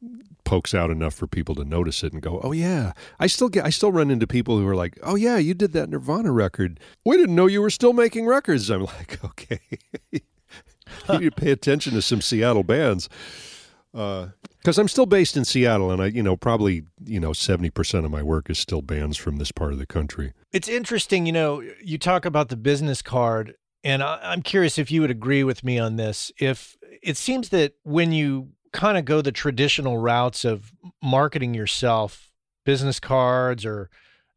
pokes 0.47 0.73
out 0.73 0.91
enough 0.91 1.13
for 1.13 1.27
people 1.27 1.55
to 1.57 1.65
notice 1.65 2.03
it 2.03 2.15
and 2.15 2.23
go, 2.23 2.41
"Oh 2.43 2.53
yeah." 2.53 2.93
I 3.21 3.27
still 3.27 3.51
get 3.51 3.67
I 3.67 3.71
still 3.71 3.93
run 3.93 4.11
into 4.11 4.27
people 4.27 4.59
who 4.59 4.67
are 4.67 4.77
like, 4.77 4.99
"Oh 5.03 5.17
yeah, 5.17 5.37
you 5.37 5.53
did 5.53 5.73
that 5.73 5.91
Nirvana 5.91 6.33
record. 6.33 6.81
We 7.05 7.19
didn't 7.19 7.35
know 7.35 7.47
you 7.47 7.61
were 7.61 7.69
still 7.69 7.93
making 7.93 8.27
records." 8.27 8.71
I'm 8.71 8.85
like, 8.85 9.19
"Okay." 9.25 9.61
you 10.13 10.21
need 11.19 11.25
to 11.25 11.31
pay 11.33 11.51
attention 11.51 11.93
to 11.93 12.01
some 12.01 12.23
Seattle 12.23 12.63
bands. 12.63 13.11
Uh, 13.93 14.29
because 14.59 14.79
I'm 14.79 14.89
still 14.89 15.07
based 15.07 15.37
in 15.37 15.45
Seattle, 15.45 15.93
and 15.93 16.03
I, 16.03 16.07
you 16.07 16.23
know, 16.23 16.37
probably 16.37 16.83
you 17.05 17.21
know, 17.21 17.33
seventy 17.33 17.71
percent 17.71 18.05
of 18.05 18.11
my 18.11 18.23
work 18.23 18.49
is 18.49 18.59
still 18.59 18.83
bands 18.83 19.17
from 19.17 19.37
this 19.37 19.53
part 19.53 19.73
of 19.73 19.79
the 19.79 19.87
country. 19.87 20.33
It's 20.53 20.69
interesting, 20.69 21.27
you 21.27 21.33
know, 21.33 21.63
you 21.83 21.99
talk 21.99 22.25
about 22.25 22.49
the 22.49 22.57
business 22.57 23.03
card, 23.03 23.55
and 23.85 24.03
I, 24.03 24.33
am 24.33 24.43
curious 24.43 24.79
if 24.79 24.91
you 24.91 25.03
would 25.03 25.11
agree 25.11 25.45
with 25.45 25.63
me 25.63 25.79
on 25.79 25.97
this. 25.97 26.33
If 26.39 26.77
it 27.03 27.17
seems 27.17 27.51
that 27.51 27.75
when 27.85 28.13
you 28.13 28.51
kind 28.73 28.99
of 28.99 29.05
go 29.05 29.21
the 29.23 29.33
traditional 29.33 29.99
routes 29.99 30.45
of 30.45 30.73
marketing 31.03 31.55
yourself, 31.55 32.31
business 32.65 33.01
cards 33.01 33.65
or 33.65 33.91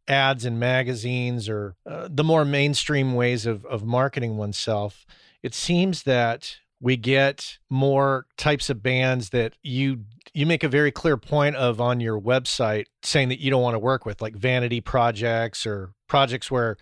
ads 0.08 0.46
in 0.46 0.58
magazines, 0.58 1.48
or 1.48 1.76
uh, 1.86 2.08
the 2.10 2.24
more 2.24 2.46
mainstream 2.46 3.14
ways 3.14 3.46
of 3.46 3.66
of 3.66 3.84
marketing 3.86 4.38
oneself, 4.38 5.06
it 5.44 5.54
seems 5.54 6.04
that 6.04 6.58
we 6.82 6.96
get 6.96 7.58
more 7.70 8.26
types 8.38 8.70
of 8.70 8.82
bands 8.82 9.30
that 9.30 9.54
you 9.62 10.06
you 10.34 10.46
make 10.46 10.64
a 10.64 10.70
very 10.70 10.92
clear 10.92 11.18
point 11.18 11.56
of 11.56 11.82
on 11.82 12.00
your 12.00 12.20
website 12.20 12.86
saying 13.04 13.30
that 13.30 13.40
you 13.40 13.50
don't 13.50 13.62
want 13.62 13.76
to 13.76 13.80
work 13.80 14.06
with 14.06 14.22
like 14.22 14.36
vanity 14.36 14.80
projects 14.80 15.66
or 15.66 15.92
projects 16.08 16.52
where 16.52 16.78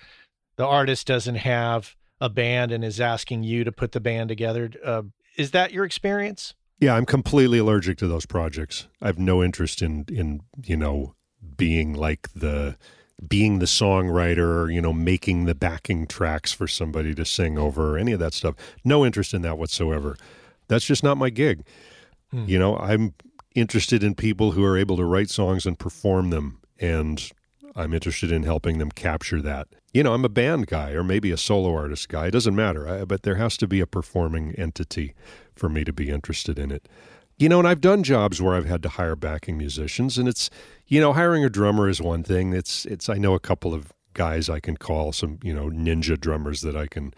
the 0.57 0.65
artist 0.65 1.07
doesn't 1.07 1.36
have 1.36 1.95
a 2.19 2.29
band 2.29 2.71
and 2.71 2.83
is 2.83 2.99
asking 2.99 3.43
you 3.43 3.63
to 3.63 3.71
put 3.71 3.91
the 3.91 3.99
band 3.99 4.27
together. 4.27 4.71
Uh, 4.83 5.03
is 5.38 5.51
that 5.51 5.71
your 5.71 5.86
experience 5.86 6.55
yeah 6.80 6.96
i'm 6.96 7.06
completely 7.06 7.58
allergic 7.58 7.98
to 7.98 8.08
those 8.08 8.26
projects 8.26 8.88
i 9.02 9.08
have 9.08 9.20
no 9.20 9.44
interest 9.44 9.82
in 9.82 10.06
in 10.10 10.42
you 10.63 10.78
know 10.78 11.13
being 11.56 11.94
like 11.94 12.30
the 12.34 12.78
being 13.26 13.60
the 13.60 13.66
songwriter, 13.66 14.72
you 14.72 14.82
know, 14.82 14.94
making 14.94 15.46
the 15.46 15.56
backing 15.56 16.06
tracks 16.06 16.54
for 16.54 16.68
somebody 16.68 17.16
to 17.16 17.26
sing 17.26 17.58
over, 17.58 17.96
or 17.96 17.98
any 17.98 18.12
of 18.12 18.20
that 18.20 18.34
stuff. 18.34 18.56
No 18.84 19.06
interest 19.06 19.34
in 19.34 19.42
that 19.42 19.58
whatsoever. 19.58 20.16
That's 20.68 20.86
just 20.86 21.04
not 21.04 21.18
my 21.18 21.30
gig. 21.30 21.66
Hmm. 22.32 22.46
You 22.46 22.60
know, 22.60 22.78
I'm 22.78 23.13
interested 23.56 24.04
in 24.04 24.13
people 24.13 24.52
who 24.52 24.63
are 24.63 24.78
able 24.78 24.98
to 24.98 25.06
write 25.06 25.30
songs 25.30 25.66
and 25.66 25.80
perform 25.80 26.30
them. 26.30 26.60
And 26.80 27.32
I'm 27.76 27.94
interested 27.94 28.32
in 28.32 28.44
helping 28.44 28.78
them 28.78 28.92
capture 28.92 29.42
that. 29.42 29.68
You 29.94 30.04
know, 30.04 30.13
I'm 30.13 30.26
a 30.26 30.30
band 30.30 30.68
guy 30.68 30.92
or 30.92 31.04
maybe 31.04 31.32
a 31.32 31.38
solo 31.38 31.74
artist 31.74 32.10
guy. 32.10 32.28
It 32.28 32.32
doesn't 32.32 32.56
matter. 32.56 32.88
I, 32.88 33.06
but 33.06 33.24
there 33.24 33.36
has 33.36 33.58
to 33.58 33.68
be 33.68 33.80
a 33.80 33.88
performing 33.88 34.54
entity 34.56 35.16
for 35.58 35.70
me 35.70 35.84
to 35.84 35.93
be 35.93 36.10
interested 36.10 36.60
in 36.60 36.72
it. 36.72 36.88
You 37.38 37.50
know, 37.50 37.60
and 37.60 37.67
I've 37.67 37.82
done 37.82 38.02
jobs 38.02 38.41
where 38.41 38.56
I've 38.56 38.65
had 38.65 38.82
to 38.84 38.89
hire 38.89 39.15
backing 39.15 39.58
musicians, 39.58 40.17
and 40.17 40.28
it's, 40.28 40.50
you 40.88 41.00
know, 41.00 41.13
hiring 41.13 41.43
a 41.43 41.50
drummer 41.50 41.88
is 41.88 42.02
one 42.02 42.24
thing. 42.24 42.54
It's, 42.54 42.86
it's. 42.86 43.10
I 43.10 43.15
know 43.15 43.36
a 43.36 43.39
couple 43.39 43.76
of 43.76 43.93
guys 44.13 44.50
I 44.50 44.60
can 44.60 44.76
call, 44.76 45.12
some, 45.12 45.38
you 45.43 45.54
know, 45.54 45.70
ninja 45.70 46.20
drummers 46.20 46.62
that 46.62 46.76
I 46.76 46.88
can 46.88 47.13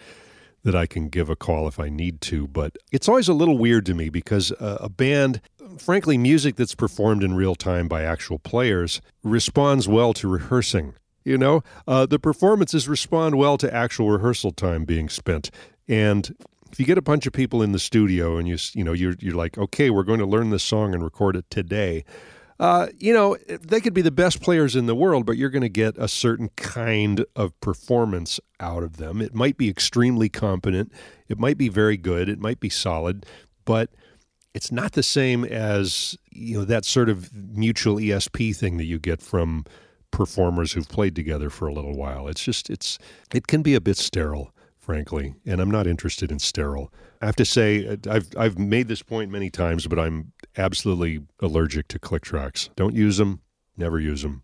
that 0.63 0.75
I 0.75 0.85
can 0.85 1.07
give 1.07 1.29
a 1.29 1.35
call 1.35 1.67
if 1.67 1.79
I 1.79 1.89
need 1.89 2.21
to. 2.21 2.47
But 2.47 2.77
it's 2.91 3.07
always 3.07 3.29
a 3.29 3.33
little 3.33 3.57
weird 3.57 3.85
to 3.87 3.93
me 3.93 4.09
because 4.09 4.51
uh, 4.53 4.77
a 4.81 4.89
band, 4.89 5.41
frankly, 5.77 6.17
music 6.17 6.57
that's 6.57 6.75
performed 6.75 7.23
in 7.23 7.33
real 7.35 7.55
time 7.55 7.87
by 7.87 8.03
actual 8.03 8.39
players 8.39 9.01
responds 9.23 9.87
well 9.87 10.13
to 10.13 10.27
rehearsing. 10.27 10.95
You 11.23 11.37
know, 11.37 11.63
uh, 11.87 12.05
the 12.05 12.19
performances 12.19 12.87
respond 12.87 13.35
well 13.35 13.57
to 13.57 13.73
actual 13.73 14.09
rehearsal 14.09 14.51
time 14.51 14.85
being 14.85 15.09
spent. 15.09 15.51
And 15.87 16.35
if 16.71 16.79
you 16.79 16.85
get 16.85 16.97
a 16.97 17.01
bunch 17.01 17.25
of 17.25 17.33
people 17.33 17.61
in 17.61 17.71
the 17.71 17.79
studio 17.79 18.37
and 18.37 18.47
you 18.47 18.57
you 18.73 18.83
know 18.83 18.93
you're 18.93 19.15
you're 19.19 19.35
like, 19.35 19.57
okay, 19.57 19.89
we're 19.89 20.03
going 20.03 20.19
to 20.19 20.25
learn 20.25 20.49
this 20.49 20.63
song 20.63 20.93
and 20.93 21.03
record 21.03 21.35
it 21.35 21.49
today 21.49 22.03
uh, 22.59 22.87
you 22.97 23.13
know, 23.13 23.37
they 23.47 23.79
could 23.79 23.93
be 23.93 24.01
the 24.01 24.11
best 24.11 24.41
players 24.41 24.75
in 24.75 24.85
the 24.85 24.95
world, 24.95 25.25
but 25.25 25.37
you're 25.37 25.49
going 25.49 25.61
to 25.61 25.69
get 25.69 25.97
a 25.97 26.09
certain 26.09 26.49
kind 26.57 27.25
of 27.35 27.59
performance 27.61 28.39
out 28.59 28.83
of 28.83 28.97
them. 28.97 29.21
It 29.21 29.33
might 29.33 29.57
be 29.57 29.69
extremely 29.69 30.27
competent, 30.27 30.91
it 31.29 31.39
might 31.39 31.57
be 31.57 31.69
very 31.69 31.95
good, 31.95 32.27
it 32.27 32.39
might 32.39 32.59
be 32.59 32.69
solid, 32.69 33.25
but 33.63 33.91
it's 34.53 34.71
not 34.71 34.91
the 34.91 35.03
same 35.03 35.45
as 35.45 36.17
you 36.31 36.59
know 36.59 36.65
that 36.65 36.83
sort 36.83 37.07
of 37.07 37.33
mutual 37.33 37.95
ESP 37.95 38.55
thing 38.55 38.77
that 38.77 38.85
you 38.85 38.99
get 38.99 39.21
from 39.21 39.63
performers 40.11 40.73
who've 40.73 40.89
played 40.89 41.15
together 41.15 41.49
for 41.49 41.67
a 41.67 41.73
little 41.73 41.95
while. 41.95 42.27
It's 42.27 42.43
just 42.43 42.69
it's 42.69 42.97
it 43.33 43.47
can 43.47 43.61
be 43.61 43.73
a 43.73 43.79
bit 43.79 43.95
sterile, 43.95 44.53
frankly, 44.89 45.35
and 45.45 45.61
I'm 45.61 45.69
not 45.69 45.85
interested 45.85 46.31
in 46.31 46.39
sterile. 46.39 46.91
I 47.21 47.27
have 47.27 47.35
to 47.35 47.45
say, 47.45 47.95
I've 48.09 48.27
I've 48.35 48.57
made 48.57 48.87
this 48.87 49.03
point 49.03 49.29
many 49.29 49.51
times, 49.51 49.85
but 49.85 49.99
I'm 49.99 50.31
absolutely 50.57 51.19
allergic 51.39 51.87
to 51.89 51.99
click 51.99 52.23
tracks. 52.23 52.71
Don't 52.75 52.95
use 52.95 53.17
them. 53.17 53.41
Never 53.77 53.99
use 53.99 54.23
them. 54.23 54.41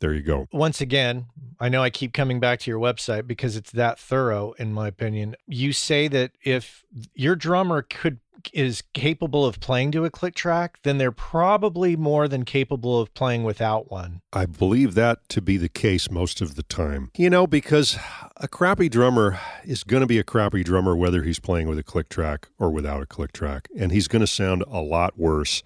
There 0.00 0.12
you 0.12 0.20
go. 0.20 0.48
Once 0.52 0.82
again, 0.82 1.28
I 1.58 1.70
know 1.70 1.82
I 1.82 1.88
keep 1.88 2.12
coming 2.12 2.40
back 2.40 2.60
to 2.60 2.70
your 2.70 2.78
website 2.78 3.26
because 3.26 3.56
it's 3.56 3.70
that 3.70 3.98
thorough, 3.98 4.52
in 4.58 4.74
my 4.74 4.86
opinion. 4.86 5.34
You 5.46 5.72
say 5.72 6.08
that 6.08 6.32
if 6.44 6.84
your 7.14 7.34
drummer 7.34 7.80
could 7.80 8.18
is 8.52 8.82
capable 8.92 9.44
of 9.44 9.60
playing 9.60 9.92
to 9.92 10.04
a 10.04 10.10
click 10.10 10.34
track, 10.34 10.78
then 10.82 10.98
they're 10.98 11.12
probably 11.12 11.96
more 11.96 12.28
than 12.28 12.44
capable 12.44 13.00
of 13.00 13.12
playing 13.14 13.44
without 13.44 13.90
one. 13.90 14.20
I 14.32 14.46
believe 14.46 14.94
that 14.94 15.28
to 15.30 15.40
be 15.40 15.56
the 15.56 15.68
case 15.68 16.10
most 16.10 16.40
of 16.40 16.54
the 16.54 16.62
time. 16.62 17.10
You 17.16 17.30
know, 17.30 17.46
because 17.46 17.98
a 18.36 18.48
crappy 18.48 18.88
drummer 18.88 19.38
is 19.64 19.84
going 19.84 20.02
to 20.02 20.06
be 20.06 20.18
a 20.18 20.24
crappy 20.24 20.62
drummer 20.62 20.96
whether 20.96 21.22
he's 21.22 21.38
playing 21.38 21.68
with 21.68 21.78
a 21.78 21.82
click 21.82 22.08
track 22.08 22.48
or 22.58 22.70
without 22.70 23.02
a 23.02 23.06
click 23.06 23.32
track, 23.32 23.68
and 23.76 23.92
he's 23.92 24.08
going 24.08 24.20
to 24.20 24.26
sound 24.26 24.64
a 24.68 24.80
lot 24.80 25.18
worse 25.18 25.62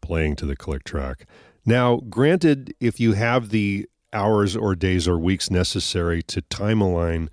playing 0.00 0.36
to 0.36 0.46
the 0.46 0.56
click 0.56 0.84
track. 0.84 1.26
Now, 1.66 1.96
granted, 1.96 2.74
if 2.78 3.00
you 3.00 3.14
have 3.14 3.50
the 3.50 3.88
hours 4.12 4.54
or 4.54 4.74
days 4.74 5.08
or 5.08 5.18
weeks 5.18 5.50
necessary 5.50 6.22
to 6.22 6.40
time 6.42 6.80
align 6.80 7.30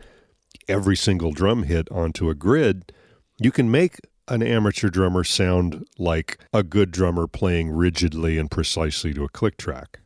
every 0.67 0.95
single 0.95 1.31
drum 1.31 1.63
hit 1.63 1.89
onto 1.91 2.29
a 2.29 2.35
grid, 2.35 2.91
you 3.37 3.51
can 3.51 3.69
make 3.69 3.99
an 4.27 4.43
amateur 4.43 4.89
drummer 4.89 5.23
sound 5.23 5.85
like 5.97 6.37
a 6.53 6.63
good 6.63 6.91
drummer 6.91 7.27
playing 7.27 7.69
rigidly 7.71 8.37
and 8.37 8.49
precisely 8.49 9.13
to 9.13 9.23
a 9.23 9.29
click 9.29 9.57
track. 9.57 9.99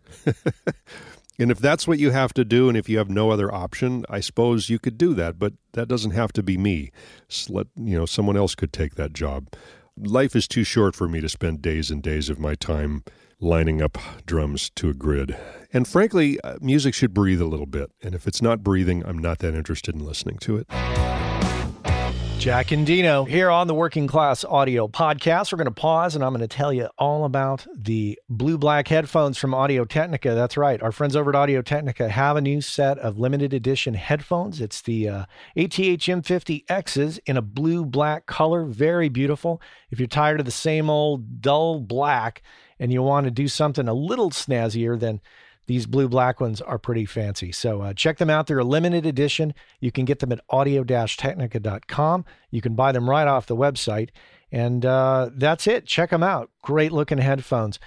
and 1.40 1.52
if 1.52 1.60
that's 1.60 1.88
what 1.88 2.00
you 2.00 2.12
have 2.12 2.34
to 2.34 2.46
do, 2.46 2.68
and 2.70 2.78
if 2.78 2.90
you 2.90 2.98
have 2.98 3.10
no 3.10 3.32
other 3.32 3.54
option, 3.54 4.06
I 4.10 4.20
suppose 4.20 4.70
you 4.70 4.80
could 4.80 4.98
do 4.98 5.14
that, 5.16 5.38
but 5.38 5.54
that 5.74 5.88
doesn't 5.88 6.12
have 6.12 6.34
to 6.34 6.44
be 6.44 6.58
me. 6.58 6.92
let, 7.50 7.68
you 7.76 7.98
know, 7.98 8.06
someone 8.06 8.38
else 8.38 8.56
could 8.56 8.74
take 8.74 8.96
that 8.96 9.14
job. 9.14 9.50
Life 9.98 10.36
is 10.36 10.48
too 10.48 10.64
short 10.64 10.96
for 10.96 11.08
me 11.08 11.22
to 11.22 11.30
spend 11.30 11.62
days 11.62 11.90
and 11.90 12.02
days 12.02 12.30
of 12.30 12.40
my 12.40 12.56
time 12.56 13.04
lining 13.40 13.82
up 13.82 13.98
drums 14.26 14.70
to 14.72 14.90
a 14.90 14.94
grid. 14.94 15.38
And 15.74 15.88
frankly, 15.88 16.40
uh, 16.42 16.58
music 16.62 16.94
should 16.94 17.14
breathe 17.14 17.42
a 17.42 17.46
little 17.46 17.66
bit. 17.66 17.92
And 18.02 18.16
if 18.16 18.28
it's 18.28 18.42
not 18.42 18.64
breathing, 18.64 19.06
I'm 19.06 19.18
not 19.18 19.40
that 19.40 19.54
interested 19.54 19.96
in 19.96 20.06
listening 20.06 20.38
to 20.40 20.58
it. 20.58 21.05
Jack 22.46 22.68
Endino 22.68 23.28
here 23.28 23.50
on 23.50 23.66
the 23.66 23.74
Working 23.74 24.06
Class 24.06 24.46
Audio 24.46 24.88
Podcast. 24.88 25.52
We're 25.52 25.58
going 25.58 25.66
to 25.66 25.72
pause 25.72 26.14
and 26.14 26.24
I'm 26.24 26.32
going 26.32 26.48
to 26.48 26.56
tell 26.56 26.72
you 26.72 26.90
all 26.96 27.26
about 27.26 27.66
the 27.76 28.20
blue 28.30 28.60
black 28.60 28.88
headphones 28.88 29.40
from 29.40 29.56
Audio 29.56 29.84
Technica. 29.84 30.36
That's 30.36 30.56
right. 30.56 30.80
Our 30.80 30.92
friends 30.92 31.16
over 31.16 31.32
at 31.32 31.36
Audio 31.36 31.64
Technica 31.64 32.08
have 32.08 32.38
a 32.38 32.42
new 32.42 32.62
set 32.62 33.00
of 33.00 33.18
limited 33.18 33.52
edition 33.52 33.96
headphones. 33.96 34.62
It's 34.62 34.84
the 34.84 35.10
uh, 35.10 35.26
ATH 35.56 35.72
M50Xs 35.72 37.18
in 37.26 37.36
a 37.36 37.42
blue 37.42 37.84
black 37.84 38.28
color. 38.28 38.66
Very 38.66 39.10
beautiful. 39.10 39.60
If 39.90 39.98
you're 39.98 40.08
tired 40.08 40.40
of 40.40 40.46
the 40.46 40.52
same 40.52 40.88
old 40.88 41.42
dull 41.42 41.80
black 41.80 42.44
and 42.80 42.94
you 42.94 43.02
want 43.02 43.26
to 43.26 43.32
do 43.32 43.48
something 43.48 43.88
a 43.88 43.94
little 43.96 44.30
snazzier, 44.30 45.00
then 45.00 45.20
these 45.68 45.86
blue 45.86 46.08
black 46.08 46.40
ones 46.40 46.62
are 46.62 46.78
pretty 46.78 47.06
fancy. 47.06 47.52
So 47.52 47.82
uh, 47.82 47.94
check 47.94 48.18
them 48.18 48.30
out. 48.30 48.48
They're 48.48 48.60
a 48.60 48.64
limited 48.64 49.06
edition. 49.06 49.54
You 49.80 49.92
can 49.92 50.06
get 50.06 50.20
them 50.20 50.32
at 50.32 50.42
audio-technica.com. 50.50 52.26
You 52.52 52.62
can 52.62 52.76
buy 52.76 52.92
them 52.92 53.10
right 53.10 53.28
off 53.28 53.48
the 53.48 53.56
website. 53.56 54.10
And 54.52 54.86
uh, 54.86 55.30
that's 55.34 55.68
it. 55.68 55.86
Check 55.86 56.12
them 56.12 56.24
out. 56.24 56.52
Great 56.62 56.92
looking 56.92 57.18
headphones. 57.18 57.80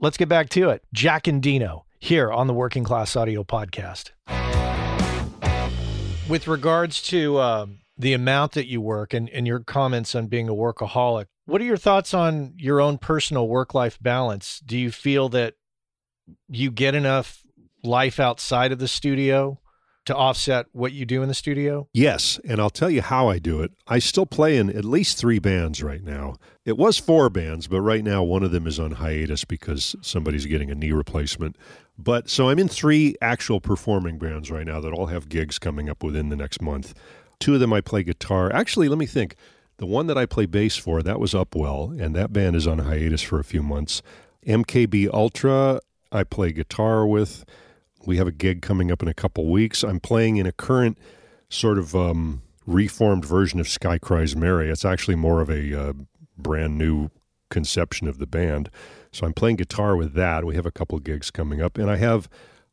Let's 0.00 0.16
get 0.16 0.28
back 0.28 0.48
to 0.50 0.70
it. 0.70 0.84
Jack 0.92 1.24
Endino 1.24 1.82
here 1.98 2.30
on 2.32 2.46
the 2.46 2.54
Working 2.54 2.84
Class 2.84 3.16
Audio 3.16 3.44
Podcast. 3.44 4.10
With 6.28 6.48
regards 6.48 7.02
to 7.04 7.36
uh, 7.36 7.66
the 7.96 8.12
amount 8.12 8.52
that 8.52 8.66
you 8.66 8.80
work 8.80 9.14
and, 9.14 9.30
and 9.30 9.46
your 9.46 9.60
comments 9.60 10.14
on 10.14 10.26
being 10.26 10.48
a 10.48 10.54
workaholic, 10.54 11.26
what 11.44 11.60
are 11.60 11.64
your 11.64 11.76
thoughts 11.76 12.12
on 12.12 12.54
your 12.56 12.80
own 12.80 12.98
personal 12.98 13.46
work 13.48 13.74
life 13.74 13.98
balance? 14.02 14.60
Do 14.64 14.76
you 14.76 14.90
feel 14.90 15.28
that 15.30 15.54
you 16.48 16.70
get 16.70 16.94
enough 16.94 17.42
life 17.82 18.18
outside 18.18 18.72
of 18.72 18.78
the 18.78 18.88
studio 18.88 19.60
to 20.06 20.14
offset 20.14 20.66
what 20.72 20.92
you 20.92 21.04
do 21.04 21.22
in 21.22 21.28
the 21.28 21.34
studio? 21.34 21.88
Yes, 21.92 22.38
and 22.48 22.60
I'll 22.60 22.70
tell 22.70 22.90
you 22.90 23.02
how 23.02 23.28
I 23.28 23.38
do 23.38 23.60
it. 23.60 23.72
I 23.86 23.98
still 23.98 24.26
play 24.26 24.56
in 24.56 24.70
at 24.70 24.84
least 24.84 25.18
three 25.18 25.40
bands 25.40 25.82
right 25.82 26.02
now. 26.02 26.36
It 26.64 26.78
was 26.78 26.98
four 26.98 27.28
bands, 27.28 27.66
but 27.66 27.80
right 27.80 28.04
now 28.04 28.22
one 28.22 28.42
of 28.42 28.52
them 28.52 28.66
is 28.66 28.78
on 28.78 28.92
hiatus 28.92 29.44
because 29.44 29.96
somebody's 30.00 30.46
getting 30.46 30.70
a 30.70 30.74
knee 30.74 30.92
replacement. 30.92 31.56
But 31.98 32.30
so 32.30 32.48
I'm 32.48 32.58
in 32.58 32.68
three 32.68 33.16
actual 33.20 33.60
performing 33.60 34.18
bands 34.18 34.50
right 34.50 34.66
now 34.66 34.80
that 34.80 34.92
all 34.92 35.06
have 35.06 35.28
gigs 35.28 35.58
coming 35.58 35.88
up 35.88 36.02
within 36.02 36.28
the 36.28 36.36
next 36.36 36.62
month. 36.62 36.94
Two 37.40 37.54
of 37.54 37.60
them 37.60 37.72
I 37.72 37.80
play 37.80 38.02
guitar. 38.02 38.52
Actually, 38.52 38.88
let 38.88 38.98
me 38.98 39.06
think. 39.06 39.36
The 39.78 39.86
one 39.86 40.06
that 40.06 40.16
I 40.16 40.24
play 40.24 40.46
bass 40.46 40.76
for, 40.76 41.02
that 41.02 41.20
was 41.20 41.34
Upwell, 41.34 42.00
and 42.00 42.16
that 42.16 42.32
band 42.32 42.56
is 42.56 42.66
on 42.66 42.78
hiatus 42.78 43.20
for 43.20 43.38
a 43.38 43.44
few 43.44 43.62
months. 43.62 44.00
MKB 44.46 45.10
Ultra, 45.12 45.80
I 46.16 46.24
play 46.24 46.52
guitar 46.52 47.06
with. 47.06 47.44
We 48.06 48.16
have 48.16 48.26
a 48.26 48.32
gig 48.32 48.62
coming 48.62 48.90
up 48.90 49.02
in 49.02 49.08
a 49.08 49.14
couple 49.14 49.46
weeks. 49.50 49.84
I'm 49.84 50.00
playing 50.00 50.38
in 50.38 50.46
a 50.46 50.52
current 50.52 50.98
sort 51.48 51.78
of 51.78 51.94
um, 51.94 52.42
reformed 52.66 53.24
version 53.24 53.60
of 53.60 53.68
Sky 53.68 53.98
Cries 53.98 54.34
Mary. 54.34 54.70
It's 54.70 54.84
actually 54.84 55.16
more 55.16 55.40
of 55.40 55.50
a 55.50 55.78
uh, 55.78 55.92
brand 56.38 56.78
new 56.78 57.10
conception 57.50 58.08
of 58.08 58.18
the 58.18 58.26
band. 58.26 58.70
So 59.12 59.26
I'm 59.26 59.32
playing 59.32 59.56
guitar 59.56 59.96
with 59.96 60.14
that. 60.14 60.44
We 60.44 60.56
have 60.56 60.66
a 60.66 60.70
couple 60.70 60.98
gigs 60.98 61.30
coming 61.30 61.60
up. 61.60 61.78
And 61.78 61.90
I 61.90 61.96
have 61.96 62.28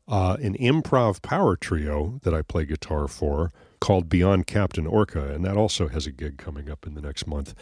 uh, 0.06 0.36
an 0.40 0.54
improv 0.58 1.22
power 1.22 1.56
trio 1.56 2.20
that 2.22 2.34
I 2.34 2.42
play 2.42 2.64
guitar 2.64 3.08
for 3.08 3.52
called 3.80 4.08
Beyond 4.08 4.46
Captain 4.46 4.86
Orca. 4.86 5.32
And 5.32 5.44
that 5.44 5.56
also 5.56 5.88
has 5.88 6.06
a 6.06 6.12
gig 6.12 6.38
coming 6.38 6.70
up 6.70 6.86
in 6.86 6.94
the 6.94 7.00
next 7.00 7.26
month. 7.26 7.54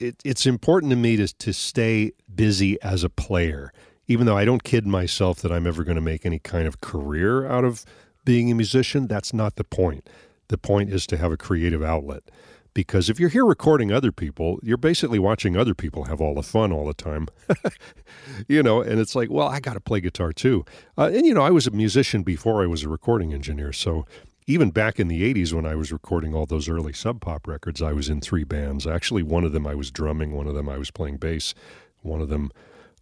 It, 0.00 0.16
it's 0.24 0.46
important 0.46 0.90
to 0.90 0.96
me 0.96 1.16
to, 1.16 1.28
to 1.28 1.52
stay 1.52 2.12
busy 2.34 2.80
as 2.82 3.04
a 3.04 3.10
player 3.10 3.72
even 4.06 4.26
though 4.26 4.36
I 4.36 4.44
don't 4.44 4.64
kid 4.64 4.86
myself 4.86 5.40
that 5.42 5.52
I'm 5.52 5.66
ever 5.66 5.84
going 5.84 5.96
to 5.96 6.02
make 6.02 6.26
any 6.26 6.38
kind 6.38 6.66
of 6.66 6.80
career 6.80 7.46
out 7.46 7.64
of 7.64 7.84
being 8.24 8.50
a 8.50 8.54
musician, 8.54 9.06
that's 9.06 9.32
not 9.32 9.56
the 9.56 9.64
point. 9.64 10.08
The 10.48 10.58
point 10.58 10.90
is 10.90 11.06
to 11.08 11.16
have 11.16 11.32
a 11.32 11.36
creative 11.36 11.82
outlet. 11.82 12.22
Because 12.74 13.08
if 13.08 13.20
you're 13.20 13.28
here 13.28 13.44
recording 13.44 13.92
other 13.92 14.10
people, 14.10 14.58
you're 14.60 14.76
basically 14.76 15.20
watching 15.20 15.56
other 15.56 15.74
people 15.74 16.06
have 16.06 16.20
all 16.20 16.34
the 16.34 16.42
fun 16.42 16.72
all 16.72 16.86
the 16.86 16.92
time. 16.92 17.28
you 18.48 18.64
know, 18.64 18.82
and 18.82 18.98
it's 18.98 19.14
like, 19.14 19.30
well, 19.30 19.46
I 19.46 19.60
got 19.60 19.74
to 19.74 19.80
play 19.80 20.00
guitar 20.00 20.32
too. 20.32 20.64
Uh, 20.98 21.10
and, 21.14 21.24
you 21.24 21.34
know, 21.34 21.42
I 21.42 21.50
was 21.50 21.68
a 21.68 21.70
musician 21.70 22.24
before 22.24 22.64
I 22.64 22.66
was 22.66 22.82
a 22.82 22.88
recording 22.88 23.32
engineer. 23.32 23.72
So 23.72 24.06
even 24.48 24.70
back 24.70 24.98
in 24.98 25.06
the 25.06 25.34
80s 25.34 25.52
when 25.52 25.64
I 25.64 25.76
was 25.76 25.92
recording 25.92 26.34
all 26.34 26.46
those 26.46 26.68
early 26.68 26.92
sub 26.92 27.20
pop 27.20 27.46
records, 27.46 27.80
I 27.80 27.92
was 27.92 28.08
in 28.08 28.20
three 28.20 28.44
bands. 28.44 28.88
Actually, 28.88 29.22
one 29.22 29.44
of 29.44 29.52
them 29.52 29.68
I 29.68 29.76
was 29.76 29.92
drumming, 29.92 30.32
one 30.32 30.48
of 30.48 30.54
them 30.54 30.68
I 30.68 30.76
was 30.76 30.90
playing 30.90 31.18
bass, 31.18 31.54
one 32.02 32.20
of 32.20 32.28
them 32.28 32.50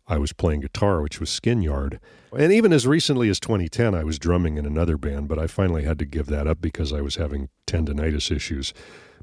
I 0.06 0.18
was 0.18 0.32
playing 0.32 0.60
guitar, 0.60 1.00
which 1.00 1.20
was 1.20 1.30
Skin 1.30 1.62
Yard. 1.62 2.00
And 2.36 2.52
even 2.52 2.72
as 2.72 2.86
recently 2.86 3.28
as 3.28 3.38
2010, 3.38 3.94
I 3.94 4.04
was 4.04 4.18
drumming 4.18 4.56
in 4.56 4.66
another 4.66 4.96
band, 4.96 5.28
but 5.28 5.38
I 5.38 5.46
finally 5.46 5.84
had 5.84 5.98
to 6.00 6.04
give 6.04 6.26
that 6.26 6.46
up 6.46 6.60
because 6.60 6.92
I 6.92 7.00
was 7.00 7.16
having 7.16 7.48
tendonitis 7.66 8.34
issues 8.34 8.72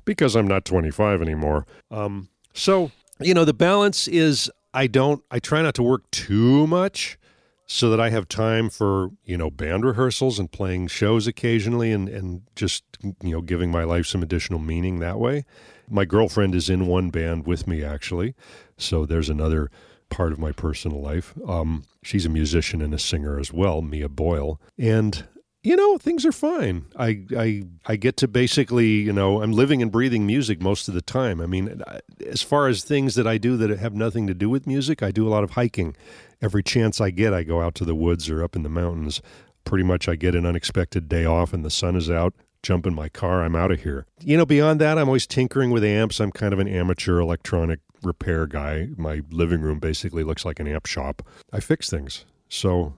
because 0.05 0.36
I'm 0.36 0.47
not 0.47 0.65
25 0.65 1.21
anymore. 1.21 1.65
Um, 1.91 2.30
so, 2.53 2.91
you 3.19 3.34
know, 3.34 3.45
the 3.45 3.53
balance 3.53 4.07
is 4.07 4.49
I 4.73 4.88
don't, 4.88 5.23
I 5.32 5.39
try 5.39 5.61
not 5.61 5.75
to 5.75 5.84
work 5.84 6.09
too 6.11 6.67
much 6.67 7.17
so 7.65 7.89
that 7.91 7.99
I 7.99 8.09
have 8.09 8.27
time 8.27 8.69
for, 8.69 9.11
you 9.23 9.38
know, 9.38 9.51
band 9.51 9.86
rehearsals 9.86 10.39
and 10.39 10.51
playing 10.51 10.88
shows 10.88 11.27
occasionally 11.27 11.91
and, 11.91 12.09
and 12.09 12.41
just, 12.55 12.84
you 13.03 13.32
know, 13.32 13.41
giving 13.41 13.69
my 13.69 13.84
life 13.84 14.07
some 14.07 14.23
additional 14.23 14.59
meaning 14.59 14.99
that 14.99 15.19
way. 15.19 15.45
My 15.88 16.05
girlfriend 16.05 16.55
is 16.55 16.69
in 16.69 16.88
one 16.88 17.09
band 17.11 17.45
with 17.45 17.67
me, 17.67 17.84
actually. 17.84 18.34
So 18.77 19.05
there's 19.05 19.30
another 19.30 19.69
part 20.10 20.32
of 20.32 20.39
my 20.39 20.51
personal 20.51 21.01
life. 21.01 21.34
Um, 21.47 21.84
she's 22.03 22.26
a 22.26 22.30
musician 22.30 22.82
and 22.82 22.93
a 22.93 22.99
singer 22.99 23.39
as 23.39 23.53
well, 23.53 23.82
Mia 23.82 24.10
Boyle. 24.10 24.60
And 24.78 25.26
you 25.64 25.76
know 25.76 25.97
things 25.97 26.26
are 26.26 26.32
fine. 26.32 26.86
I 26.97 27.26
i 27.38 27.64
i 27.86 27.95
get 27.95 28.18
to 28.18 28.28
basically 28.28 28.88
you 28.88 29.12
know 29.12 29.41
i'm 29.41 29.51
living 29.51 29.82
and 29.82 29.91
breathing 29.91 30.26
music 30.26 30.62
most 30.62 30.88
of 30.88 30.93
the 30.93 31.01
time. 31.01 31.41
I 31.41 31.45
mean 31.45 31.82
as 32.26 32.41
far 32.41 32.68
as 32.68 32.84
things 32.84 33.16
that 33.16 33.28
i 33.28 33.38
do 33.38 33.57
that 33.57 33.70
have 33.78 33.93
nothing 33.93 34.28
to 34.28 34.34
do 34.34 34.49
with 34.49 34.66
music 34.68 35.03
i 35.03 35.12
do 35.12 35.28
a 35.28 35.30
lot 35.30 35.43
of 35.43 35.51
hiking. 35.51 35.95
Every 36.41 36.64
chance 36.64 37.01
i 37.01 37.10
get 37.10 37.34
i 37.34 37.43
go 37.43 37.62
out 37.62 37.76
to 37.76 37.86
the 37.86 37.95
woods 37.95 38.30
or 38.30 38.43
up 38.43 38.55
in 38.55 38.64
the 38.64 38.70
mountains. 38.70 39.22
Pretty 39.66 39.84
much 39.84 40.07
i 40.07 40.16
get 40.16 40.36
an 40.36 40.45
unexpected 40.45 41.10
day 41.10 41.26
off 41.26 41.51
and 41.53 41.66
the 41.66 41.70
sun 41.70 41.95
is 41.95 42.10
out. 42.10 42.34
Jump 42.64 42.86
in 42.88 42.93
my 42.93 43.10
car 43.10 43.43
i'm 43.43 43.55
out 43.55 43.72
of 43.72 43.84
here. 43.84 44.05
You 44.22 44.38
know 44.38 44.45
beyond 44.45 44.80
that 44.80 44.97
i'm 44.97 45.10
always 45.10 45.28
tinkering 45.28 45.72
with 45.72 45.84
amps. 45.84 46.22
I'm 46.22 46.32
kind 46.32 46.53
of 46.53 46.60
an 46.60 46.70
amateur 46.70 47.20
electronic 47.20 47.80
repair 48.04 48.45
guy 48.47 48.89
my 48.97 49.22
living 49.32 49.62
room 49.62 49.80
basically 49.80 50.24
looks 50.24 50.45
like 50.45 50.60
an 50.60 50.68
amp 50.68 50.86
shop 50.86 51.22
i 51.54 51.60
fix 51.60 51.89
things 51.89 52.26
so 52.47 52.93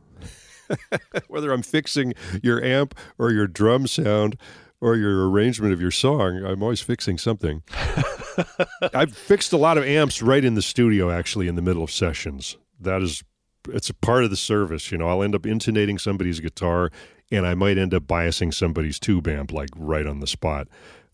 whether 1.27 1.51
I'm 1.51 1.61
fixing 1.61 2.13
your 2.41 2.63
amp 2.63 2.95
or 3.17 3.31
your 3.31 3.47
drum 3.47 3.87
sound 3.87 4.37
or 4.79 4.95
your 4.95 5.29
arrangement 5.29 5.73
of 5.73 5.81
your 5.81 5.91
song, 5.91 6.43
I'm 6.43 6.63
always 6.63 6.81
fixing 6.81 7.17
something. 7.17 7.61
I've 8.93 9.15
fixed 9.15 9.53
a 9.53 9.57
lot 9.57 9.77
of 9.77 9.83
amps 9.83 10.21
right 10.21 10.43
in 10.43 10.55
the 10.55 10.61
studio, 10.61 11.11
actually, 11.11 11.47
in 11.47 11.55
the 11.55 11.61
middle 11.61 11.83
of 11.83 11.91
sessions. 11.91 12.57
That 12.79 13.01
is, 13.01 13.23
it's 13.69 13.89
a 13.89 13.93
part 13.93 14.23
of 14.23 14.31
the 14.31 14.37
service. 14.37 14.91
You 14.91 14.97
know, 14.97 15.07
I'll 15.07 15.21
end 15.21 15.35
up 15.35 15.45
intonating 15.45 15.99
somebody's 15.99 16.39
guitar 16.39 16.89
and 17.31 17.45
I 17.45 17.53
might 17.53 17.77
end 17.77 17.93
up 17.93 18.03
biasing 18.03 18.53
somebody's 18.53 18.99
tube 18.99 19.27
amp, 19.27 19.53
like 19.53 19.69
right 19.75 20.07
on 20.07 20.19
the 20.19 20.27
spot. 20.27 20.67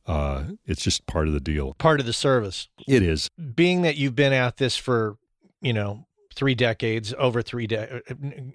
Uh, 0.08 0.46
it's 0.66 0.82
just 0.82 1.06
part 1.06 1.28
of 1.28 1.34
the 1.34 1.40
deal. 1.40 1.74
Part 1.74 2.00
of 2.00 2.06
the 2.06 2.14
service. 2.14 2.70
It 2.88 3.04
is. 3.04 3.30
Being 3.56 3.82
that 3.82 3.98
you've 3.98 4.16
been 4.16 4.34
at 4.34 4.58
this 4.58 4.78
for, 4.78 5.18
you 5.62 5.74
know, 5.74 6.08
three 6.34 6.56
decades, 6.56 7.14
over 7.18 7.42
three 7.42 7.68
de- 7.68 8.02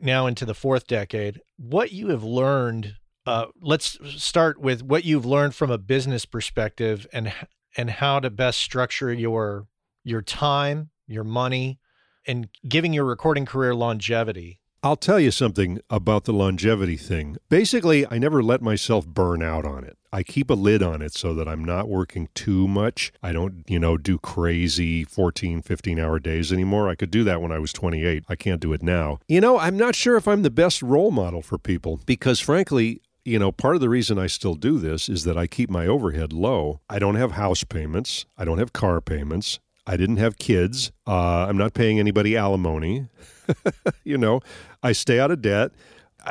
now 0.01 0.27
into 0.27 0.47
the 0.47 0.55
fourth 0.55 0.87
decade. 0.87 1.41
What 1.59 1.93
you 1.93 2.09
have 2.09 2.25
learned. 2.25 2.97
Uh, 3.27 3.47
let's 3.61 3.99
start 4.21 4.61
with 4.61 4.83
what 4.83 5.05
you've 5.05 5.27
learned 5.27 5.55
from 5.55 5.71
a 5.71 5.79
business 5.79 6.25
perspective 6.25 7.07
and 7.13 7.33
and 7.77 7.89
how 7.89 8.19
to 8.21 8.31
best 8.31 8.59
structure 8.61 9.13
your 9.13 9.67
your 10.05 10.23
time, 10.23 10.91
your 11.07 11.25
money, 11.25 11.79
and 12.27 12.49
giving 12.67 12.93
your 12.93 13.05
recording 13.05 13.47
career 13.47 13.75
longevity. 13.75 14.61
I'll 14.85 14.97
tell 14.97 15.21
you 15.21 15.31
something 15.31 15.79
about 15.91 16.25
the 16.25 16.33
longevity 16.33 16.97
thing. 16.97 17.37
Basically, 17.49 18.05
I 18.11 18.19
never 18.19 18.43
let 18.43 18.61
myself 18.61 19.07
burn 19.07 19.41
out 19.41 19.65
on 19.65 19.85
it. 19.85 19.97
I 20.13 20.25
keep 20.25 20.51
a 20.51 20.55
lid 20.55 20.83
on 20.83 21.01
it 21.03 21.15
so 21.15 21.35
that 21.35 21.47
I'm 21.47 21.65
not 21.65 21.89
working 21.89 22.29
too 22.35 22.67
much. 22.67 23.13
I 23.23 23.31
don't, 23.31 23.63
you 23.69 23.79
know, 23.79 23.97
do 23.97 24.19
crazy 24.19 25.05
14, 25.05 25.63
15 25.63 26.01
hour 26.01 26.19
days 26.19 26.53
anymore. 26.53 26.89
I 26.89 26.97
could 26.97 27.13
do 27.13 27.23
that 27.23 27.41
when 27.41 27.53
I 27.53 27.61
was 27.61 27.73
28. 27.73 28.25
I 28.29 28.35
can't 28.35 28.61
do 28.61 28.73
it 28.73 28.83
now. 28.83 29.21
You 29.29 29.41
know, 29.41 29.57
I'm 29.57 29.77
not 29.77 29.95
sure 29.95 30.17
if 30.17 30.27
I'm 30.27 30.43
the 30.43 30.51
best 30.51 30.83
role 30.83 31.13
model 31.13 31.43
for 31.43 31.59
people 31.59 32.01
because, 32.05 32.41
frankly, 32.41 33.03
you 33.25 33.39
know, 33.39 33.53
part 33.53 33.77
of 33.77 33.81
the 33.81 33.89
reason 33.89 34.19
I 34.19 34.27
still 34.27 34.57
do 34.57 34.81
this 34.81 35.09
is 35.09 35.23
that 35.23 35.39
I 35.39 35.47
keep 35.47 35.71
my 35.71 35.87
overhead 35.87 36.33
low. 36.33 36.81
I 36.91 36.99
don't 36.99 37.15
have 37.15 37.33
house 37.33 37.63
payments, 37.63 38.27
I 38.37 38.45
don't 38.45 38.59
have 38.59 38.73
car 38.73 39.01
payments. 39.01 39.61
I 39.87 39.97
didn't 39.97 40.19
have 40.19 40.39
kids. 40.39 40.93
Uh, 41.07 41.47
I'm 41.49 41.57
not 41.57 41.75
paying 41.75 41.99
anybody 41.99 42.37
alimony. 42.37 43.09
you 44.05 44.17
know, 44.17 44.41
I 44.83 44.93
stay 44.93 45.19
out 45.19 45.31
of 45.31 45.43
debt. 45.43 45.73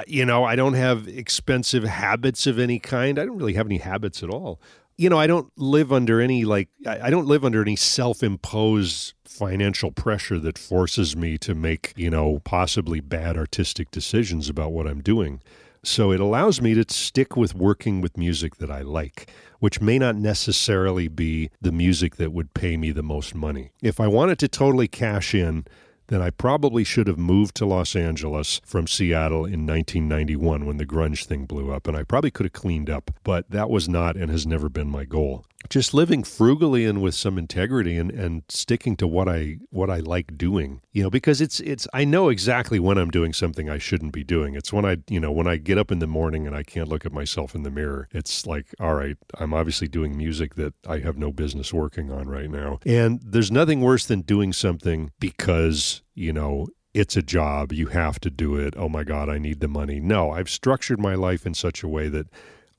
You 0.07 0.25
know, 0.25 0.45
I 0.45 0.55
don't 0.55 0.73
have 0.73 1.07
expensive 1.07 1.83
habits 1.83 2.47
of 2.47 2.57
any 2.57 2.79
kind. 2.79 3.19
I 3.19 3.25
don't 3.25 3.37
really 3.37 3.53
have 3.53 3.65
any 3.65 3.77
habits 3.77 4.23
at 4.23 4.29
all. 4.29 4.61
You 4.97 5.09
know, 5.09 5.17
I 5.17 5.27
don't 5.27 5.51
live 5.57 5.91
under 5.91 6.21
any 6.21 6.45
like 6.45 6.69
I 6.87 7.09
don't 7.09 7.25
live 7.25 7.43
under 7.43 7.61
any 7.61 7.75
self-imposed 7.75 9.15
financial 9.25 9.91
pressure 9.91 10.39
that 10.39 10.57
forces 10.57 11.15
me 11.15 11.37
to 11.39 11.55
make, 11.55 11.93
you 11.97 12.09
know, 12.09 12.39
possibly 12.43 12.99
bad 12.99 13.37
artistic 13.37 13.91
decisions 13.91 14.47
about 14.47 14.71
what 14.71 14.87
I'm 14.87 15.01
doing. 15.01 15.41
So 15.83 16.11
it 16.11 16.19
allows 16.19 16.61
me 16.61 16.75
to 16.75 16.85
stick 16.87 17.35
with 17.35 17.55
working 17.55 18.01
with 18.01 18.15
music 18.15 18.57
that 18.57 18.69
I 18.69 18.81
like, 18.81 19.31
which 19.59 19.81
may 19.81 19.97
not 19.97 20.15
necessarily 20.15 21.07
be 21.07 21.49
the 21.59 21.71
music 21.71 22.17
that 22.17 22.31
would 22.31 22.53
pay 22.53 22.77
me 22.77 22.91
the 22.91 23.01
most 23.01 23.33
money. 23.33 23.71
If 23.81 23.99
I 23.99 24.07
wanted 24.07 24.37
to 24.39 24.47
totally 24.47 24.87
cash 24.87 25.33
in, 25.33 25.65
then 26.07 26.21
I 26.21 26.29
probably 26.29 26.83
should 26.83 27.07
have 27.07 27.17
moved 27.17 27.55
to 27.55 27.65
Los 27.65 27.95
Angeles 27.95 28.61
from 28.63 28.85
Seattle 28.85 29.45
in 29.45 29.65
1991 29.65 30.65
when 30.65 30.77
the 30.77 30.85
grunge 30.85 31.25
thing 31.25 31.45
blew 31.45 31.71
up, 31.71 31.87
and 31.87 31.97
I 31.97 32.03
probably 32.03 32.31
could 32.31 32.45
have 32.45 32.53
cleaned 32.53 32.89
up, 32.89 33.09
but 33.23 33.49
that 33.49 33.69
was 33.69 33.89
not 33.89 34.15
and 34.15 34.29
has 34.29 34.45
never 34.45 34.69
been 34.69 34.89
my 34.89 35.05
goal. 35.05 35.45
Just 35.69 35.93
living 35.93 36.23
frugally 36.23 36.85
and 36.85 37.01
with 37.01 37.15
some 37.15 37.37
integrity 37.37 37.97
and, 37.97 38.11
and 38.11 38.43
sticking 38.49 38.95
to 38.97 39.07
what 39.07 39.27
I 39.29 39.57
what 39.69 39.89
I 39.89 39.99
like 39.99 40.37
doing. 40.37 40.81
You 40.91 41.03
know, 41.03 41.09
because 41.09 41.41
it's 41.41 41.59
it's 41.61 41.87
I 41.93 42.03
know 42.05 42.29
exactly 42.29 42.79
when 42.79 42.97
I'm 42.97 43.11
doing 43.11 43.33
something 43.33 43.69
I 43.69 43.77
shouldn't 43.77 44.13
be 44.13 44.23
doing. 44.23 44.55
It's 44.55 44.73
when 44.73 44.85
I 44.85 44.97
you 45.09 45.19
know, 45.19 45.31
when 45.31 45.47
I 45.47 45.57
get 45.57 45.77
up 45.77 45.91
in 45.91 45.99
the 45.99 46.07
morning 46.07 46.47
and 46.47 46.55
I 46.55 46.63
can't 46.63 46.87
look 46.87 47.05
at 47.05 47.13
myself 47.13 47.55
in 47.55 47.63
the 47.63 47.71
mirror. 47.71 48.07
It's 48.11 48.45
like, 48.45 48.73
all 48.79 48.95
right, 48.95 49.17
I'm 49.39 49.53
obviously 49.53 49.87
doing 49.87 50.17
music 50.17 50.55
that 50.55 50.73
I 50.87 50.99
have 50.99 51.17
no 51.17 51.31
business 51.31 51.73
working 51.73 52.11
on 52.11 52.27
right 52.27 52.49
now. 52.49 52.79
And 52.85 53.21
there's 53.23 53.51
nothing 53.51 53.81
worse 53.81 54.05
than 54.05 54.21
doing 54.21 54.53
something 54.53 55.11
because 55.19 56.01
you 56.13 56.33
know, 56.33 56.67
it's 56.93 57.15
a 57.15 57.21
job. 57.21 57.71
You 57.71 57.87
have 57.87 58.19
to 58.21 58.29
do 58.29 58.55
it. 58.55 58.75
Oh 58.77 58.89
my 58.89 59.03
God, 59.03 59.29
I 59.29 59.37
need 59.37 59.59
the 59.59 59.67
money. 59.67 59.99
No, 59.99 60.31
I've 60.31 60.49
structured 60.49 60.99
my 60.99 61.15
life 61.15 61.45
in 61.45 61.53
such 61.53 61.83
a 61.83 61.87
way 61.87 62.09
that 62.09 62.27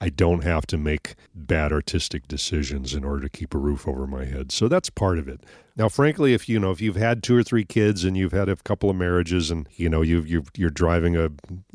I 0.03 0.09
don't 0.09 0.43
have 0.43 0.67
to 0.67 0.79
make 0.79 1.15
bad 1.33 1.73
artistic 1.73 2.27
decisions 2.27 2.93
in 2.93 3.05
order 3.05 3.23
to 3.23 3.29
keep 3.29 3.55
a 3.55 3.59
roof 3.59 3.87
over 3.87 4.05
my 4.05 4.25
head. 4.25 4.51
So 4.51 4.67
that's 4.67 4.91
part 4.91 5.17
of 5.17 5.29
it. 5.29 5.45
Now, 5.75 5.89
frankly, 5.89 6.35
if 6.35 6.49
you 6.49 6.61
know 6.61 6.71
if 6.71 6.81
you've 6.81 6.97
had 6.97 7.23
two 7.23 7.37
or 7.37 7.43
three 7.43 7.65
kids 7.65 8.05
and 8.05 8.17
you've 8.17 8.33
had 8.33 8.49
a 8.49 8.57
couple 8.57 8.91
of 8.91 8.97
marriages 8.97 9.51
and 9.51 9.67
you 9.77 9.89
know 9.89 10.03
you 10.03 10.21
you 10.23 10.45
you're 10.55 10.71
driving 10.71 11.17
a 11.17 11.31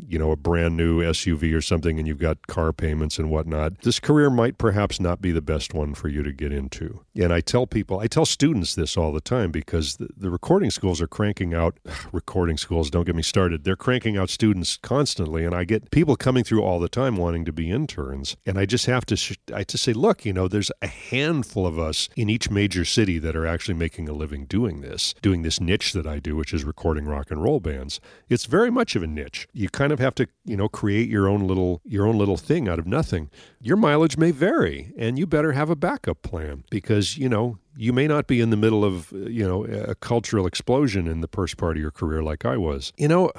you 0.07 0.19
know 0.19 0.31
a 0.31 0.35
brand 0.35 0.77
new 0.77 1.01
SUV 1.01 1.55
or 1.55 1.61
something 1.61 1.97
and 1.97 2.07
you've 2.07 2.19
got 2.19 2.45
car 2.47 2.71
payments 2.71 3.17
and 3.17 3.31
whatnot, 3.31 3.81
this 3.81 3.99
career 3.99 4.29
might 4.29 4.57
perhaps 4.57 4.99
not 4.99 5.21
be 5.21 5.31
the 5.31 5.41
best 5.41 5.73
one 5.73 5.95
for 5.95 6.09
you 6.09 6.21
to 6.21 6.31
get 6.31 6.51
into. 6.51 6.99
And 7.15 7.33
I 7.33 7.41
tell 7.41 7.65
people, 7.65 7.99
I 7.99 8.07
tell 8.07 8.25
students 8.25 8.75
this 8.75 8.95
all 8.95 9.11
the 9.11 9.21
time 9.21 9.51
because 9.51 9.97
the, 9.97 10.09
the 10.15 10.29
recording 10.29 10.69
schools 10.69 11.01
are 11.01 11.07
cranking 11.07 11.55
out 11.55 11.79
recording 12.11 12.57
schools. 12.57 12.91
Don't 12.91 13.05
get 13.05 13.15
me 13.15 13.23
started. 13.23 13.63
They're 13.63 13.75
cranking 13.75 14.15
out 14.15 14.29
students 14.29 14.77
constantly, 14.77 15.43
and 15.43 15.55
I 15.55 15.63
get 15.63 15.89
people 15.89 16.15
coming 16.15 16.43
through 16.43 16.61
all 16.61 16.79
the 16.79 16.89
time 16.89 17.17
wanting 17.17 17.45
to 17.45 17.51
be 17.51 17.71
interns. 17.71 18.37
And 18.45 18.59
I 18.59 18.65
just 18.65 18.85
have 18.85 19.05
to 19.07 19.15
sh- 19.15 19.37
I 19.53 19.63
just 19.63 19.83
say, 19.83 19.93
look, 19.93 20.23
you 20.23 20.33
know, 20.33 20.47
there's 20.47 20.71
a 20.83 20.87
handful 20.87 21.65
of 21.65 21.79
us 21.79 22.09
in 22.15 22.29
each 22.29 22.51
major 22.51 22.85
city 22.85 23.17
that 23.19 23.35
are 23.35 23.47
actually 23.47 23.73
making 23.73 23.86
making 23.87 24.09
a 24.09 24.13
living 24.13 24.45
doing 24.45 24.81
this, 24.81 25.15
doing 25.21 25.43
this 25.43 25.61
niche 25.61 25.93
that 25.93 26.05
I 26.05 26.19
do, 26.19 26.35
which 26.35 26.53
is 26.53 26.65
recording 26.65 27.05
rock 27.05 27.31
and 27.31 27.41
roll 27.41 27.61
bands. 27.61 28.01
It's 28.27 28.43
very 28.43 28.69
much 28.69 28.97
of 28.97 29.01
a 29.01 29.07
niche. 29.07 29.47
You 29.53 29.69
kind 29.69 29.93
of 29.93 29.99
have 29.99 30.13
to, 30.15 30.27
you 30.43 30.57
know, 30.57 30.67
create 30.67 31.07
your 31.07 31.29
own 31.29 31.47
little 31.47 31.79
your 31.85 32.05
own 32.05 32.17
little 32.17 32.35
thing 32.35 32.67
out 32.67 32.79
of 32.79 32.85
nothing. 32.85 33.29
Your 33.61 33.77
mileage 33.77 34.17
may 34.17 34.31
vary, 34.31 34.91
and 34.97 35.17
you 35.17 35.25
better 35.25 35.53
have 35.53 35.69
a 35.69 35.75
backup 35.77 36.21
plan 36.21 36.65
because, 36.69 37.17
you 37.17 37.29
know, 37.29 37.59
you 37.77 37.93
may 37.93 38.07
not 38.07 38.27
be 38.27 38.41
in 38.41 38.49
the 38.49 38.57
middle 38.57 38.83
of, 38.83 39.13
uh, 39.13 39.19
you 39.19 39.47
know, 39.47 39.63
a 39.63 39.95
cultural 39.95 40.45
explosion 40.45 41.07
in 41.07 41.21
the 41.21 41.29
first 41.29 41.55
part 41.55 41.77
of 41.77 41.81
your 41.81 41.91
career 41.91 42.21
like 42.21 42.43
I 42.43 42.57
was. 42.57 42.91
You 42.97 43.07
know, 43.07 43.31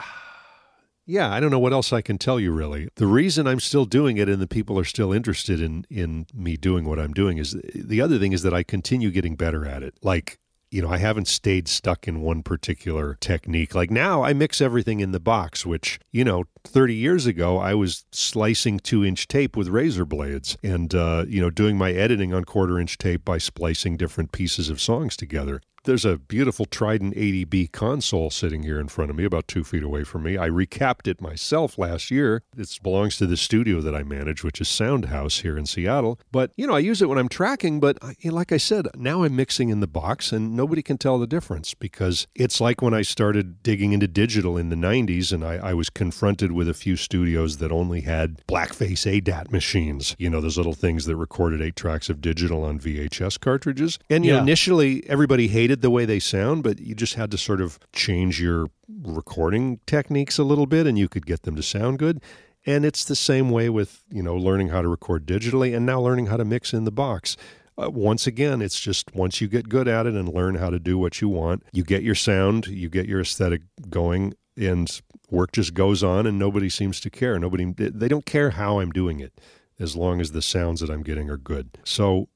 yeah, 1.09 1.33
I 1.33 1.41
don't 1.41 1.51
know 1.51 1.59
what 1.59 1.73
else 1.73 1.93
I 1.93 2.03
can 2.03 2.19
tell 2.19 2.39
you 2.39 2.53
really. 2.53 2.91
The 2.97 3.07
reason 3.07 3.47
I'm 3.47 3.61
still 3.61 3.87
doing 3.87 4.19
it 4.19 4.29
and 4.29 4.43
the 4.43 4.47
people 4.47 4.79
are 4.79 4.85
still 4.85 5.13
interested 5.13 5.61
in 5.61 5.87
in 5.91 6.27
me 6.35 6.57
doing 6.57 6.85
what 6.85 6.99
I'm 6.99 7.15
doing 7.15 7.39
is 7.39 7.57
the 7.75 8.01
other 8.03 8.19
thing 8.19 8.33
is 8.33 8.43
that 8.43 8.53
I 8.53 8.63
continue 8.63 9.11
getting 9.11 9.35
better 9.35 9.67
at 9.67 9.83
it. 9.83 9.95
Like 10.03 10.39
you 10.71 10.83
know, 10.83 10.91
I 10.91 10.99
haven't 10.99 11.29
stayed 11.29 11.67
stuck 11.67 12.07
in 12.07 12.21
one 12.21 12.43
particular 12.43 13.17
technique. 13.21 13.75
Like 13.75 13.91
now, 13.91 14.23
I 14.23 14.35
mix 14.35 14.61
everything 14.61 15.01
in 15.01 15.13
the 15.13 15.21
box, 15.21 15.65
which, 15.65 15.99
you 16.13 16.25
know, 16.25 16.45
30 16.65 16.95
years 16.95 17.25
ago, 17.25 17.57
I 17.57 17.73
was 17.73 18.05
slicing 18.13 18.79
two 18.79 19.03
inch 19.03 19.29
tape 19.29 19.57
with 19.57 19.69
razor 19.69 20.05
blades 20.05 20.59
and, 20.63 20.95
uh, 20.95 21.25
you 21.27 21.41
know, 21.41 21.49
doing 21.49 21.79
my 21.79 21.93
editing 21.93 22.35
on 22.35 22.45
quarter 22.45 22.79
inch 22.79 22.99
tape 22.99 23.25
by 23.25 23.39
splicing 23.39 23.97
different 23.97 24.31
pieces 24.33 24.69
of 24.69 24.79
songs 24.79 25.17
together 25.17 25.63
there's 25.89 26.05
a 26.05 26.19
beautiful 26.19 26.67
Trident 26.67 27.15
80B 27.15 27.73
console 27.73 28.29
sitting 28.31 28.63
here 28.63 28.79
in 28.79 28.89
front 28.89 29.11
of 29.11 29.17
me, 29.17 29.25
about 29.25 29.49
two 29.49 29.65
feet 29.65 29.83
away 29.83 30.05
from 30.05 30.23
me. 30.23 30.37
I 30.37 30.51
recapped 30.51 31.09
it 31.09 31.21
myself 31.23 31.79
last 31.79 32.11
year. 32.11 32.43
It 32.57 32.79
belongs 32.83 33.17
to 33.17 33.27
the 33.27 33.39
studio 33.39 33.81
that 33.81 33.95
I 33.95 34.03
manage, 34.03 34.45
which 34.45 34.61
is 34.61 34.69
Soundhouse 34.69 35.41
here 35.41 35.57
in 35.57 35.65
Seattle. 35.65 36.21
But, 36.31 36.53
you 36.57 36.67
know, 36.67 36.75
I 36.75 36.81
use 36.81 37.01
it 37.01 37.09
when 37.09 37.17
I'm 37.17 37.29
tracking, 37.31 37.81
but 37.81 37.97
like 38.23 38.53
I 38.53 38.59
said, 38.59 38.87
now 38.97 39.23
I'm 39.23 39.35
mixing 39.35 39.71
in 39.71 39.81
the 39.81 39.87
box 39.87 40.31
and 40.31 40.55
nobody 40.55 40.83
can 40.83 40.99
tell 40.99 41.19
the 41.19 41.27
difference 41.27 41.73
because 41.73 42.27
it's 42.35 42.61
like 42.61 42.83
when 42.83 42.93
I 42.93 43.01
started 43.01 43.63
digging 43.63 43.93
into 43.95 44.07
digital 44.07 44.59
in 44.59 44.69
the 44.69 44.77
90s 44.77 45.33
and 45.33 45.43
I, 45.43 45.55
I 45.55 45.73
was 45.75 45.89
confronted 45.89 46.53
with 46.53 46.69
a 46.69 46.75
few 46.75 46.97
studios 46.97 47.57
that 47.57 47.73
only 47.73 48.03
had 48.03 48.43
blackface 48.47 49.07
ADAT 49.11 49.51
machines, 49.51 50.15
you 50.19 50.29
know, 50.29 50.43
those 50.43 50.59
little 50.59 50.75
things 50.75 51.07
that 51.07 51.17
recorded 51.17 51.63
eight 51.63 51.77
tracks 51.77 52.11
of 52.11 52.21
digital 52.21 52.63
on 52.63 52.79
VHS 52.79 53.41
cartridges. 53.41 53.99
And, 54.11 54.23
you 54.27 54.33
Yeah. 54.33 54.37
know, 54.37 54.43
initially 54.43 55.09
everybody 55.09 55.49
hated 55.49 55.78
the 55.81 55.91
way 55.91 56.05
they 56.05 56.19
sound, 56.19 56.63
but 56.63 56.81
you 56.81 56.95
just 56.95 57.15
had 57.15 57.31
to 57.31 57.39
sort 57.39 57.61
of 57.61 57.79
change 57.93 58.41
your 58.41 58.69
recording 59.03 59.81
techniques 59.87 60.39
a 60.39 60.45
little 60.45 60.67
bit 60.67 60.87
and 60.87 60.99
you 60.99 61.09
could 61.09 61.27
get 61.27 61.43
them 61.43 61.57
to 61.57 61.63
sound 61.63 61.99
good. 61.99 62.21
And 62.67 62.85
it's 62.85 63.05
the 63.05 63.17
same 63.17 63.51
way 63.51 63.69
with, 63.69 64.05
you 64.11 64.23
know, 64.23 64.37
learning 64.37 64.69
how 64.69 64.83
to 64.83 64.89
record 64.89 65.27
digitally 65.27 65.75
and 65.75 65.87
now 65.87 66.01
learning 66.01 66.27
how 66.27 66.37
to 66.37 66.45
mix 66.45 66.73
in 66.75 66.85
the 66.85 66.93
box. 66.93 67.37
Uh, 67.81 67.89
once 67.91 68.27
again, 68.27 68.61
it's 68.61 68.81
just 68.81 69.15
once 69.15 69.41
you 69.41 69.49
get 69.49 69.69
good 69.69 69.87
at 69.87 70.07
it 70.07 70.15
and 70.15 70.29
learn 70.29 70.57
how 70.57 70.69
to 70.69 70.79
do 70.79 70.99
what 70.99 71.21
you 71.21 71.29
want, 71.29 71.63
you 71.73 71.85
get 71.85 72.03
your 72.03 72.15
sound, 72.15 72.67
you 72.67 72.89
get 72.89 73.07
your 73.07 73.21
aesthetic 73.21 73.63
going, 73.89 74.35
and 74.57 75.01
work 75.31 75.53
just 75.53 75.75
goes 75.75 76.03
on 76.03 76.27
and 76.27 76.39
nobody 76.39 76.69
seems 76.69 77.01
to 77.01 77.11
care. 77.11 77.39
Nobody, 77.39 77.73
they 77.73 78.09
don't 78.09 78.27
care 78.27 78.51
how 78.51 78.81
I'm 78.81 78.91
doing 78.91 79.21
it 79.21 79.41
as 79.79 79.95
long 79.95 80.21
as 80.21 80.33
the 80.33 80.43
sounds 80.43 80.81
that 80.81 80.91
I'm 80.91 81.03
getting 81.03 81.31
are 81.31 81.37
good. 81.37 81.79
So 81.85 82.29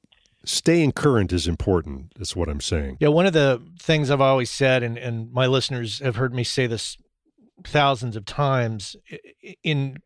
staying 0.45 0.93
current 0.93 1.33
is 1.33 1.47
important. 1.47 2.13
That's 2.17 2.37
what 2.37 2.49
I'm 2.49 2.61
saying. 2.61 2.99
Yeah, 3.01 3.09
one 3.09 3.27
of 3.27 3.33
the 3.33 3.63
things 3.79 4.11
I've 4.11 4.21
always 4.21 4.51
said, 4.51 4.83
and, 4.83 4.99
and 4.99 5.33
my 5.33 5.47
listeners 5.47 6.01
have 6.01 6.17
heard 6.17 6.35
me 6.35 6.45
say 6.45 6.67
this 6.67 6.97
thousands 7.65 8.17
of 8.17 8.25
times, 8.25 8.97
in 9.63 9.99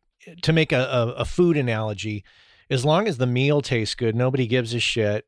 to 0.42 0.52
make 0.52 0.72
a, 0.72 0.80
a, 0.80 1.06
a 1.18 1.24
food 1.24 1.56
analogy, 1.56 2.24
as 2.68 2.84
long 2.84 3.06
as 3.06 3.18
the 3.18 3.26
meal 3.26 3.62
tastes 3.62 3.94
good, 3.94 4.14
nobody 4.14 4.46
gives 4.46 4.74
a 4.74 4.80
shit 4.80 5.24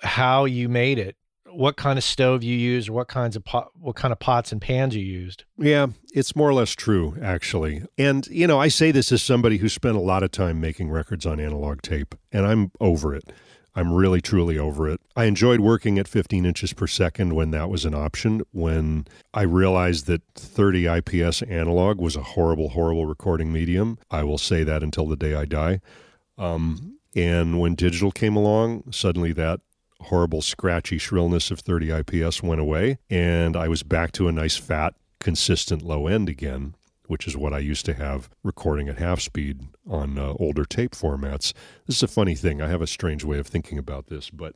how 0.00 0.44
you 0.44 0.68
made 0.68 0.98
it, 0.98 1.16
what 1.50 1.76
kind 1.76 1.98
of 1.98 2.04
stove 2.04 2.44
you 2.44 2.56
used, 2.56 2.88
or 2.88 2.92
what 2.92 3.08
kinds 3.08 3.34
of 3.34 3.44
pot, 3.44 3.70
what 3.74 3.96
kind 3.96 4.12
of 4.12 4.20
pots 4.20 4.52
and 4.52 4.60
pans 4.60 4.94
you 4.94 5.02
used. 5.02 5.44
Yeah, 5.56 5.88
it's 6.14 6.36
more 6.36 6.48
or 6.48 6.54
less 6.54 6.72
true, 6.72 7.16
actually. 7.20 7.82
And, 7.96 8.26
you 8.28 8.46
know, 8.46 8.60
I 8.60 8.68
say 8.68 8.92
this 8.92 9.10
as 9.10 9.22
somebody 9.22 9.56
who 9.56 9.68
spent 9.68 9.96
a 9.96 10.00
lot 10.00 10.22
of 10.22 10.30
time 10.30 10.60
making 10.60 10.90
records 10.90 11.26
on 11.26 11.40
analog 11.40 11.82
tape, 11.82 12.14
and 12.30 12.46
I'm 12.46 12.70
over 12.80 13.14
it. 13.14 13.32
I'm 13.78 13.92
really, 13.92 14.20
truly 14.20 14.58
over 14.58 14.88
it. 14.88 15.00
I 15.14 15.26
enjoyed 15.26 15.60
working 15.60 16.00
at 16.00 16.08
15 16.08 16.44
inches 16.44 16.72
per 16.72 16.88
second 16.88 17.36
when 17.36 17.52
that 17.52 17.70
was 17.70 17.84
an 17.84 17.94
option. 17.94 18.42
When 18.50 19.06
I 19.32 19.42
realized 19.42 20.06
that 20.06 20.22
30 20.34 20.88
IPS 20.88 21.42
analog 21.42 22.00
was 22.00 22.16
a 22.16 22.22
horrible, 22.22 22.70
horrible 22.70 23.06
recording 23.06 23.52
medium, 23.52 23.96
I 24.10 24.24
will 24.24 24.36
say 24.36 24.64
that 24.64 24.82
until 24.82 25.06
the 25.06 25.14
day 25.14 25.36
I 25.36 25.44
die. 25.44 25.80
Um, 26.36 26.98
and 27.14 27.60
when 27.60 27.76
digital 27.76 28.10
came 28.10 28.34
along, 28.34 28.90
suddenly 28.90 29.30
that 29.34 29.60
horrible, 30.00 30.42
scratchy 30.42 30.98
shrillness 30.98 31.52
of 31.52 31.60
30 31.60 31.92
IPS 32.00 32.42
went 32.42 32.60
away, 32.60 32.98
and 33.08 33.56
I 33.56 33.68
was 33.68 33.84
back 33.84 34.10
to 34.12 34.26
a 34.26 34.32
nice, 34.32 34.56
fat, 34.56 34.94
consistent 35.20 35.82
low 35.82 36.08
end 36.08 36.28
again, 36.28 36.74
which 37.08 37.26
is 37.26 37.36
what 37.36 37.52
I 37.52 37.58
used 37.58 37.84
to 37.86 37.94
have 37.94 38.30
recording 38.44 38.88
at 38.88 38.98
half 38.98 39.20
speed 39.20 39.62
on 39.90 40.18
uh, 40.18 40.34
older 40.38 40.64
tape 40.64 40.92
formats. 40.92 41.52
This 41.86 41.96
is 41.96 42.02
a 42.02 42.08
funny 42.08 42.34
thing. 42.34 42.62
I 42.62 42.68
have 42.68 42.82
a 42.82 42.86
strange 42.86 43.24
way 43.24 43.38
of 43.38 43.46
thinking 43.46 43.78
about 43.78 44.06
this, 44.06 44.30
but 44.30 44.54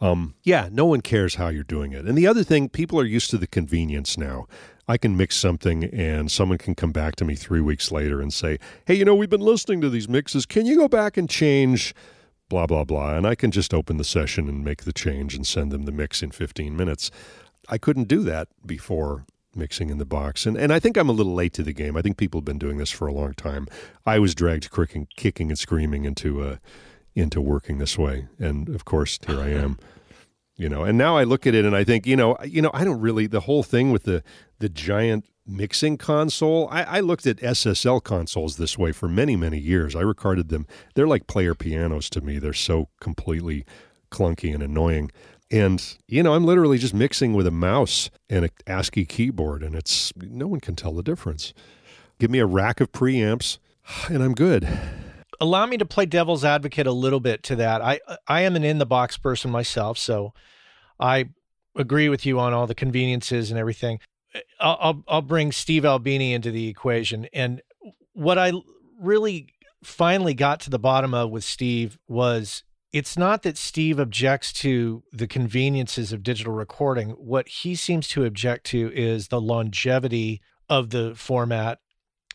um, 0.00 0.34
yeah, 0.42 0.68
no 0.70 0.84
one 0.84 1.00
cares 1.00 1.36
how 1.36 1.48
you're 1.48 1.62
doing 1.62 1.92
it. 1.92 2.06
And 2.06 2.18
the 2.18 2.26
other 2.26 2.42
thing, 2.42 2.68
people 2.68 3.00
are 3.00 3.04
used 3.04 3.30
to 3.30 3.38
the 3.38 3.46
convenience 3.46 4.18
now. 4.18 4.46
I 4.88 4.98
can 4.98 5.16
mix 5.16 5.36
something 5.36 5.84
and 5.84 6.30
someone 6.30 6.58
can 6.58 6.74
come 6.74 6.90
back 6.90 7.14
to 7.16 7.24
me 7.24 7.36
three 7.36 7.60
weeks 7.60 7.92
later 7.92 8.20
and 8.20 8.32
say, 8.32 8.58
hey, 8.84 8.94
you 8.94 9.04
know, 9.04 9.14
we've 9.14 9.30
been 9.30 9.40
listening 9.40 9.80
to 9.80 9.88
these 9.88 10.08
mixes. 10.08 10.44
Can 10.44 10.66
you 10.66 10.76
go 10.76 10.88
back 10.88 11.16
and 11.16 11.30
change 11.30 11.94
blah, 12.48 12.66
blah, 12.66 12.82
blah? 12.82 13.14
And 13.14 13.26
I 13.26 13.36
can 13.36 13.52
just 13.52 13.72
open 13.72 13.96
the 13.96 14.04
session 14.04 14.48
and 14.48 14.64
make 14.64 14.82
the 14.82 14.92
change 14.92 15.36
and 15.36 15.46
send 15.46 15.70
them 15.70 15.84
the 15.84 15.92
mix 15.92 16.20
in 16.20 16.32
15 16.32 16.76
minutes. 16.76 17.12
I 17.68 17.78
couldn't 17.78 18.08
do 18.08 18.22
that 18.24 18.48
before 18.66 19.24
mixing 19.54 19.90
in 19.90 19.98
the 19.98 20.04
box. 20.04 20.46
And, 20.46 20.56
and 20.56 20.72
I 20.72 20.78
think 20.78 20.96
I'm 20.96 21.08
a 21.08 21.12
little 21.12 21.34
late 21.34 21.52
to 21.54 21.62
the 21.62 21.72
game. 21.72 21.96
I 21.96 22.02
think 22.02 22.16
people 22.16 22.40
have 22.40 22.44
been 22.44 22.58
doing 22.58 22.78
this 22.78 22.90
for 22.90 23.06
a 23.06 23.12
long 23.12 23.34
time. 23.34 23.66
I 24.06 24.18
was 24.18 24.34
dragged 24.34 24.70
kicking, 24.70 25.08
kicking 25.16 25.50
and 25.50 25.58
screaming 25.58 26.04
into, 26.04 26.42
uh, 26.42 26.56
into 27.14 27.40
working 27.40 27.78
this 27.78 27.98
way. 27.98 28.28
And 28.38 28.68
of 28.68 28.84
course, 28.84 29.18
here 29.26 29.40
I 29.40 29.48
am 29.48 29.78
you 30.56 30.68
know 30.68 30.84
and 30.84 30.98
now 30.98 31.16
i 31.16 31.24
look 31.24 31.46
at 31.46 31.54
it 31.54 31.64
and 31.64 31.74
i 31.74 31.82
think 31.82 32.06
you 32.06 32.16
know 32.16 32.36
you 32.44 32.62
know 32.62 32.70
i 32.74 32.84
don't 32.84 33.00
really 33.00 33.26
the 33.26 33.40
whole 33.40 33.62
thing 33.62 33.90
with 33.90 34.04
the 34.04 34.22
the 34.58 34.68
giant 34.68 35.24
mixing 35.46 35.96
console 35.96 36.68
I, 36.70 36.82
I 36.82 37.00
looked 37.00 37.26
at 37.26 37.38
ssl 37.38 38.02
consoles 38.02 38.56
this 38.56 38.78
way 38.78 38.92
for 38.92 39.08
many 39.08 39.34
many 39.34 39.58
years 39.58 39.96
i 39.96 40.00
recorded 40.00 40.48
them 40.50 40.66
they're 40.94 41.06
like 41.06 41.26
player 41.26 41.54
pianos 41.54 42.08
to 42.10 42.20
me 42.20 42.38
they're 42.38 42.52
so 42.52 42.88
completely 43.00 43.64
clunky 44.10 44.54
and 44.54 44.62
annoying 44.62 45.10
and 45.52 45.96
you 46.08 46.22
know 46.22 46.34
i'm 46.34 46.44
literally 46.44 46.78
just 46.78 46.94
mixing 46.94 47.34
with 47.34 47.46
a 47.46 47.52
mouse 47.52 48.10
and 48.28 48.44
an 48.44 48.50
ascii 48.66 49.04
keyboard 49.04 49.62
and 49.62 49.74
it's 49.74 50.12
no 50.16 50.48
one 50.48 50.60
can 50.60 50.74
tell 50.74 50.92
the 50.92 51.02
difference 51.02 51.54
give 52.18 52.30
me 52.30 52.38
a 52.38 52.46
rack 52.46 52.80
of 52.80 52.90
preamps 52.90 53.58
and 54.08 54.22
i'm 54.22 54.34
good 54.34 54.66
allow 55.42 55.66
me 55.66 55.76
to 55.76 55.84
play 55.84 56.06
devil's 56.06 56.44
advocate 56.44 56.86
a 56.86 56.92
little 56.92 57.20
bit 57.20 57.42
to 57.42 57.56
that. 57.56 57.82
I 57.82 58.00
I 58.26 58.42
am 58.42 58.56
an 58.56 58.64
in 58.64 58.78
the 58.78 58.86
box 58.86 59.18
person 59.18 59.50
myself, 59.50 59.98
so 59.98 60.32
I 60.98 61.30
agree 61.76 62.08
with 62.08 62.24
you 62.24 62.38
on 62.38 62.54
all 62.54 62.66
the 62.66 62.74
conveniences 62.74 63.50
and 63.50 63.58
everything. 63.58 63.98
I'll 64.60 64.78
I'll, 64.80 65.04
I'll 65.08 65.22
bring 65.22 65.52
Steve 65.52 65.84
Albini 65.84 66.32
into 66.32 66.50
the 66.50 66.68
equation, 66.68 67.26
and 67.32 67.60
what 68.12 68.38
I 68.38 68.52
really 69.00 69.48
finally 69.82 70.32
got 70.32 70.60
to 70.60 70.70
the 70.70 70.78
bottom 70.78 71.12
of 71.12 71.30
with 71.30 71.42
Steve 71.42 71.98
was 72.06 72.62
it's 72.92 73.16
not 73.16 73.42
that 73.42 73.56
Steve 73.56 73.98
objects 73.98 74.52
to 74.52 75.02
the 75.12 75.26
conveniences 75.26 76.12
of 76.12 76.22
digital 76.22 76.52
recording. 76.52 77.10
What 77.10 77.48
he 77.48 77.74
seems 77.74 78.06
to 78.08 78.24
object 78.24 78.66
to 78.66 78.92
is 78.94 79.28
the 79.28 79.40
longevity 79.40 80.42
of 80.68 80.90
the 80.90 81.14
format. 81.14 81.80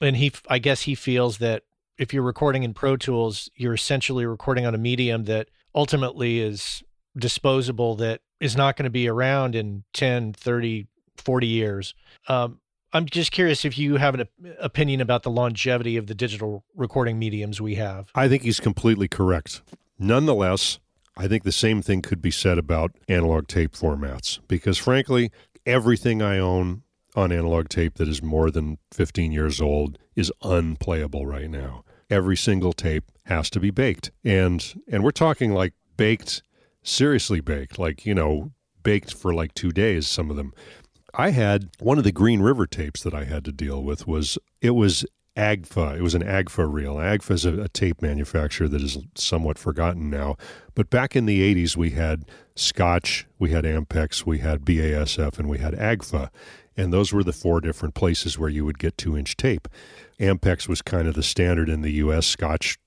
And 0.02 0.18
he, 0.18 0.32
I 0.50 0.60
guess 0.60 0.82
he 0.84 0.96
feels 0.96 1.38
that 1.38 1.64
if 1.98 2.14
you're 2.14 2.24
recording 2.24 2.64
in 2.64 2.74
Pro 2.74 2.98
Tools, 2.98 3.50
you're 3.56 3.74
essentially 3.74 4.26
recording 4.26 4.66
on 4.66 4.74
a 4.74 4.80
medium 4.80 5.26
that 5.26 5.50
ultimately 5.76 6.40
is 6.40 6.84
disposable, 7.18 7.96
that 7.96 8.22
is 8.40 8.56
not 8.56 8.76
going 8.76 8.86
to 8.86 8.90
be 8.90 9.08
around 9.08 9.56
in 9.56 9.84
10, 9.94 10.34
30, 10.34 10.88
40 11.18 11.48
years. 11.48 11.94
Um, 12.28 12.60
I'm 12.94 13.06
just 13.06 13.32
curious 13.32 13.66
if 13.66 13.78
you 13.78 13.98
have 13.98 14.16
an 14.16 14.28
opinion 14.60 15.02
about 15.02 15.24
the 15.24 15.30
longevity 15.30 15.98
of 15.98 16.08
the 16.08 16.16
digital 16.16 16.64
recording 16.76 17.20
mediums 17.20 17.60
we 17.60 17.76
have. 17.76 18.10
I 18.16 18.28
think 18.28 18.44
he's 18.44 18.60
completely 18.60 19.08
correct. 19.08 19.62
Nonetheless, 20.00 20.80
I 21.16 21.28
think 21.28 21.44
the 21.44 21.52
same 21.52 21.82
thing 21.82 22.02
could 22.02 22.22
be 22.22 22.32
said 22.32 22.58
about 22.58 22.92
analog 23.08 23.48
tape 23.48 23.74
formats 23.74 24.40
because, 24.48 24.78
frankly, 24.78 25.32
everything 25.66 26.22
I 26.22 26.38
own 26.38 26.84
on 27.16 27.32
analog 27.32 27.68
tape 27.70 27.96
that 27.96 28.08
is 28.08 28.22
more 28.22 28.52
than 28.52 28.78
15 28.92 29.32
years 29.32 29.60
old 29.60 29.98
is 30.16 30.32
unplayable 30.44 31.26
right 31.26 31.50
now. 31.50 31.84
Every 32.10 32.38
single 32.38 32.74
tape 32.74 33.06
has 33.26 33.50
to 33.50 33.60
be 33.60 33.72
baked. 33.72 34.12
And 34.24 34.82
and 34.88 35.04
we're 35.04 35.12
talking 35.12 35.52
like 35.52 35.74
baked, 35.98 36.44
seriously 36.84 37.42
baked, 37.42 37.80
like, 37.80 38.06
you 38.06 38.14
know, 38.14 38.52
baked 38.84 39.14
for 39.14 39.34
like 39.34 39.54
2 39.56 39.72
days 39.72 40.08
some 40.08 40.30
of 40.30 40.38
them. 40.38 40.54
I 41.14 41.32
had 41.32 41.70
one 41.80 41.98
of 41.98 42.04
the 42.04 42.12
Green 42.12 42.42
River 42.42 42.68
tapes 42.68 43.02
that 43.02 43.16
I 43.16 43.24
had 43.24 43.44
to 43.46 43.52
deal 43.52 43.84
with 43.84 44.08
was 44.08 44.38
it 44.62 44.72
was 44.72 45.04
AGFA. 45.38 45.98
It 45.98 46.02
was 46.02 46.16
an 46.16 46.24
AGFA 46.24 46.72
reel. 46.72 46.96
AGFA 46.96 47.32
is 47.32 47.46
a, 47.46 47.62
a, 47.62 47.68
tape 47.70 48.02
manufacturer 48.02 48.68
that 48.68 48.82
is 48.82 48.98
somewhat 49.16 49.60
forgotten 49.60 50.10
now. 50.10 50.36
But 50.74 50.90
back 50.90 51.16
in 51.16 51.28
the 51.28 51.56
80s, 51.56 51.78
we 51.78 51.92
had 51.92 52.26
Scotch, 52.56 53.28
we 53.38 53.52
had 53.52 53.64
Ampex, 53.64 54.26
we 54.26 54.40
had 54.40 54.66
BASF, 54.66 55.38
and 55.38 55.48
we 55.48 55.60
had 55.60 55.76
AGFA. 55.76 56.30
And 56.76 56.92
those 56.92 57.14
were 57.14 57.24
the 57.24 57.34
four 57.34 57.62
different 57.62 57.94
places 57.94 58.38
where 58.38 58.50
you 58.50 58.66
would 58.66 58.80
get 58.80 58.98
two 58.98 59.16
inch 59.16 59.38
tape. 59.38 59.68
Ampex 60.20 60.68
was 60.68 60.82
kind 60.82 61.08
of 61.08 61.14
the 61.14 61.24
standard 61.24 61.70
in 61.70 61.82
the 61.82 61.94
US. 61.94 62.26
Scotch, 62.26 62.80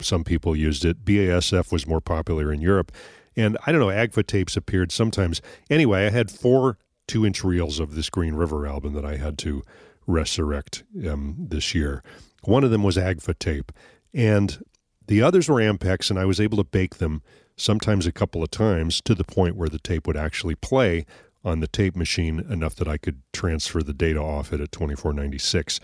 some 0.00 0.24
people 0.24 0.54
used 0.54 0.84
it. 0.84 1.04
BASF 1.04 1.72
was 1.72 1.86
more 1.86 2.00
popular 2.00 2.52
in 2.52 2.60
Europe. 2.60 2.92
And 3.36 3.58
I 3.66 3.72
don't 3.72 3.80
know, 3.80 3.88
AGFA 3.88 4.26
tapes 4.26 4.56
appeared 4.56 4.92
sometimes. 4.92 5.40
Anyway, 5.70 6.06
I 6.06 6.10
had 6.10 6.30
four 6.30 6.78
two 7.06 7.24
inch 7.26 7.44
reels 7.44 7.80
of 7.80 7.94
this 7.94 8.10
Green 8.10 8.34
River 8.34 8.66
album 8.66 8.94
that 8.94 9.04
I 9.04 9.16
had 9.16 9.38
to 9.38 9.62
resurrect 10.06 10.84
um, 11.08 11.36
this 11.38 11.74
year. 11.74 12.02
One 12.44 12.64
of 12.64 12.70
them 12.70 12.82
was 12.82 12.96
AGFA 12.96 13.38
tape, 13.38 13.72
and 14.12 14.62
the 15.06 15.22
others 15.22 15.48
were 15.48 15.60
Ampex, 15.60 16.10
and 16.10 16.18
I 16.18 16.24
was 16.24 16.40
able 16.40 16.58
to 16.58 16.64
bake 16.64 16.96
them 16.96 17.22
sometimes 17.56 18.06
a 18.06 18.12
couple 18.12 18.42
of 18.42 18.50
times 18.50 19.00
to 19.02 19.14
the 19.14 19.24
point 19.24 19.56
where 19.56 19.68
the 19.68 19.78
tape 19.78 20.06
would 20.06 20.16
actually 20.16 20.54
play 20.54 21.06
on 21.44 21.60
the 21.60 21.68
tape 21.68 21.94
machine 21.94 22.40
enough 22.50 22.74
that 22.76 22.88
I 22.88 22.96
could 22.96 23.22
transfer 23.32 23.82
the 23.82 23.92
data 23.92 24.20
off 24.20 24.52
it 24.52 24.60
at 24.60 24.72
2496. 24.72 25.78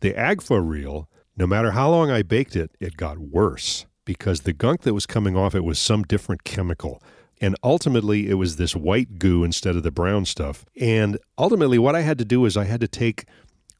The 0.00 0.14
AGFA 0.14 0.66
reel, 0.66 1.08
no 1.36 1.46
matter 1.46 1.72
how 1.72 1.90
long 1.90 2.10
I 2.10 2.22
baked 2.22 2.56
it, 2.56 2.70
it 2.80 2.96
got 2.96 3.18
worse 3.18 3.86
because 4.04 4.42
the 4.42 4.52
gunk 4.52 4.82
that 4.82 4.94
was 4.94 5.06
coming 5.06 5.36
off 5.36 5.54
it 5.54 5.64
was 5.64 5.78
some 5.78 6.02
different 6.02 6.44
chemical 6.44 7.02
And 7.40 7.54
ultimately, 7.62 8.28
it 8.28 8.34
was 8.34 8.56
this 8.56 8.74
white 8.74 9.18
goo 9.18 9.44
instead 9.44 9.76
of 9.76 9.82
the 9.82 9.90
brown 9.90 10.24
stuff. 10.24 10.64
And 10.80 11.18
ultimately, 11.36 11.78
what 11.78 11.94
I 11.94 12.00
had 12.00 12.18
to 12.18 12.24
do 12.24 12.44
is 12.44 12.56
I 12.56 12.64
had 12.64 12.80
to 12.80 12.88
take 12.88 13.26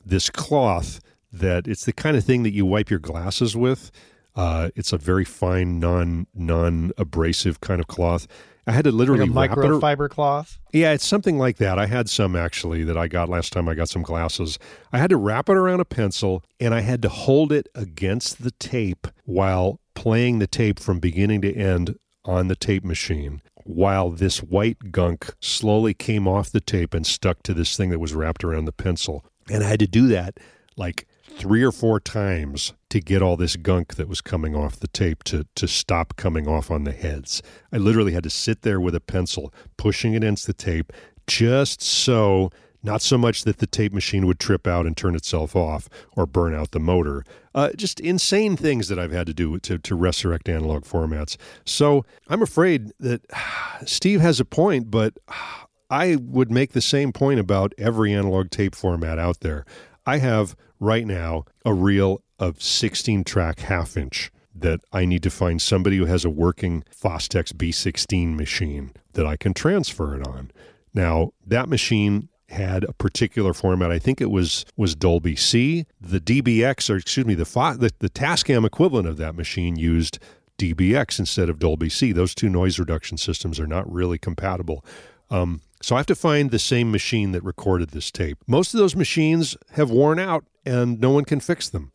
this 0.04 0.30
cloth 0.30 1.00
that 1.32 1.66
it's 1.66 1.84
the 1.84 1.92
kind 1.92 2.16
of 2.16 2.24
thing 2.24 2.42
that 2.42 2.52
you 2.52 2.66
wipe 2.66 2.90
your 2.90 2.98
glasses 2.98 3.56
with. 3.56 3.90
Uh, 4.34 4.70
it's 4.76 4.92
a 4.92 4.98
very 4.98 5.24
fine, 5.24 5.80
non 5.80 6.26
non 6.34 6.92
abrasive 6.98 7.60
kind 7.60 7.80
of 7.80 7.86
cloth. 7.86 8.26
I 8.66 8.72
had 8.72 8.84
to 8.84 8.90
literally 8.90 9.26
like 9.26 9.52
a 9.52 9.54
microfiber 9.54 10.10
cloth. 10.10 10.58
yeah, 10.72 10.92
it's 10.92 11.06
something 11.06 11.38
like 11.38 11.58
that. 11.58 11.78
I 11.78 11.86
had 11.86 12.10
some 12.10 12.34
actually 12.34 12.82
that 12.84 12.96
I 12.96 13.06
got 13.06 13.28
last 13.28 13.52
time 13.52 13.68
I 13.68 13.74
got 13.74 13.88
some 13.88 14.02
glasses. 14.02 14.58
I 14.92 14.98
had 14.98 15.10
to 15.10 15.16
wrap 15.16 15.48
it 15.48 15.56
around 15.56 15.78
a 15.80 15.84
pencil 15.84 16.42
and 16.58 16.74
I 16.74 16.80
had 16.80 17.00
to 17.02 17.08
hold 17.08 17.52
it 17.52 17.68
against 17.76 18.42
the 18.42 18.50
tape 18.50 19.06
while 19.24 19.80
playing 19.94 20.40
the 20.40 20.48
tape 20.48 20.80
from 20.80 20.98
beginning 20.98 21.42
to 21.42 21.54
end 21.54 21.96
on 22.26 22.48
the 22.48 22.56
tape 22.56 22.84
machine 22.84 23.40
while 23.64 24.10
this 24.10 24.42
white 24.42 24.92
gunk 24.92 25.34
slowly 25.40 25.94
came 25.94 26.28
off 26.28 26.50
the 26.50 26.60
tape 26.60 26.94
and 26.94 27.06
stuck 27.06 27.42
to 27.42 27.54
this 27.54 27.76
thing 27.76 27.90
that 27.90 27.98
was 27.98 28.14
wrapped 28.14 28.44
around 28.44 28.64
the 28.64 28.72
pencil. 28.72 29.24
And 29.50 29.64
I 29.64 29.68
had 29.68 29.80
to 29.80 29.86
do 29.86 30.06
that 30.08 30.38
like 30.76 31.06
three 31.24 31.62
or 31.62 31.72
four 31.72 31.98
times 32.00 32.72
to 32.90 33.00
get 33.00 33.22
all 33.22 33.36
this 33.36 33.56
gunk 33.56 33.96
that 33.96 34.08
was 34.08 34.20
coming 34.20 34.54
off 34.54 34.78
the 34.78 34.88
tape 34.88 35.24
to 35.24 35.46
to 35.54 35.66
stop 35.66 36.16
coming 36.16 36.46
off 36.46 36.70
on 36.70 36.84
the 36.84 36.92
heads. 36.92 37.42
I 37.72 37.78
literally 37.78 38.12
had 38.12 38.22
to 38.24 38.30
sit 38.30 38.62
there 38.62 38.80
with 38.80 38.94
a 38.94 39.00
pencil 39.00 39.52
pushing 39.76 40.14
against 40.14 40.46
the 40.46 40.52
tape 40.52 40.92
just 41.26 41.82
so 41.82 42.50
not 42.86 43.02
so 43.02 43.18
much 43.18 43.42
that 43.42 43.58
the 43.58 43.66
tape 43.66 43.92
machine 43.92 44.26
would 44.26 44.38
trip 44.38 44.66
out 44.66 44.86
and 44.86 44.96
turn 44.96 45.16
itself 45.16 45.56
off 45.56 45.88
or 46.16 46.24
burn 46.24 46.54
out 46.54 46.70
the 46.70 46.80
motor. 46.80 47.24
Uh, 47.54 47.70
just 47.76 48.00
insane 48.00 48.56
things 48.56 48.88
that 48.88 48.98
I've 48.98 49.12
had 49.12 49.26
to 49.26 49.34
do 49.34 49.58
to, 49.58 49.76
to 49.76 49.94
resurrect 49.94 50.48
analog 50.48 50.84
formats. 50.84 51.36
So 51.64 52.06
I'm 52.28 52.42
afraid 52.42 52.92
that 53.00 53.22
Steve 53.84 54.20
has 54.20 54.40
a 54.40 54.44
point, 54.44 54.90
but 54.90 55.18
I 55.90 56.16
would 56.16 56.50
make 56.50 56.72
the 56.72 56.80
same 56.80 57.12
point 57.12 57.38
about 57.38 57.72
every 57.78 58.12
analog 58.14 58.50
tape 58.50 58.74
format 58.74 59.18
out 59.18 59.40
there. 59.40 59.64
I 60.04 60.18
have 60.18 60.56
right 60.80 61.06
now 61.06 61.44
a 61.64 61.74
reel 61.74 62.22
of 62.38 62.62
16 62.62 63.24
track 63.24 63.60
half 63.60 63.96
inch 63.96 64.30
that 64.54 64.80
I 64.92 65.04
need 65.04 65.22
to 65.24 65.30
find 65.30 65.60
somebody 65.60 65.96
who 65.96 66.06
has 66.06 66.24
a 66.24 66.30
working 66.30 66.84
Fostex 66.90 67.52
B16 67.52 68.34
machine 68.34 68.92
that 69.12 69.26
I 69.26 69.36
can 69.36 69.54
transfer 69.54 70.14
it 70.14 70.26
on. 70.26 70.50
Now, 70.94 71.32
that 71.46 71.68
machine 71.68 72.30
had 72.48 72.84
a 72.84 72.92
particular 72.92 73.52
format. 73.52 73.90
I 73.90 73.98
think 73.98 74.20
it 74.20 74.30
was 74.30 74.64
was 74.76 74.94
Dolby 74.94 75.36
C. 75.36 75.86
The 76.00 76.20
DBX, 76.20 76.90
or 76.90 76.96
excuse 76.96 77.26
me, 77.26 77.34
the 77.34 77.44
the, 77.44 77.90
the 77.98 78.10
Tascam 78.10 78.64
equivalent 78.64 79.08
of 79.08 79.16
that 79.16 79.34
machine 79.34 79.76
used 79.76 80.18
DBX 80.58 81.18
instead 81.18 81.48
of 81.48 81.58
Dolby 81.58 81.88
C. 81.88 82.12
Those 82.12 82.34
two 82.34 82.48
noise 82.48 82.78
reduction 82.78 83.18
systems 83.18 83.60
are 83.60 83.66
not 83.66 83.90
really 83.90 84.18
compatible. 84.18 84.84
Um, 85.30 85.60
so 85.82 85.96
I 85.96 85.98
have 85.98 86.06
to 86.06 86.14
find 86.14 86.50
the 86.50 86.58
same 86.58 86.90
machine 86.90 87.32
that 87.32 87.44
recorded 87.44 87.90
this 87.90 88.10
tape. 88.10 88.38
Most 88.46 88.72
of 88.72 88.78
those 88.78 88.96
machines 88.96 89.56
have 89.72 89.90
worn 89.90 90.18
out 90.18 90.44
and 90.64 91.00
no 91.00 91.10
one 91.10 91.24
can 91.24 91.40
fix 91.40 91.68
them. 91.68 91.90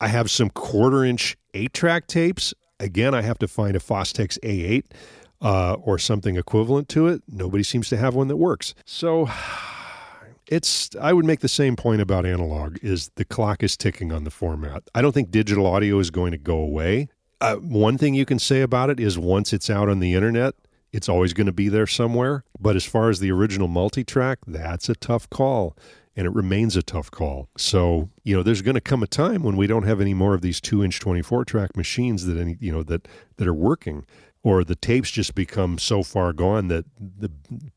I 0.00 0.08
have 0.08 0.30
some 0.30 0.50
quarter 0.50 1.04
inch 1.04 1.36
eight 1.54 1.72
track 1.72 2.06
tapes. 2.06 2.54
Again, 2.78 3.14
I 3.14 3.22
have 3.22 3.38
to 3.38 3.48
find 3.48 3.74
a 3.74 3.80
Fostex 3.80 4.38
A8 4.40 4.84
uh, 5.40 5.74
or 5.74 5.98
something 5.98 6.36
equivalent 6.36 6.88
to 6.90 7.08
it. 7.08 7.22
Nobody 7.26 7.62
seems 7.62 7.88
to 7.88 7.96
have 7.96 8.14
one 8.14 8.28
that 8.28 8.36
works. 8.36 8.74
So 8.84 9.28
it's 10.48 10.94
I 11.00 11.12
would 11.12 11.24
make 11.24 11.40
the 11.40 11.48
same 11.48 11.76
point 11.76 12.00
about 12.00 12.24
analog 12.24 12.78
is 12.82 13.10
the 13.16 13.24
clock 13.24 13.62
is 13.62 13.76
ticking 13.76 14.12
on 14.12 14.24
the 14.24 14.30
format. 14.30 14.84
I 14.94 15.02
don't 15.02 15.12
think 15.12 15.30
digital 15.30 15.66
audio 15.66 15.98
is 15.98 16.10
going 16.10 16.32
to 16.32 16.38
go 16.38 16.56
away. 16.56 17.08
Uh, 17.40 17.56
one 17.56 17.98
thing 17.98 18.14
you 18.14 18.24
can 18.24 18.38
say 18.38 18.62
about 18.62 18.90
it 18.90 18.98
is 18.98 19.18
once 19.18 19.52
it's 19.52 19.68
out 19.68 19.88
on 19.88 19.98
the 19.98 20.14
internet, 20.14 20.54
it's 20.92 21.08
always 21.08 21.32
going 21.32 21.46
to 21.46 21.52
be 21.52 21.68
there 21.68 21.86
somewhere. 21.86 22.44
But 22.58 22.76
as 22.76 22.84
far 22.84 23.10
as 23.10 23.20
the 23.20 23.30
original 23.30 23.68
multi-track, 23.68 24.38
that's 24.46 24.88
a 24.88 24.94
tough 24.94 25.28
call 25.28 25.76
and 26.16 26.26
it 26.26 26.34
remains 26.34 26.76
a 26.76 26.82
tough 26.82 27.10
call. 27.10 27.50
So, 27.58 28.08
you 28.24 28.34
know, 28.34 28.42
there's 28.42 28.62
going 28.62 28.74
to 28.74 28.80
come 28.80 29.02
a 29.02 29.06
time 29.06 29.42
when 29.42 29.56
we 29.56 29.66
don't 29.66 29.82
have 29.82 30.00
any 30.00 30.14
more 30.14 30.34
of 30.34 30.40
these 30.40 30.60
2-inch 30.60 30.98
24-track 30.98 31.76
machines 31.76 32.24
that 32.24 32.38
any, 32.38 32.56
you 32.58 32.72
know, 32.72 32.82
that 32.84 33.06
that 33.36 33.46
are 33.46 33.54
working 33.54 34.06
or 34.46 34.62
the 34.62 34.76
tapes 34.76 35.10
just 35.10 35.34
become 35.34 35.76
so 35.76 36.04
far 36.04 36.32
gone 36.32 36.68
that 36.68 36.84
the 37.00 37.28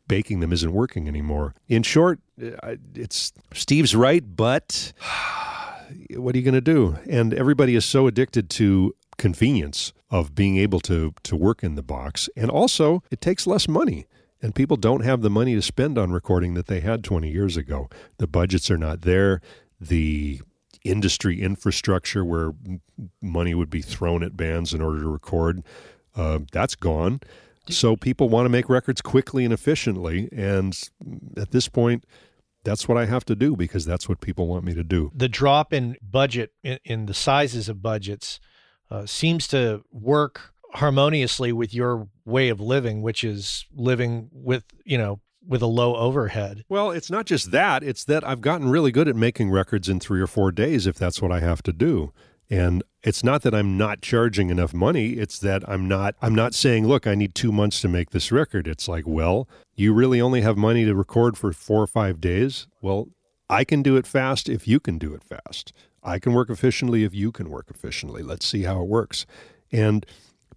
baking 0.08 0.40
them 0.40 0.54
isn't 0.54 0.72
working 0.72 1.08
anymore. 1.08 1.56
In 1.68 1.82
short, 1.82 2.20
it's 2.38 3.34
Steve's 3.56 3.96
right, 3.96 4.24
but 4.36 4.94
what 6.12 6.36
are 6.36 6.38
you 6.38 6.44
going 6.44 6.54
to 6.54 6.62
do? 6.62 6.96
And 7.10 7.34
everybody 7.34 7.74
is 7.74 7.86
so 7.86 8.06
addicted 8.06 8.52
to 8.52 8.96
convenience 9.18 9.94
of 10.12 10.36
being 10.36 10.58
able 10.58 10.80
to 10.82 11.16
to 11.24 11.36
work 11.36 11.64
in 11.64 11.74
the 11.74 11.82
box, 11.82 12.30
and 12.36 12.52
also 12.52 13.02
it 13.10 13.20
takes 13.20 13.48
less 13.48 13.68
money. 13.68 14.06
And 14.40 14.54
people 14.54 14.78
don't 14.78 15.04
have 15.04 15.24
the 15.24 15.30
money 15.32 15.56
to 15.56 15.64
spend 15.64 15.98
on 15.98 16.12
recording 16.12 16.54
that 16.54 16.68
they 16.68 16.82
had 16.82 17.04
20 17.04 17.32
years 17.32 17.58
ago. 17.58 17.90
The 18.20 18.28
budgets 18.28 18.70
are 18.70 18.78
not 18.78 19.02
there. 19.02 19.42
The 19.82 20.42
industry 20.86 21.42
infrastructure 21.42 22.24
where 22.24 22.54
money 23.22 23.56
would 23.56 23.72
be 23.72 23.82
thrown 23.82 24.24
at 24.24 24.38
bands 24.38 24.72
in 24.72 24.82
order 24.82 25.02
to 25.02 25.10
record 25.10 25.64
uh, 26.20 26.40
that's 26.52 26.76
gone. 26.76 27.22
So 27.70 27.96
people 27.96 28.30
want 28.30 28.46
to 28.46 28.50
make 28.50 28.68
records 28.68 29.02
quickly 29.02 29.46
and 29.46 29.54
efficiently, 29.54 30.28
and 30.32 30.78
at 31.38 31.52
this 31.52 31.70
point, 31.70 32.04
that's 32.64 32.88
what 32.88 32.98
I 32.98 33.06
have 33.06 33.24
to 33.26 33.36
do 33.36 33.56
because 33.56 33.86
that's 33.86 34.10
what 34.10 34.20
people 34.20 34.48
want 34.48 34.66
me 34.66 34.74
to 34.74 34.84
do. 34.84 35.12
The 35.16 35.30
drop 35.30 35.72
in 35.72 35.96
budget 36.02 36.52
in, 36.64 36.80
in 36.84 37.06
the 37.06 37.14
sizes 37.14 37.70
of 37.70 37.82
budgets 37.82 38.40
uh, 38.92 39.06
seems 39.06 39.48
to 39.50 39.84
work 39.92 40.54
harmoniously 40.74 41.54
with 41.54 41.74
your 41.74 42.10
way 42.26 42.50
of 42.50 42.60
living, 42.60 43.02
which 43.02 43.24
is 43.24 43.66
living 43.74 44.30
with 44.34 44.64
you 44.84 44.98
know 44.98 45.22
with 45.48 45.62
a 45.62 45.68
low 45.68 45.96
overhead. 45.96 46.66
Well, 46.70 46.92
it's 46.92 47.12
not 47.12 47.28
just 47.28 47.52
that; 47.52 47.84
it's 47.84 48.04
that 48.06 48.28
I've 48.28 48.42
gotten 48.42 48.70
really 48.70 48.92
good 48.92 49.08
at 49.08 49.16
making 49.16 49.52
records 49.52 49.88
in 49.88 50.00
three 50.00 50.22
or 50.22 50.28
four 50.28 50.52
days 50.52 50.88
if 50.88 50.96
that's 50.96 51.22
what 51.22 51.32
I 51.32 51.40
have 51.40 51.62
to 51.64 51.72
do. 51.72 52.12
And 52.50 52.84
it's 53.04 53.24
not 53.24 53.44
that 53.44 53.54
I'm 53.54 53.78
not 53.78 54.02
charging 54.02 54.50
enough 54.50 54.74
money, 54.74 55.12
it's 55.12 55.40
that 55.40 55.68
I'm 55.70 55.88
not 55.88 56.16
I'm 56.22 56.36
not 56.36 56.54
saying, 56.54 56.88
"Look, 56.88 57.06
I 57.06 57.16
need 57.16 57.36
2 57.36 57.52
months 57.52 57.80
to 57.82 57.88
make 57.88 58.10
this 58.10 58.32
record." 58.32 58.68
It's 58.68 58.88
like, 58.88 59.06
"Well, 59.08 59.48
you 59.76 59.94
really 59.94 60.20
only 60.20 60.42
have 60.42 60.58
money 60.58 60.84
to 60.86 60.96
record 60.96 61.38
for 61.38 61.54
4 61.54 61.84
or 61.84 61.88
5 61.88 62.20
days?" 62.20 62.68
Well, 62.82 63.10
I 63.50 63.64
can 63.64 63.82
do 63.82 63.98
it 63.98 64.08
fast 64.08 64.50
if 64.50 64.68
you 64.68 64.80
can 64.80 64.98
do 64.98 65.14
it 65.14 65.24
fast. 65.24 65.74
I 66.04 66.20
can 66.20 66.34
work 66.34 66.50
efficiently 66.50 67.04
if 67.04 67.14
you 67.14 67.32
can 67.32 67.50
work 67.50 67.68
efficiently. 67.70 68.24
Let's 68.24 68.46
see 68.46 68.64
how 68.64 68.82
it 68.82 68.88
works. 68.88 69.26
And 69.72 70.06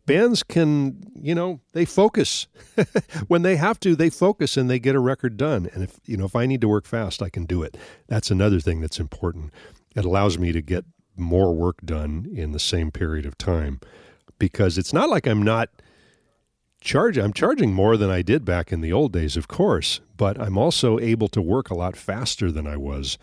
bands 0.07 0.43
can, 0.43 1.11
you 1.15 1.35
know, 1.35 1.61
they 1.73 1.85
focus. 1.85 2.47
when 3.29 3.43
they 3.43 3.57
have 3.57 3.81
to, 3.81 3.97
they 3.97 4.11
focus 4.11 4.57
and 4.57 4.69
they 4.69 4.79
get 4.79 4.95
a 4.95 5.01
record 5.01 5.37
done. 5.37 5.69
And 5.75 5.83
if, 5.83 5.99
you 6.07 6.17
know, 6.17 6.25
if 6.25 6.37
I 6.37 6.47
need 6.47 6.61
to 6.61 6.69
work 6.69 6.87
fast, 6.87 7.23
I 7.23 7.29
can 7.29 7.45
do 7.45 7.63
it. 7.63 7.77
That's 8.09 8.31
another 8.31 8.61
thing 8.61 8.81
that's 8.81 9.01
important. 9.01 9.53
It 9.97 10.05
allows 10.05 10.39
me 10.39 10.53
to 10.53 10.63
get 10.63 10.85
more 11.23 11.55
work 11.55 11.79
done 11.85 12.29
in 12.35 12.53
the 12.53 12.59
same 12.59 12.91
period 12.91 13.27
of 13.27 13.39
time 13.39 13.81
because 14.39 14.77
it's 14.79 14.93
not 14.93 15.09
like 15.09 15.27
I'm 15.27 15.43
not 15.43 15.71
charging. 16.81 17.25
I'm 17.25 17.33
charging 17.33 17.73
more 17.73 17.97
than 17.97 18.11
I 18.11 18.23
did 18.23 18.45
back 18.45 18.73
in 18.73 18.81
the 18.81 18.93
old 18.93 19.13
days, 19.13 19.37
of 19.37 19.49
course, 19.49 20.01
but 20.17 20.41
I'm 20.41 20.59
also 20.59 20.99
able 20.99 21.29
to 21.29 21.41
work 21.41 21.71
a 21.71 21.75
lot 21.75 21.97
faster 21.97 22.51
than 22.51 22.67
I 22.67 22.77
was. 22.77 23.19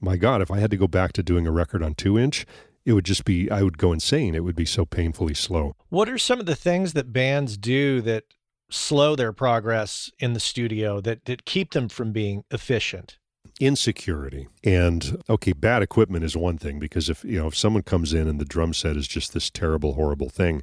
My 0.00 0.16
God, 0.16 0.42
if 0.42 0.50
I 0.50 0.58
had 0.58 0.70
to 0.72 0.76
go 0.76 0.88
back 0.88 1.12
to 1.14 1.22
doing 1.22 1.46
a 1.46 1.52
record 1.52 1.82
on 1.82 1.94
two 1.94 2.18
inch, 2.18 2.44
it 2.84 2.92
would 2.92 3.04
just 3.04 3.24
be, 3.24 3.50
I 3.50 3.62
would 3.62 3.78
go 3.78 3.92
insane. 3.92 4.34
It 4.34 4.44
would 4.44 4.56
be 4.56 4.66
so 4.66 4.84
painfully 4.84 5.34
slow. 5.34 5.76
What 5.88 6.08
are 6.08 6.18
some 6.18 6.40
of 6.40 6.46
the 6.46 6.56
things 6.56 6.92
that 6.92 7.12
bands 7.12 7.56
do 7.56 8.02
that 8.02 8.24
slow 8.70 9.16
their 9.16 9.32
progress 9.32 10.10
in 10.18 10.32
the 10.32 10.40
studio 10.40 11.00
that, 11.00 11.24
that 11.24 11.44
keep 11.44 11.72
them 11.72 11.88
from 11.88 12.12
being 12.12 12.44
efficient? 12.50 13.18
Insecurity. 13.60 14.48
And 14.62 15.22
okay 15.28 15.52
bad 15.52 15.82
equipment 15.82 16.24
is 16.24 16.36
one 16.36 16.58
thing 16.58 16.78
because 16.78 17.08
if 17.08 17.24
you 17.24 17.38
know 17.38 17.46
if 17.46 17.56
someone 17.56 17.82
comes 17.82 18.12
in 18.12 18.28
and 18.28 18.40
the 18.40 18.44
drum 18.44 18.72
set 18.74 18.96
is 18.96 19.06
just 19.06 19.32
this 19.32 19.50
terrible 19.50 19.94
horrible 19.94 20.28
thing 20.28 20.62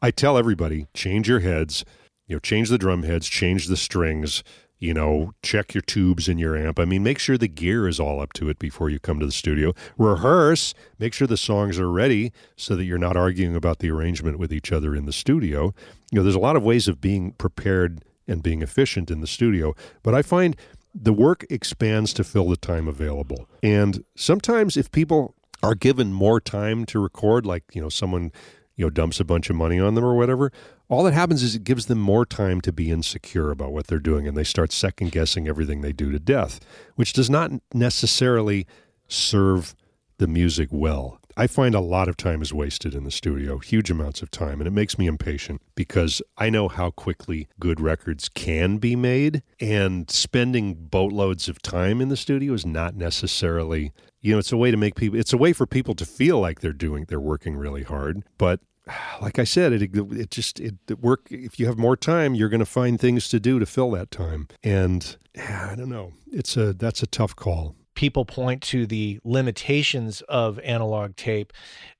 i 0.00 0.10
tell 0.10 0.38
everybody 0.38 0.86
change 0.94 1.28
your 1.28 1.40
heads 1.40 1.84
you 2.26 2.34
know 2.34 2.40
change 2.40 2.68
the 2.68 2.78
drum 2.78 3.02
heads 3.02 3.28
change 3.28 3.66
the 3.66 3.76
strings 3.76 4.42
you 4.78 4.94
know 4.94 5.32
check 5.42 5.74
your 5.74 5.82
tubes 5.82 6.28
in 6.28 6.38
your 6.38 6.56
amp. 6.56 6.78
I 6.78 6.86
mean 6.86 7.02
make 7.02 7.18
sure 7.18 7.36
the 7.36 7.48
gear 7.48 7.86
is 7.86 8.00
all 8.00 8.20
up 8.20 8.32
to 8.34 8.48
it 8.48 8.58
before 8.58 8.88
you 8.88 8.98
come 8.98 9.20
to 9.20 9.26
the 9.26 9.32
studio. 9.32 9.74
Rehearse 9.98 10.74
make 10.98 11.12
sure 11.12 11.26
the 11.26 11.36
songs 11.36 11.78
are 11.78 11.90
ready 11.90 12.32
so 12.56 12.74
that 12.76 12.84
you're 12.84 12.98
not 12.98 13.16
arguing 13.16 13.54
about 13.54 13.80
the 13.80 13.90
arrangement 13.90 14.38
with 14.38 14.52
each 14.52 14.72
other 14.72 14.96
in 14.96 15.04
the 15.04 15.12
studio. 15.12 15.74
You 16.10 16.16
know 16.16 16.22
there's 16.22 16.34
a 16.34 16.40
lot 16.40 16.56
of 16.56 16.62
ways 16.62 16.88
of 16.88 17.00
being 17.00 17.32
prepared 17.32 18.02
and 18.26 18.42
being 18.42 18.62
efficient 18.62 19.10
in 19.10 19.20
the 19.20 19.26
studio 19.26 19.74
but 20.02 20.14
i 20.14 20.22
find 20.22 20.56
the 20.94 21.12
work 21.12 21.44
expands 21.50 22.12
to 22.14 22.24
fill 22.24 22.48
the 22.48 22.56
time 22.56 22.88
available. 22.88 23.48
And 23.62 24.04
sometimes 24.16 24.76
if 24.76 24.90
people 24.90 25.34
are 25.62 25.74
given 25.74 26.12
more 26.12 26.40
time 26.40 26.84
to 26.86 26.98
record, 26.98 27.46
like, 27.46 27.64
you 27.72 27.80
know, 27.80 27.88
someone, 27.88 28.32
you 28.76 28.84
know, 28.84 28.90
dumps 28.90 29.20
a 29.20 29.24
bunch 29.24 29.50
of 29.50 29.56
money 29.56 29.78
on 29.78 29.94
them 29.94 30.04
or 30.04 30.16
whatever, 30.16 30.50
all 30.88 31.04
that 31.04 31.14
happens 31.14 31.42
is 31.42 31.54
it 31.54 31.64
gives 31.64 31.86
them 31.86 32.00
more 32.00 32.26
time 32.26 32.60
to 32.62 32.72
be 32.72 32.90
insecure 32.90 33.50
about 33.50 33.72
what 33.72 33.86
they're 33.86 33.98
doing 33.98 34.26
and 34.26 34.36
they 34.36 34.44
start 34.44 34.72
second 34.72 35.12
guessing 35.12 35.46
everything 35.46 35.80
they 35.80 35.92
do 35.92 36.10
to 36.10 36.18
death, 36.18 36.60
which 36.96 37.12
does 37.12 37.30
not 37.30 37.52
necessarily 37.72 38.66
serve 39.06 39.74
the 40.18 40.26
music 40.26 40.68
well. 40.72 41.19
I 41.40 41.46
find 41.46 41.74
a 41.74 41.80
lot 41.80 42.06
of 42.06 42.18
time 42.18 42.42
is 42.42 42.52
wasted 42.52 42.94
in 42.94 43.04
the 43.04 43.10
studio, 43.10 43.56
huge 43.56 43.90
amounts 43.90 44.20
of 44.20 44.30
time, 44.30 44.60
and 44.60 44.68
it 44.68 44.72
makes 44.72 44.98
me 44.98 45.06
impatient 45.06 45.62
because 45.74 46.20
I 46.36 46.50
know 46.50 46.68
how 46.68 46.90
quickly 46.90 47.48
good 47.58 47.80
records 47.80 48.28
can 48.28 48.76
be 48.76 48.94
made, 48.94 49.42
and 49.58 50.10
spending 50.10 50.74
boatloads 50.74 51.48
of 51.48 51.62
time 51.62 52.02
in 52.02 52.10
the 52.10 52.16
studio 52.18 52.52
is 52.52 52.66
not 52.66 52.94
necessarily, 52.94 53.90
you 54.20 54.34
know, 54.34 54.38
it's 54.38 54.52
a 54.52 54.58
way 54.58 54.70
to 54.70 54.76
make 54.76 54.96
people, 54.96 55.18
it's 55.18 55.32
a 55.32 55.38
way 55.38 55.54
for 55.54 55.64
people 55.64 55.94
to 55.94 56.04
feel 56.04 56.38
like 56.38 56.60
they're 56.60 56.74
doing, 56.74 57.06
they're 57.08 57.18
working 57.18 57.56
really 57.56 57.84
hard, 57.84 58.22
but 58.36 58.60
like 59.22 59.38
I 59.38 59.44
said, 59.44 59.72
it 59.72 59.96
it 59.96 60.30
just 60.30 60.60
it, 60.60 60.74
it 60.90 61.00
work. 61.00 61.26
If 61.30 61.58
you 61.58 61.64
have 61.64 61.78
more 61.78 61.96
time, 61.96 62.34
you're 62.34 62.50
going 62.50 62.60
to 62.60 62.66
find 62.66 63.00
things 63.00 63.30
to 63.30 63.40
do 63.40 63.58
to 63.58 63.64
fill 63.64 63.92
that 63.92 64.10
time. 64.10 64.48
And 64.62 65.16
I 65.38 65.74
don't 65.74 65.88
know. 65.88 66.12
It's 66.30 66.58
a 66.58 66.74
that's 66.74 67.02
a 67.02 67.06
tough 67.06 67.34
call 67.34 67.76
people 68.00 68.24
point 68.24 68.62
to 68.62 68.86
the 68.86 69.20
limitations 69.24 70.22
of 70.22 70.58
analog 70.60 71.14
tape. 71.16 71.52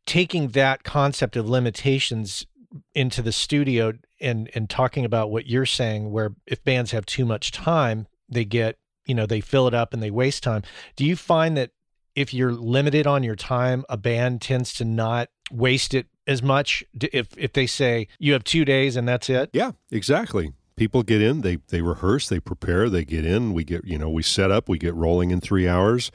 Taking 0.06 0.48
that 0.48 0.82
concept 0.82 1.36
of 1.36 1.46
limitations 1.46 2.46
into 2.94 3.20
the 3.20 3.32
studio 3.32 3.92
and 4.18 4.48
and 4.54 4.70
talking 4.70 5.04
about 5.04 5.30
what 5.30 5.46
you're 5.46 5.66
saying, 5.66 6.10
where 6.10 6.30
if 6.46 6.64
bands 6.64 6.92
have 6.92 7.04
too 7.04 7.26
much 7.26 7.52
time, 7.52 8.06
they 8.30 8.46
get 8.46 8.78
you 9.04 9.14
know 9.14 9.26
they 9.26 9.42
fill 9.42 9.68
it 9.68 9.74
up 9.74 9.92
and 9.92 10.02
they 10.02 10.10
waste 10.10 10.42
time. 10.42 10.62
Do 10.96 11.04
you 11.04 11.16
find 11.16 11.54
that 11.58 11.72
if 12.16 12.32
you're 12.32 12.52
limited 12.52 13.06
on 13.06 13.22
your 13.22 13.36
time, 13.36 13.84
a 13.90 13.98
band 13.98 14.40
tends 14.40 14.72
to 14.74 14.86
not 14.86 15.28
waste 15.52 15.92
it 15.92 16.06
as 16.26 16.42
much 16.42 16.82
if 17.12 17.28
if 17.36 17.52
they 17.52 17.66
say 17.66 18.08
you 18.18 18.32
have 18.32 18.44
2 18.44 18.64
days 18.64 18.96
and 18.96 19.06
that's 19.06 19.28
it? 19.28 19.50
Yeah, 19.52 19.72
exactly 19.90 20.54
people 20.76 21.02
get 21.02 21.20
in, 21.20 21.42
they 21.42 21.56
they 21.68 21.82
rehearse, 21.82 22.28
they 22.28 22.40
prepare, 22.40 22.88
they 22.88 23.04
get 23.04 23.24
in. 23.24 23.52
We 23.52 23.64
get 23.64 23.84
you 23.84 23.98
know 23.98 24.10
we 24.10 24.22
set 24.22 24.50
up, 24.50 24.68
we 24.68 24.78
get 24.78 24.94
rolling 24.94 25.30
in 25.30 25.40
three 25.40 25.68
hours. 25.68 26.10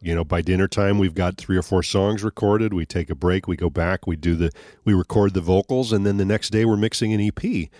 You 0.00 0.14
know, 0.14 0.24
by 0.24 0.42
dinner 0.42 0.68
time, 0.68 0.98
we've 0.98 1.14
got 1.14 1.38
three 1.38 1.56
or 1.56 1.62
four 1.62 1.82
songs 1.82 2.22
recorded. 2.22 2.74
We 2.74 2.84
take 2.84 3.08
a 3.08 3.14
break, 3.14 3.48
we 3.48 3.56
go 3.56 3.70
back, 3.70 4.06
we 4.06 4.16
do 4.16 4.34
the 4.34 4.50
we 4.84 4.92
record 4.92 5.34
the 5.34 5.40
vocals, 5.40 5.92
and 5.92 6.04
then 6.04 6.18
the 6.18 6.24
next 6.24 6.50
day 6.50 6.64
we're 6.64 6.76
mixing 6.76 7.12
an 7.12 7.20
EP. 7.20 7.70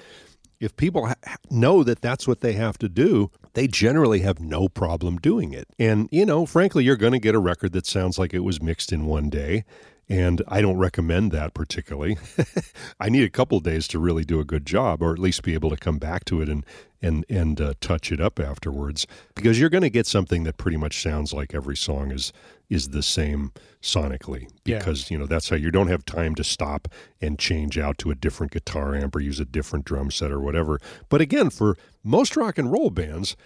If 0.61 0.77
people 0.77 1.09
ha- 1.09 1.37
know 1.51 1.83
that 1.83 2.01
that's 2.01 2.27
what 2.27 2.41
they 2.41 2.55
have 2.55 2.79
to 2.79 2.89
do, 2.89 3.31
they 3.53 3.67
generally 3.67 4.21
have 4.21 4.41
no 4.41 4.69
problem 4.69 5.19
doing 5.19 5.53
it. 5.53 5.69
And 5.79 6.09
you 6.11 6.25
know, 6.25 6.47
frankly, 6.47 6.85
you're 6.85 6.97
going 6.97 7.13
to 7.13 7.19
get 7.19 7.35
a 7.35 7.41
record 7.41 7.73
that 7.73 7.87
sounds 7.87 8.19
like 8.19 8.33
it 8.33 8.41
was 8.41 8.63
mixed 8.63 8.93
in 8.93 9.05
one 9.05 9.29
day 9.29 9.65
and 10.09 10.43
I 10.49 10.61
don't 10.61 10.77
recommend 10.77 11.33
that 11.33 11.55
particularly. 11.55 12.19
I 13.01 13.09
need 13.09 13.25
a 13.25 13.31
couple 13.31 13.59
days 13.61 13.89
to 13.89 13.99
really 13.99 14.25
do 14.25 14.41
a 14.41 14.45
good 14.45 14.67
job, 14.67 15.03
or 15.03 15.13
at 15.13 15.19
least 15.19 15.43
be 15.43 15.55
able 15.55 15.71
to 15.71 15.77
come 15.77 15.99
back 15.99 16.25
to 16.27 16.43
it 16.43 16.49
and 16.49 16.65
and 17.01 17.25
and 17.29 17.61
uh, 17.61 17.75
touch 17.81 18.13
it 18.13 18.21
up 18.21 18.41
afterwards, 18.41 19.07
because 19.35 19.61
you're 19.61 19.71
going 19.71 19.83
to 19.83 19.91
get 19.91 20.07
something 20.07 20.45
that 20.45 20.57
pretty 20.57 20.77
much 20.77 21.03
sounds 21.03 21.33
like 21.33 21.55
every 21.55 21.77
song 21.77 22.11
is 22.11 22.33
is 22.71 22.91
the 22.91 23.03
same 23.03 23.53
sonically. 23.83 24.49
Because 24.65 25.11
yeah. 25.11 25.15
you 25.15 25.19
know 25.19 25.27
that's 25.27 25.49
how 25.49 25.57
you 25.57 25.71
don't 25.71 25.89
have 25.89 26.05
time 26.05 26.35
to 26.37 26.45
stop 26.45 26.89
and 27.21 27.39
change 27.39 27.79
out 27.79 27.99
to 27.99 28.11
a 28.11 28.15
different 28.15 28.53
guitar 28.53 28.95
amp 28.95 29.17
or 29.17 29.21
use 29.21 29.41
a 29.41 29.45
different 29.45 29.85
drum 29.85 30.11
set 30.11 30.31
or 30.31 30.41
whatever. 30.41 30.81
But 31.09 31.21
again, 31.21 31.51
for 31.51 31.77
most 32.03 32.37
rock 32.37 32.59
and 32.59 32.71
roll 32.71 32.91
bands, 32.91 33.37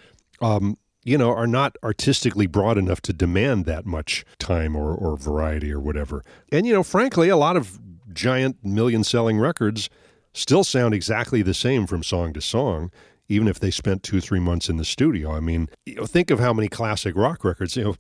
um, 0.41 0.77
you 1.05 1.17
know, 1.17 1.31
are 1.31 1.47
not 1.47 1.77
artistically 1.83 2.47
broad 2.47 2.77
enough 2.77 3.01
to 3.03 3.13
demand 3.13 3.65
that 3.65 3.87
much 3.87 4.25
time 4.39 4.77
or, 4.77 4.95
or 4.95 5.17
variety 5.17 5.73
or 5.73 5.81
whatever. 5.81 6.25
And, 6.51 6.67
you 6.67 6.73
know, 6.73 6.83
frankly, 6.83 7.29
a 7.29 7.37
lot 7.37 7.57
of 7.57 7.79
giant 8.13 8.65
million 8.65 9.05
selling 9.05 9.39
records 9.39 9.89
still 10.33 10.65
sound 10.65 10.95
exactly 10.95 11.43
the 11.43 11.55
same 11.55 11.87
from 11.87 12.03
song 12.03 12.33
to 12.33 12.41
song, 12.41 12.91
even 13.29 13.49
if 13.49 13.61
they 13.61 13.71
spent 13.71 14.03
two, 14.03 14.21
three 14.21 14.41
months 14.41 14.69
in 14.69 14.77
the 14.77 14.85
studio. 14.85 15.33
I 15.33 15.41
mean, 15.41 15.69
you 15.87 15.97
know, 15.97 16.07
think 16.07 16.31
of 16.31 16.41
how 16.41 16.53
many 16.53 16.69
classic 16.69 17.17
rock 17.17 17.45
records, 17.45 17.77
you 17.77 17.85
know, 17.85 17.95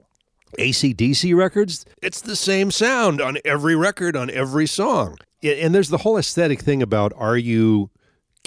ACDC 0.58 1.36
records, 1.36 1.84
it's 2.02 2.20
the 2.20 2.36
same 2.36 2.70
sound 2.70 3.20
on 3.20 3.38
every 3.44 3.76
record, 3.76 4.16
on 4.16 4.30
every 4.30 4.66
song. 4.66 5.18
And 5.42 5.74
there's 5.74 5.90
the 5.90 5.98
whole 5.98 6.16
aesthetic 6.16 6.60
thing 6.60 6.82
about 6.82 7.12
are 7.16 7.36
you 7.36 7.90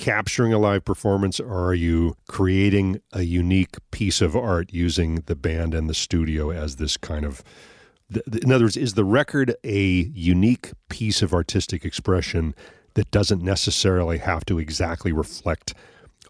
capturing 0.02 0.52
a 0.52 0.58
live 0.58 0.84
performance 0.84 1.40
or 1.40 1.64
are 1.64 1.76
you 1.76 2.16
creating 2.28 3.00
a 3.14 3.22
unique 3.22 3.78
piece 3.92 4.20
of 4.20 4.36
art 4.36 4.74
using 4.74 5.18
the 5.28 5.36
band 5.36 5.76
and 5.76 5.88
the 5.88 5.94
studio 5.94 6.50
as 6.50 6.78
this 6.78 6.98
kind 6.98 7.24
of 7.24 7.44
in 8.42 8.52
other 8.52 8.66
words 8.66 8.76
is 8.76 8.96
the 8.96 9.06
record 9.06 9.56
a 9.64 10.10
unique 10.16 10.72
piece 10.90 11.22
of 11.22 11.36
artistic 11.36 11.86
expression 11.86 12.56
that 12.96 13.12
doesn't 13.12 13.44
necessarily 13.44 14.18
have 14.18 14.44
to 14.44 14.58
exactly 14.58 15.12
reflect 15.12 15.76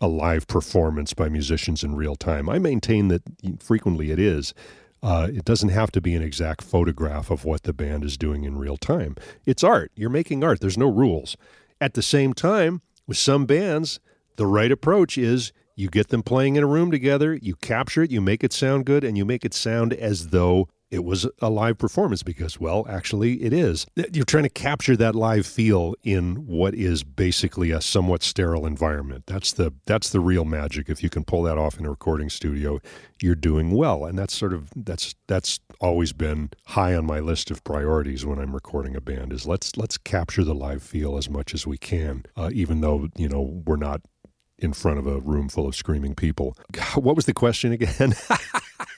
a 0.01 0.07
live 0.07 0.45
performance 0.47 1.13
by 1.13 1.29
musicians 1.29 1.81
in 1.81 1.95
real 1.95 2.17
time 2.17 2.49
i 2.49 2.59
maintain 2.59 3.07
that 3.07 3.21
frequently 3.61 4.11
it 4.11 4.19
is 4.19 4.53
uh, 5.01 5.29
it 5.33 5.45
doesn't 5.45 5.69
have 5.69 5.93
to 5.93 6.01
be 6.01 6.13
an 6.13 6.21
exact 6.21 6.61
photograph 6.61 7.31
of 7.31 7.45
what 7.45 7.63
the 7.63 7.71
band 7.71 8.03
is 8.03 8.17
doing 8.17 8.43
in 8.43 8.59
real 8.59 8.77
time. 8.77 9.15
It's 9.47 9.63
art. 9.63 9.91
You're 9.95 10.11
making 10.11 10.43
art. 10.43 10.59
There's 10.59 10.77
no 10.77 10.89
rules. 10.89 11.35
At 11.79 11.95
the 11.95 12.03
same 12.03 12.35
time, 12.35 12.83
with 13.11 13.17
some 13.17 13.45
bands, 13.45 13.99
the 14.37 14.47
right 14.47 14.71
approach 14.71 15.17
is 15.17 15.51
you 15.75 15.89
get 15.89 16.07
them 16.07 16.23
playing 16.23 16.55
in 16.55 16.63
a 16.63 16.65
room 16.65 16.91
together, 16.91 17.37
you 17.41 17.57
capture 17.57 18.03
it, 18.03 18.09
you 18.09 18.21
make 18.21 18.41
it 18.41 18.53
sound 18.53 18.85
good, 18.85 19.03
and 19.03 19.17
you 19.17 19.25
make 19.25 19.43
it 19.43 19.53
sound 19.53 19.91
as 19.91 20.29
though 20.29 20.69
it 20.91 21.05
was 21.05 21.25
a 21.41 21.49
live 21.49 21.77
performance 21.77 22.21
because, 22.21 22.59
well, 22.59 22.85
actually, 22.89 23.41
it 23.41 23.53
is. 23.53 23.87
You're 24.11 24.25
trying 24.25 24.43
to 24.43 24.49
capture 24.49 24.97
that 24.97 25.15
live 25.15 25.45
feel 25.45 25.95
in 26.03 26.45
what 26.45 26.75
is 26.75 27.03
basically 27.03 27.71
a 27.71 27.79
somewhat 27.79 28.21
sterile 28.21 28.65
environment. 28.65 29.23
That's 29.25 29.53
the 29.53 29.73
that's 29.85 30.09
the 30.09 30.19
real 30.19 30.43
magic. 30.43 30.89
If 30.89 31.01
you 31.01 31.09
can 31.09 31.23
pull 31.23 31.43
that 31.43 31.57
off 31.57 31.79
in 31.79 31.85
a 31.85 31.89
recording 31.89 32.29
studio, 32.29 32.81
you're 33.21 33.35
doing 33.35 33.71
well. 33.71 34.05
And 34.05 34.19
that's 34.19 34.35
sort 34.35 34.53
of 34.53 34.69
that's 34.75 35.15
that's 35.27 35.61
always 35.79 36.11
been 36.11 36.49
high 36.65 36.93
on 36.93 37.05
my 37.05 37.21
list 37.21 37.49
of 37.51 37.63
priorities 37.63 38.25
when 38.25 38.37
I'm 38.37 38.53
recording 38.53 38.95
a 38.95 39.01
band. 39.01 39.31
Is 39.31 39.47
let's 39.47 39.77
let's 39.77 39.97
capture 39.97 40.43
the 40.43 40.55
live 40.55 40.83
feel 40.83 41.17
as 41.17 41.29
much 41.29 41.53
as 41.53 41.65
we 41.65 41.77
can, 41.77 42.25
uh, 42.35 42.49
even 42.53 42.81
though 42.81 43.07
you 43.15 43.29
know 43.29 43.61
we're 43.65 43.77
not 43.77 44.01
in 44.61 44.73
front 44.73 44.99
of 44.99 45.07
a 45.07 45.19
room 45.19 45.49
full 45.49 45.67
of 45.67 45.75
screaming 45.75 46.15
people. 46.15 46.55
What 46.95 47.15
was 47.15 47.25
the 47.25 47.33
question 47.33 47.71
again? 47.71 48.13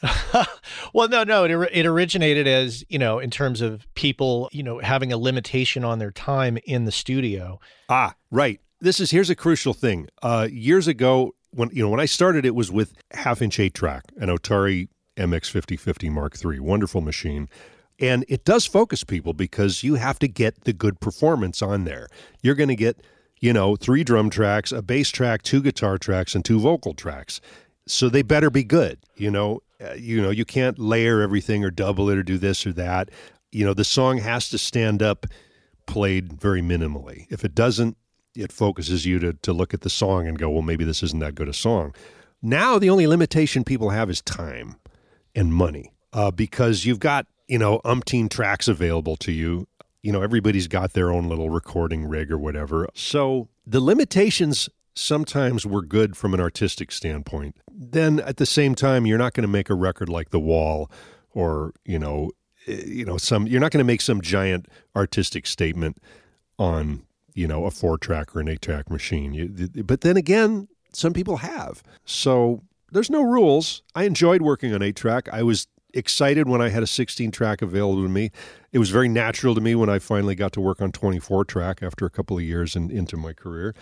well, 0.93 1.07
no, 1.07 1.23
no, 1.23 1.43
it, 1.45 1.69
it 1.71 1.85
originated 1.85 2.47
as, 2.47 2.83
you 2.89 2.97
know, 2.97 3.19
in 3.19 3.29
terms 3.29 3.61
of 3.61 3.85
people, 3.93 4.49
you 4.51 4.63
know, 4.63 4.79
having 4.79 5.13
a 5.13 5.17
limitation 5.17 5.83
on 5.83 5.99
their 5.99 6.11
time 6.11 6.57
in 6.65 6.85
the 6.85 6.91
studio. 6.91 7.59
Ah, 7.89 8.15
right. 8.31 8.59
This 8.81 8.99
is, 8.99 9.11
here's 9.11 9.29
a 9.29 9.35
crucial 9.35 9.73
thing. 9.73 10.07
Uh, 10.21 10.47
years 10.51 10.87
ago, 10.87 11.35
when, 11.51 11.69
you 11.71 11.83
know, 11.83 11.89
when 11.89 11.99
I 11.99 12.05
started, 12.05 12.45
it 12.45 12.55
was 12.55 12.71
with 12.71 12.93
half 13.11 13.41
inch 13.41 13.59
eight 13.59 13.73
track, 13.73 14.03
an 14.17 14.29
Otari 14.29 14.89
MX 15.17 15.49
5050 15.51 16.09
Mark 16.09 16.35
III, 16.43 16.59
wonderful 16.59 17.01
machine. 17.01 17.47
And 17.99 18.25
it 18.27 18.43
does 18.43 18.65
focus 18.65 19.03
people 19.03 19.33
because 19.33 19.83
you 19.83 19.95
have 19.95 20.19
to 20.19 20.27
get 20.27 20.63
the 20.63 20.73
good 20.73 20.99
performance 20.99 21.61
on 21.61 21.85
there. 21.85 22.07
You're 22.41 22.55
going 22.55 22.69
to 22.69 22.75
get 22.75 22.97
you 23.43 23.51
know, 23.51 23.75
three 23.75 24.05
drum 24.05 24.29
tracks, 24.29 24.71
a 24.71 24.81
bass 24.81 25.09
track, 25.09 25.41
two 25.41 25.61
guitar 25.61 25.97
tracks, 25.97 26.33
and 26.33 26.45
two 26.45 26.61
vocal 26.61 26.93
tracks. 26.93 27.41
So 27.85 28.07
they 28.07 28.21
better 28.21 28.49
be 28.49 28.63
good. 28.63 28.99
You 29.17 29.31
know, 29.31 29.61
uh, 29.83 29.95
you 29.95 30.21
know, 30.21 30.29
you 30.29 30.45
can't 30.45 30.79
layer 30.79 31.19
everything 31.19 31.61
or 31.65 31.69
double 31.69 32.09
it 32.09 32.17
or 32.17 32.23
do 32.23 32.37
this 32.37 32.65
or 32.65 32.71
that. 32.71 33.11
You 33.51 33.65
know, 33.65 33.73
the 33.73 33.83
song 33.83 34.19
has 34.19 34.47
to 34.47 34.57
stand 34.57 35.03
up 35.03 35.25
played 35.87 36.39
very 36.39 36.61
minimally. 36.61 37.27
If 37.29 37.43
it 37.43 37.53
doesn't, 37.53 37.97
it 38.33 38.53
focuses 38.53 39.05
you 39.05 39.19
to 39.19 39.33
to 39.33 39.51
look 39.51 39.73
at 39.73 39.81
the 39.81 39.89
song 39.89 40.25
and 40.25 40.39
go, 40.39 40.49
well, 40.49 40.61
maybe 40.61 40.85
this 40.85 41.03
isn't 41.03 41.19
that 41.19 41.35
good 41.35 41.49
a 41.49 41.53
song. 41.53 41.93
Now 42.41 42.79
the 42.79 42.89
only 42.89 43.07
limitation 43.07 43.65
people 43.65 43.89
have 43.89 44.09
is 44.09 44.21
time 44.21 44.77
and 45.35 45.53
money, 45.53 45.91
uh, 46.13 46.31
because 46.31 46.85
you've 46.85 47.01
got 47.01 47.27
you 47.49 47.57
know 47.57 47.81
umpteen 47.83 48.29
tracks 48.29 48.69
available 48.69 49.17
to 49.17 49.33
you 49.33 49.67
you 50.03 50.11
know, 50.11 50.21
everybody's 50.21 50.67
got 50.67 50.93
their 50.93 51.11
own 51.11 51.27
little 51.27 51.49
recording 51.49 52.05
rig 52.05 52.31
or 52.31 52.37
whatever. 52.37 52.87
So 52.93 53.47
the 53.65 53.79
limitations 53.79 54.69
sometimes 54.95 55.65
were 55.65 55.81
good 55.81 56.15
from 56.15 56.33
an 56.33 56.39
artistic 56.39 56.91
standpoint. 56.91 57.55
Then 57.71 58.19
at 58.19 58.37
the 58.37 58.45
same 58.45 58.75
time, 58.75 59.05
you're 59.05 59.17
not 59.17 59.33
going 59.33 59.43
to 59.43 59.47
make 59.47 59.69
a 59.69 59.73
record 59.73 60.09
like 60.09 60.29
The 60.29 60.39
Wall 60.39 60.91
or, 61.31 61.73
you 61.85 61.97
know, 61.97 62.31
eh, 62.67 62.83
you 62.85 63.05
know, 63.05 63.17
some 63.17 63.47
you're 63.47 63.61
not 63.61 63.71
going 63.71 63.79
to 63.79 63.85
make 63.85 64.01
some 64.01 64.21
giant 64.21 64.67
artistic 64.95 65.47
statement 65.47 65.97
on, 66.59 67.03
you 67.33 67.47
know, 67.47 67.65
a 67.65 67.71
four 67.71 67.97
track 67.97 68.35
or 68.35 68.41
an 68.41 68.49
eight 68.49 68.61
track 68.61 68.89
machine. 68.89 69.33
You, 69.33 69.83
but 69.83 70.01
then 70.01 70.17
again, 70.17 70.67
some 70.91 71.13
people 71.13 71.37
have. 71.37 71.81
So 72.05 72.61
there's 72.91 73.09
no 73.09 73.23
rules. 73.23 73.81
I 73.95 74.03
enjoyed 74.03 74.41
working 74.41 74.73
on 74.73 74.83
eight 74.83 74.97
track. 74.97 75.27
I 75.31 75.43
was 75.43 75.65
excited 75.93 76.47
when 76.47 76.61
I 76.61 76.69
had 76.69 76.83
a 76.83 76.87
16 76.87 77.31
track 77.31 77.61
available 77.61 78.03
to 78.03 78.09
me. 78.09 78.31
It 78.71 78.79
was 78.79 78.89
very 78.89 79.09
natural 79.09 79.55
to 79.55 79.61
me 79.61 79.75
when 79.75 79.89
I 79.89 79.99
finally 79.99 80.35
got 80.35 80.51
to 80.53 80.61
work 80.61 80.81
on 80.81 80.91
24 80.91 81.45
track 81.45 81.83
after 81.83 82.05
a 82.05 82.09
couple 82.09 82.37
of 82.37 82.43
years 82.43 82.75
in, 82.75 82.89
into 82.89 83.17
my 83.17 83.33
career. 83.33 83.75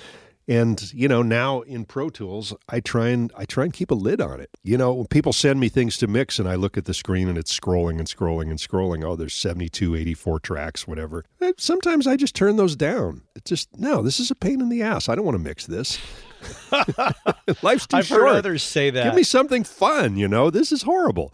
And 0.47 0.91
you 0.93 1.07
know, 1.07 1.21
now 1.21 1.61
in 1.61 1.85
Pro 1.85 2.09
Tools, 2.09 2.53
I 2.67 2.79
try 2.79 3.09
and 3.09 3.31
I 3.37 3.45
try 3.45 3.63
and 3.63 3.71
keep 3.71 3.91
a 3.91 3.95
lid 3.95 4.19
on 4.19 4.39
it. 4.41 4.49
You 4.63 4.77
know, 4.77 4.91
when 4.93 5.07
people 5.07 5.33
send 5.33 5.59
me 5.59 5.69
things 5.69 5.97
to 5.99 6.07
mix 6.07 6.39
and 6.39 6.49
I 6.49 6.55
look 6.55 6.77
at 6.77 6.85
the 6.85 6.93
screen 6.93 7.29
and 7.29 7.37
it's 7.37 7.57
scrolling 7.57 7.99
and 7.99 8.07
scrolling 8.07 8.49
and 8.49 8.57
scrolling, 8.57 9.05
oh, 9.05 9.15
there's 9.15 9.35
72, 9.35 9.95
84 9.95 10.39
tracks, 10.39 10.87
whatever. 10.87 11.23
Eh, 11.41 11.53
sometimes 11.57 12.07
I 12.07 12.15
just 12.17 12.35
turn 12.35 12.57
those 12.57 12.75
down. 12.75 13.21
It's 13.35 13.49
just 13.49 13.69
no, 13.77 14.01
this 14.01 14.19
is 14.19 14.31
a 14.31 14.35
pain 14.35 14.61
in 14.61 14.69
the 14.69 14.81
ass. 14.81 15.07
I 15.07 15.15
don't 15.15 15.25
want 15.25 15.35
to 15.35 15.43
mix 15.43 15.67
this. 15.67 15.99
Life's 17.61 17.87
too 17.87 17.97
I've 17.97 18.07
short. 18.07 18.21
heard 18.21 18.35
others 18.37 18.63
say 18.63 18.89
that. 18.89 19.03
Give 19.03 19.15
me 19.15 19.23
something 19.23 19.63
fun, 19.63 20.17
you 20.17 20.27
know. 20.27 20.49
This 20.49 20.71
is 20.71 20.81
horrible. 20.81 21.33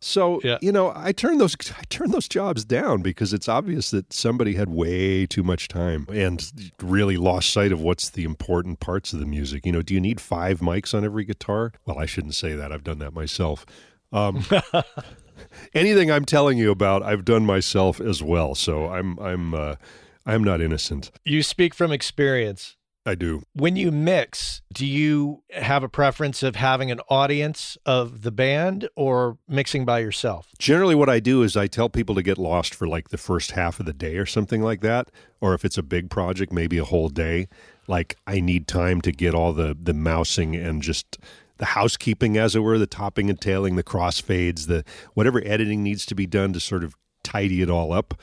So 0.00 0.40
Yeah. 0.44 0.58
you 0.62 0.70
know, 0.70 0.92
I 0.94 1.10
turn 1.12 1.38
those 1.38 1.56
I 1.76 1.82
turn 1.90 2.10
those 2.12 2.28
jobs 2.28 2.64
down 2.64 3.02
because 3.02 3.32
it's 3.32 3.48
obvious 3.48 3.90
that 3.90 4.12
somebody 4.12 4.54
had 4.54 4.68
way 4.68 5.26
too 5.26 5.42
much 5.42 5.66
time 5.68 6.06
and 6.12 6.72
really 6.80 7.16
lost 7.16 7.50
sight 7.52 7.72
of 7.72 7.80
what's 7.80 8.08
the 8.10 8.22
important 8.24 8.78
parts 8.80 9.12
of 9.12 9.18
the 9.18 9.26
music. 9.26 9.66
You 9.66 9.72
know, 9.72 9.82
do 9.82 9.94
you 9.94 10.00
need 10.00 10.20
five 10.20 10.60
mics 10.60 10.94
on 10.94 11.04
every 11.04 11.24
guitar? 11.24 11.72
Well, 11.84 11.98
I 11.98 12.06
shouldn't 12.06 12.34
say 12.36 12.54
that. 12.54 12.72
I've 12.72 12.84
done 12.84 13.00
that 13.00 13.12
myself. 13.12 13.66
Um, 14.12 14.44
anything 15.74 16.10
I'm 16.10 16.24
telling 16.24 16.58
you 16.58 16.70
about, 16.70 17.02
I've 17.02 17.24
done 17.24 17.44
myself 17.44 18.00
as 18.00 18.22
well. 18.22 18.54
So 18.54 18.86
I'm 18.86 19.18
I'm 19.18 19.52
uh, 19.54 19.74
I'm 20.24 20.44
not 20.44 20.60
innocent. 20.60 21.10
You 21.24 21.42
speak 21.42 21.74
from 21.74 21.90
experience. 21.92 22.76
I 23.08 23.14
do. 23.14 23.42
When 23.54 23.74
you 23.76 23.90
mix, 23.90 24.60
do 24.72 24.86
you 24.86 25.42
have 25.50 25.82
a 25.82 25.88
preference 25.88 26.42
of 26.42 26.56
having 26.56 26.90
an 26.90 27.00
audience 27.08 27.78
of 27.86 28.22
the 28.22 28.30
band 28.30 28.88
or 28.96 29.38
mixing 29.48 29.86
by 29.86 30.00
yourself? 30.00 30.48
Generally, 30.58 30.96
what 30.96 31.08
I 31.08 31.18
do 31.18 31.42
is 31.42 31.56
I 31.56 31.68
tell 31.68 31.88
people 31.88 32.14
to 32.14 32.22
get 32.22 32.36
lost 32.36 32.74
for 32.74 32.86
like 32.86 33.08
the 33.08 33.16
first 33.16 33.52
half 33.52 33.80
of 33.80 33.86
the 33.86 33.94
day 33.94 34.18
or 34.18 34.26
something 34.26 34.62
like 34.62 34.82
that. 34.82 35.10
Or 35.40 35.54
if 35.54 35.64
it's 35.64 35.78
a 35.78 35.82
big 35.82 36.10
project, 36.10 36.52
maybe 36.52 36.76
a 36.76 36.84
whole 36.84 37.08
day. 37.08 37.48
Like 37.86 38.16
I 38.26 38.40
need 38.40 38.68
time 38.68 39.00
to 39.00 39.12
get 39.12 39.34
all 39.34 39.54
the 39.54 39.76
the 39.80 39.94
mousing 39.94 40.54
and 40.54 40.82
just 40.82 41.16
the 41.56 41.64
housekeeping, 41.64 42.36
as 42.36 42.54
it 42.54 42.60
were, 42.60 42.78
the 42.78 42.86
topping 42.86 43.30
and 43.30 43.40
tailing, 43.40 43.76
the 43.76 43.82
crossfades, 43.82 44.66
the 44.66 44.84
whatever 45.14 45.42
editing 45.44 45.82
needs 45.82 46.04
to 46.06 46.14
be 46.14 46.26
done 46.26 46.52
to 46.52 46.60
sort 46.60 46.84
of 46.84 46.94
tidy 47.24 47.62
it 47.62 47.70
all 47.70 47.92
up. 47.92 48.14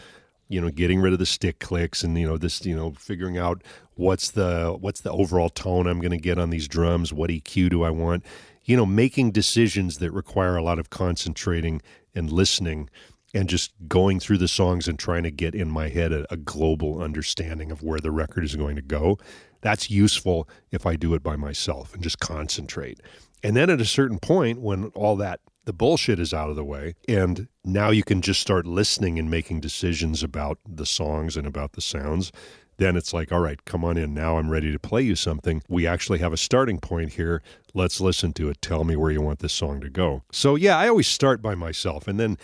You 0.47 0.61
know, 0.61 0.69
getting 0.69 0.99
rid 0.99 1.13
of 1.13 1.19
the 1.19 1.25
stick 1.25 1.59
clicks 1.59 2.03
and 2.03 2.17
you 2.17 2.27
know 2.27 2.37
this, 2.37 2.65
you 2.65 2.75
know, 2.75 2.91
figuring 2.91 3.37
out 3.37 3.63
what's 3.95 4.31
the 4.31 4.75
what's 4.79 5.01
the 5.01 5.11
overall 5.11 5.49
tone 5.49 5.87
I'm 5.87 5.99
going 5.99 6.11
to 6.11 6.17
get 6.17 6.37
on 6.37 6.49
these 6.49 6.67
drums, 6.67 7.11
what 7.11 7.29
EQ 7.29 7.69
do 7.69 7.83
I 7.83 7.89
want? 7.89 8.23
You 8.63 8.77
know, 8.77 8.85
making 8.85 9.31
decisions 9.31 9.99
that 9.99 10.11
require 10.11 10.55
a 10.55 10.63
lot 10.63 10.79
of 10.79 10.89
concentrating 10.89 11.81
and 12.13 12.31
listening 12.31 12.89
and 13.33 13.49
just 13.49 13.73
going 13.87 14.19
through 14.19 14.37
the 14.37 14.47
songs 14.47 14.87
and 14.87 14.97
trying 14.97 15.23
to 15.23 15.31
get 15.31 15.53
in 15.53 15.69
my 15.69 15.89
head 15.89 16.13
a, 16.13 16.31
a 16.33 16.37
global 16.37 17.01
understanding 17.01 17.71
of 17.71 17.83
where 17.83 17.99
the 17.99 18.11
record 18.11 18.43
is 18.43 18.55
going 18.55 18.77
to 18.77 18.81
go. 18.81 19.19
That's 19.61 19.91
useful 19.91 20.47
if 20.71 20.85
I 20.85 20.95
do 20.95 21.13
it 21.15 21.23
by 21.23 21.35
myself 21.35 21.93
and 21.93 22.01
just 22.01 22.19
concentrate. 22.19 23.01
And 23.43 23.55
then 23.55 23.69
at 23.69 23.81
a 23.81 23.85
certain 23.85 24.19
point, 24.19 24.61
when 24.61 24.85
all 24.95 25.15
that 25.17 25.41
the 25.66 25.74
bullshit 25.74 26.20
is 26.20 26.34
out 26.34 26.49
of 26.49 26.55
the 26.55 26.63
way, 26.63 26.95
and 27.07 27.47
now 27.63 27.89
you 27.89 28.03
can 28.03 28.22
just 28.22 28.39
start 28.39 28.66
listening 28.66 29.20
and 29.20 29.30
making 29.30 29.59
decisions 29.59 30.24
about 30.24 30.59
the 30.68 30.86
songs 30.86 31.36
and 31.36 31.45
about 31.45 31.74
the 31.74 31.82
sounds, 31.82 32.32
then 32.78 32.95
it's 32.95 33.13
like, 33.13 33.32
all 33.32 33.39
right, 33.39 33.63
come 33.66 33.86
on 33.86 33.97
in. 33.97 34.13
Now 34.13 34.38
I'm 34.38 34.49
ready 34.49 34.72
to 34.72 34.80
play 34.80 35.01
you 35.01 35.16
something. 35.16 35.61
We 35.70 35.88
actually 35.88 36.20
have 36.20 36.34
a 36.34 36.38
starting 36.38 36.80
point 36.80 37.13
here. 37.13 37.41
Let's 37.74 38.01
listen 38.01 38.34
to 38.34 38.49
it. 38.49 38.61
Tell 38.61 38.84
me 38.84 38.95
where 38.95 39.11
you 39.11 39.22
want 39.22 39.39
this 39.39 39.53
song 39.53 39.82
to 39.82 39.89
go. 39.89 40.24
So, 40.32 40.55
yeah, 40.55 40.78
I 40.78 40.88
always 40.88 41.07
start 41.07 41.41
by 41.41 41.55
myself 41.55 42.07
and 42.07 42.20
then, 42.20 42.38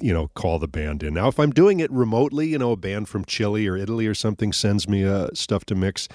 you 0.00 0.12
know, 0.12 0.28
call 0.34 0.58
the 0.58 0.68
band 0.68 1.02
in. 1.02 1.14
Now, 1.14 1.28
if 1.28 1.38
I'm 1.38 1.50
doing 1.50 1.80
it 1.80 1.90
remotely, 1.90 2.48
you 2.48 2.58
know, 2.58 2.72
a 2.72 2.76
band 2.76 3.08
from 3.08 3.24
Chile 3.24 3.66
or 3.66 3.76
Italy 3.76 4.06
or 4.06 4.14
something 4.14 4.52
sends 4.52 4.88
me 4.88 5.04
uh, 5.04 5.28
stuff 5.34 5.64
to 5.66 5.74
mix, 5.74 6.08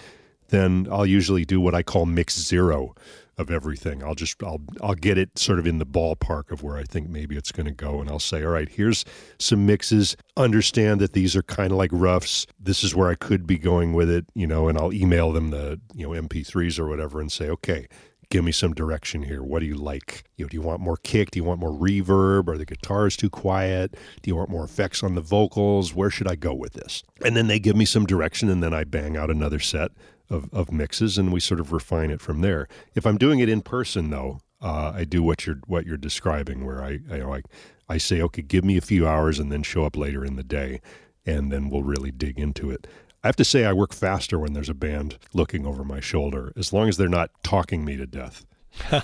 then 0.50 0.88
I'll 0.90 1.06
usually 1.06 1.44
do 1.44 1.60
what 1.60 1.76
I 1.76 1.84
call 1.84 2.06
mix 2.06 2.40
zero 2.40 2.96
of 3.38 3.52
everything. 3.52 4.04
I'll 4.04 4.16
just 4.16 4.42
I'll 4.44 4.62
I'll 4.82 4.96
get 4.96 5.18
it 5.18 5.38
sort 5.38 5.60
of 5.60 5.68
in 5.68 5.78
the 5.78 5.86
ballpark 5.86 6.52
of 6.52 6.64
where 6.64 6.78
I 6.78 6.84
think 6.84 7.10
maybe 7.10 7.38
it's 7.38 7.52
going 7.52 7.68
to 7.68 7.72
go 7.72 8.02
and 8.02 8.10
I'll 8.10 8.20
say, 8.20 8.44
"All 8.44 8.52
right, 8.52 8.68
here's 8.68 9.06
some 9.40 9.66
mixes. 9.66 10.18
Understand 10.36 11.00
that 11.02 11.14
these 11.14 11.36
are 11.36 11.44
kind 11.44 11.72
of 11.72 11.78
like 11.78 11.92
roughs. 11.94 12.48
This 12.60 12.84
is 12.84 12.96
where 12.96 13.10
I 13.10 13.16
could 13.16 13.46
be 13.46 13.58
going 13.58 13.94
with 13.94 14.10
it, 14.10 14.26
you 14.34 14.48
know, 14.48 14.68
and 14.68 14.78
I'll 14.78 14.94
email 14.94 15.32
them 15.32 15.52
the, 15.52 15.80
you 15.94 16.08
know, 16.08 16.20
MP3s 16.20 16.80
or 16.80 16.88
whatever 16.88 17.22
and 17.22 17.32
say, 17.32 17.50
"Okay, 17.50 17.88
give 18.30 18.44
me 18.44 18.52
some 18.52 18.74
direction 18.74 19.24
here. 19.24 19.44
What 19.44 19.60
do 19.60 19.66
you 19.66 19.76
like? 19.76 20.24
You 20.36 20.46
know, 20.46 20.50
do 20.50 20.58
you 20.58 20.62
want 20.62 20.82
more 20.82 20.98
kick? 20.98 21.32
Do 21.32 21.40
you 21.40 21.44
want 21.44 21.60
more 21.60 21.72
reverb? 21.72 22.48
Are 22.48 22.58
the 22.58 22.66
guitars 22.66 23.16
too 23.16 23.30
quiet? 23.30 23.96
Do 24.22 24.30
you 24.30 24.36
want 24.36 24.50
more 24.50 24.64
effects 24.64 25.04
on 25.04 25.16
the 25.16 25.22
vocals? 25.22 25.94
Where 25.94 26.10
should 26.10 26.28
I 26.28 26.36
go 26.36 26.54
with 26.54 26.74
this? 26.74 27.04
And 27.24 27.36
then 27.38 27.48
they 27.48 27.60
give 27.60 27.76
me 27.76 27.86
some 27.86 28.06
direction, 28.06 28.50
and 28.50 28.64
then 28.64 28.74
I 28.74 28.84
bang 28.84 29.16
out 29.16 29.30
another 29.30 29.60
set 29.60 29.92
of, 30.30 30.50
of 30.54 30.72
mixes, 30.72 31.18
and 31.18 31.32
we 31.32 31.40
sort 31.40 31.60
of 31.60 31.72
refine 31.72 32.12
it 32.12 32.22
from 32.22 32.42
there. 32.42 32.68
If 32.96 33.06
I'm 33.06 33.18
doing 33.18 33.40
it 33.40 33.50
in 33.50 33.62
person, 33.62 34.10
though, 34.10 34.40
uh, 34.62 34.92
I 34.96 35.04
do 35.04 35.22
what 35.24 35.46
you're 35.46 35.60
what 35.68 35.86
you're 35.86 35.98
describing, 35.98 36.66
where 36.66 36.82
I 36.84 37.00
I, 37.12 37.22
I 37.22 37.42
I 37.90 37.98
say, 37.98 38.22
okay, 38.22 38.42
give 38.42 38.64
me 38.66 38.78
a 38.78 38.82
few 38.82 39.08
hours, 39.08 39.40
and 39.40 39.52
then 39.52 39.64
show 39.64 39.86
up 39.86 39.96
later 39.96 40.26
in 40.26 40.36
the 40.36 40.44
day, 40.44 40.82
and 41.26 41.52
then 41.52 41.70
we'll 41.70 41.84
really 41.84 42.12
dig 42.12 42.40
into 42.40 42.72
it. 42.72 42.88
I 43.24 43.28
have 43.28 43.36
to 43.38 43.46
say, 43.46 43.66
I 43.66 43.74
work 43.74 43.94
faster 43.94 44.40
when 44.40 44.54
there's 44.54 44.70
a 44.70 44.74
band 44.74 45.18
looking 45.34 45.66
over 45.66 45.84
my 45.84 46.00
shoulder, 46.00 46.54
as 46.56 46.72
long 46.72 46.88
as 46.88 46.98
they're 46.98 47.10
not 47.10 47.32
talking 47.44 47.84
me 47.84 47.98
to 47.98 48.06
death. 48.06 48.46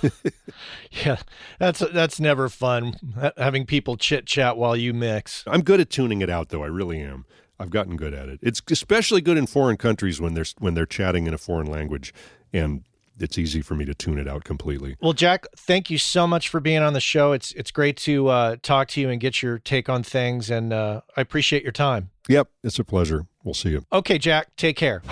Yeah, 1.04 1.16
that's 1.58 1.80
that's 1.80 2.20
never 2.20 2.48
fun 2.48 2.94
having 3.36 3.66
people 3.66 3.96
chit 3.96 4.26
chat 4.26 4.56
while 4.56 4.76
you 4.76 4.94
mix. 4.94 5.42
I'm 5.46 5.62
good 5.62 5.80
at 5.80 5.90
tuning 5.90 6.20
it 6.22 6.30
out, 6.30 6.50
though. 6.50 6.62
I 6.62 6.68
really 6.68 7.00
am. 7.00 7.26
I've 7.58 7.70
gotten 7.70 7.96
good 7.96 8.14
at 8.14 8.28
it. 8.28 8.40
It's 8.42 8.60
especially 8.70 9.20
good 9.20 9.36
in 9.36 9.46
foreign 9.46 9.76
countries 9.76 10.20
when 10.20 10.34
they're 10.34 10.46
when 10.58 10.74
they're 10.74 10.86
chatting 10.86 11.26
in 11.26 11.34
a 11.34 11.38
foreign 11.38 11.66
language, 11.66 12.12
and 12.52 12.84
it's 13.18 13.38
easy 13.38 13.62
for 13.62 13.74
me 13.74 13.84
to 13.84 13.94
tune 13.94 14.18
it 14.18 14.26
out 14.26 14.44
completely. 14.44 14.96
Well, 15.00 15.12
Jack, 15.12 15.46
thank 15.56 15.88
you 15.88 15.98
so 15.98 16.26
much 16.26 16.48
for 16.48 16.60
being 16.60 16.82
on 16.82 16.92
the 16.92 17.00
show. 17.00 17.32
It's 17.32 17.52
it's 17.52 17.70
great 17.70 17.96
to 17.98 18.28
uh, 18.28 18.56
talk 18.62 18.88
to 18.88 19.00
you 19.00 19.08
and 19.08 19.20
get 19.20 19.42
your 19.42 19.58
take 19.58 19.88
on 19.88 20.02
things, 20.02 20.50
and 20.50 20.72
uh, 20.72 21.02
I 21.16 21.20
appreciate 21.20 21.62
your 21.62 21.72
time. 21.72 22.10
Yep, 22.28 22.48
it's 22.62 22.78
a 22.78 22.84
pleasure. 22.84 23.26
We'll 23.44 23.54
see 23.54 23.70
you. 23.70 23.84
Okay, 23.92 24.18
Jack, 24.18 24.56
take 24.56 24.76
care. 24.76 25.02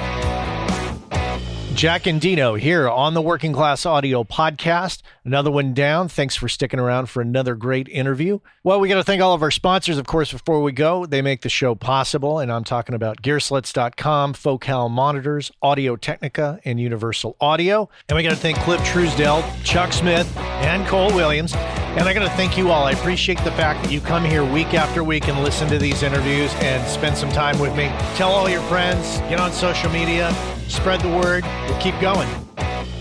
Jack 1.74 2.02
Endino 2.02 2.58
here 2.58 2.88
on 2.88 3.14
the 3.14 3.22
Working 3.22 3.52
Class 3.52 3.86
Audio 3.86 4.24
Podcast. 4.24 5.00
Another 5.24 5.52
one 5.52 5.72
down. 5.72 6.08
Thanks 6.08 6.34
for 6.34 6.48
sticking 6.48 6.80
around 6.80 7.06
for 7.06 7.20
another 7.20 7.54
great 7.54 7.88
interview. 7.88 8.40
Well, 8.64 8.80
we 8.80 8.88
got 8.88 8.96
to 8.96 9.04
thank 9.04 9.22
all 9.22 9.34
of 9.34 9.42
our 9.42 9.52
sponsors, 9.52 9.96
of 9.96 10.06
course, 10.06 10.32
before 10.32 10.62
we 10.62 10.72
go. 10.72 11.06
They 11.06 11.22
make 11.22 11.42
the 11.42 11.48
show 11.48 11.76
possible, 11.76 12.40
and 12.40 12.50
I'm 12.50 12.64
talking 12.64 12.94
about 12.96 13.22
Gearslutz.com, 13.22 14.34
Focal 14.34 14.88
Monitors, 14.88 15.52
Audio 15.62 15.94
Technica, 15.94 16.58
and 16.64 16.80
Universal 16.80 17.36
Audio. 17.40 17.88
And 18.08 18.16
we 18.16 18.24
got 18.24 18.30
to 18.30 18.36
thank 18.36 18.58
Cliff 18.58 18.80
Truesdell, 18.80 19.44
Chuck 19.64 19.92
Smith, 19.92 20.36
and 20.36 20.86
Cole 20.88 21.14
Williams. 21.14 21.54
And 21.54 22.08
I 22.08 22.14
got 22.14 22.22
to 22.22 22.30
thank 22.30 22.58
you 22.58 22.70
all. 22.70 22.84
I 22.84 22.92
appreciate 22.92 23.38
the 23.44 23.52
fact 23.52 23.84
that 23.84 23.92
you 23.92 24.00
come 24.00 24.24
here 24.24 24.44
week 24.44 24.74
after 24.74 25.04
week 25.04 25.28
and 25.28 25.38
listen 25.44 25.68
to 25.68 25.78
these 25.78 26.02
interviews 26.02 26.52
and 26.56 26.84
spend 26.88 27.16
some 27.16 27.30
time 27.30 27.58
with 27.60 27.76
me. 27.76 27.92
Tell 28.16 28.30
all 28.32 28.48
your 28.48 28.62
friends, 28.62 29.18
get 29.28 29.38
on 29.38 29.52
social 29.52 29.90
media, 29.90 30.34
spread 30.68 31.00
the 31.00 31.08
word. 31.08 31.44
We'll 31.68 31.80
keep 31.80 31.98
going. 32.00 32.28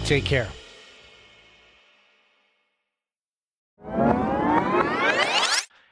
Take 0.04 0.26
care. 0.26 0.50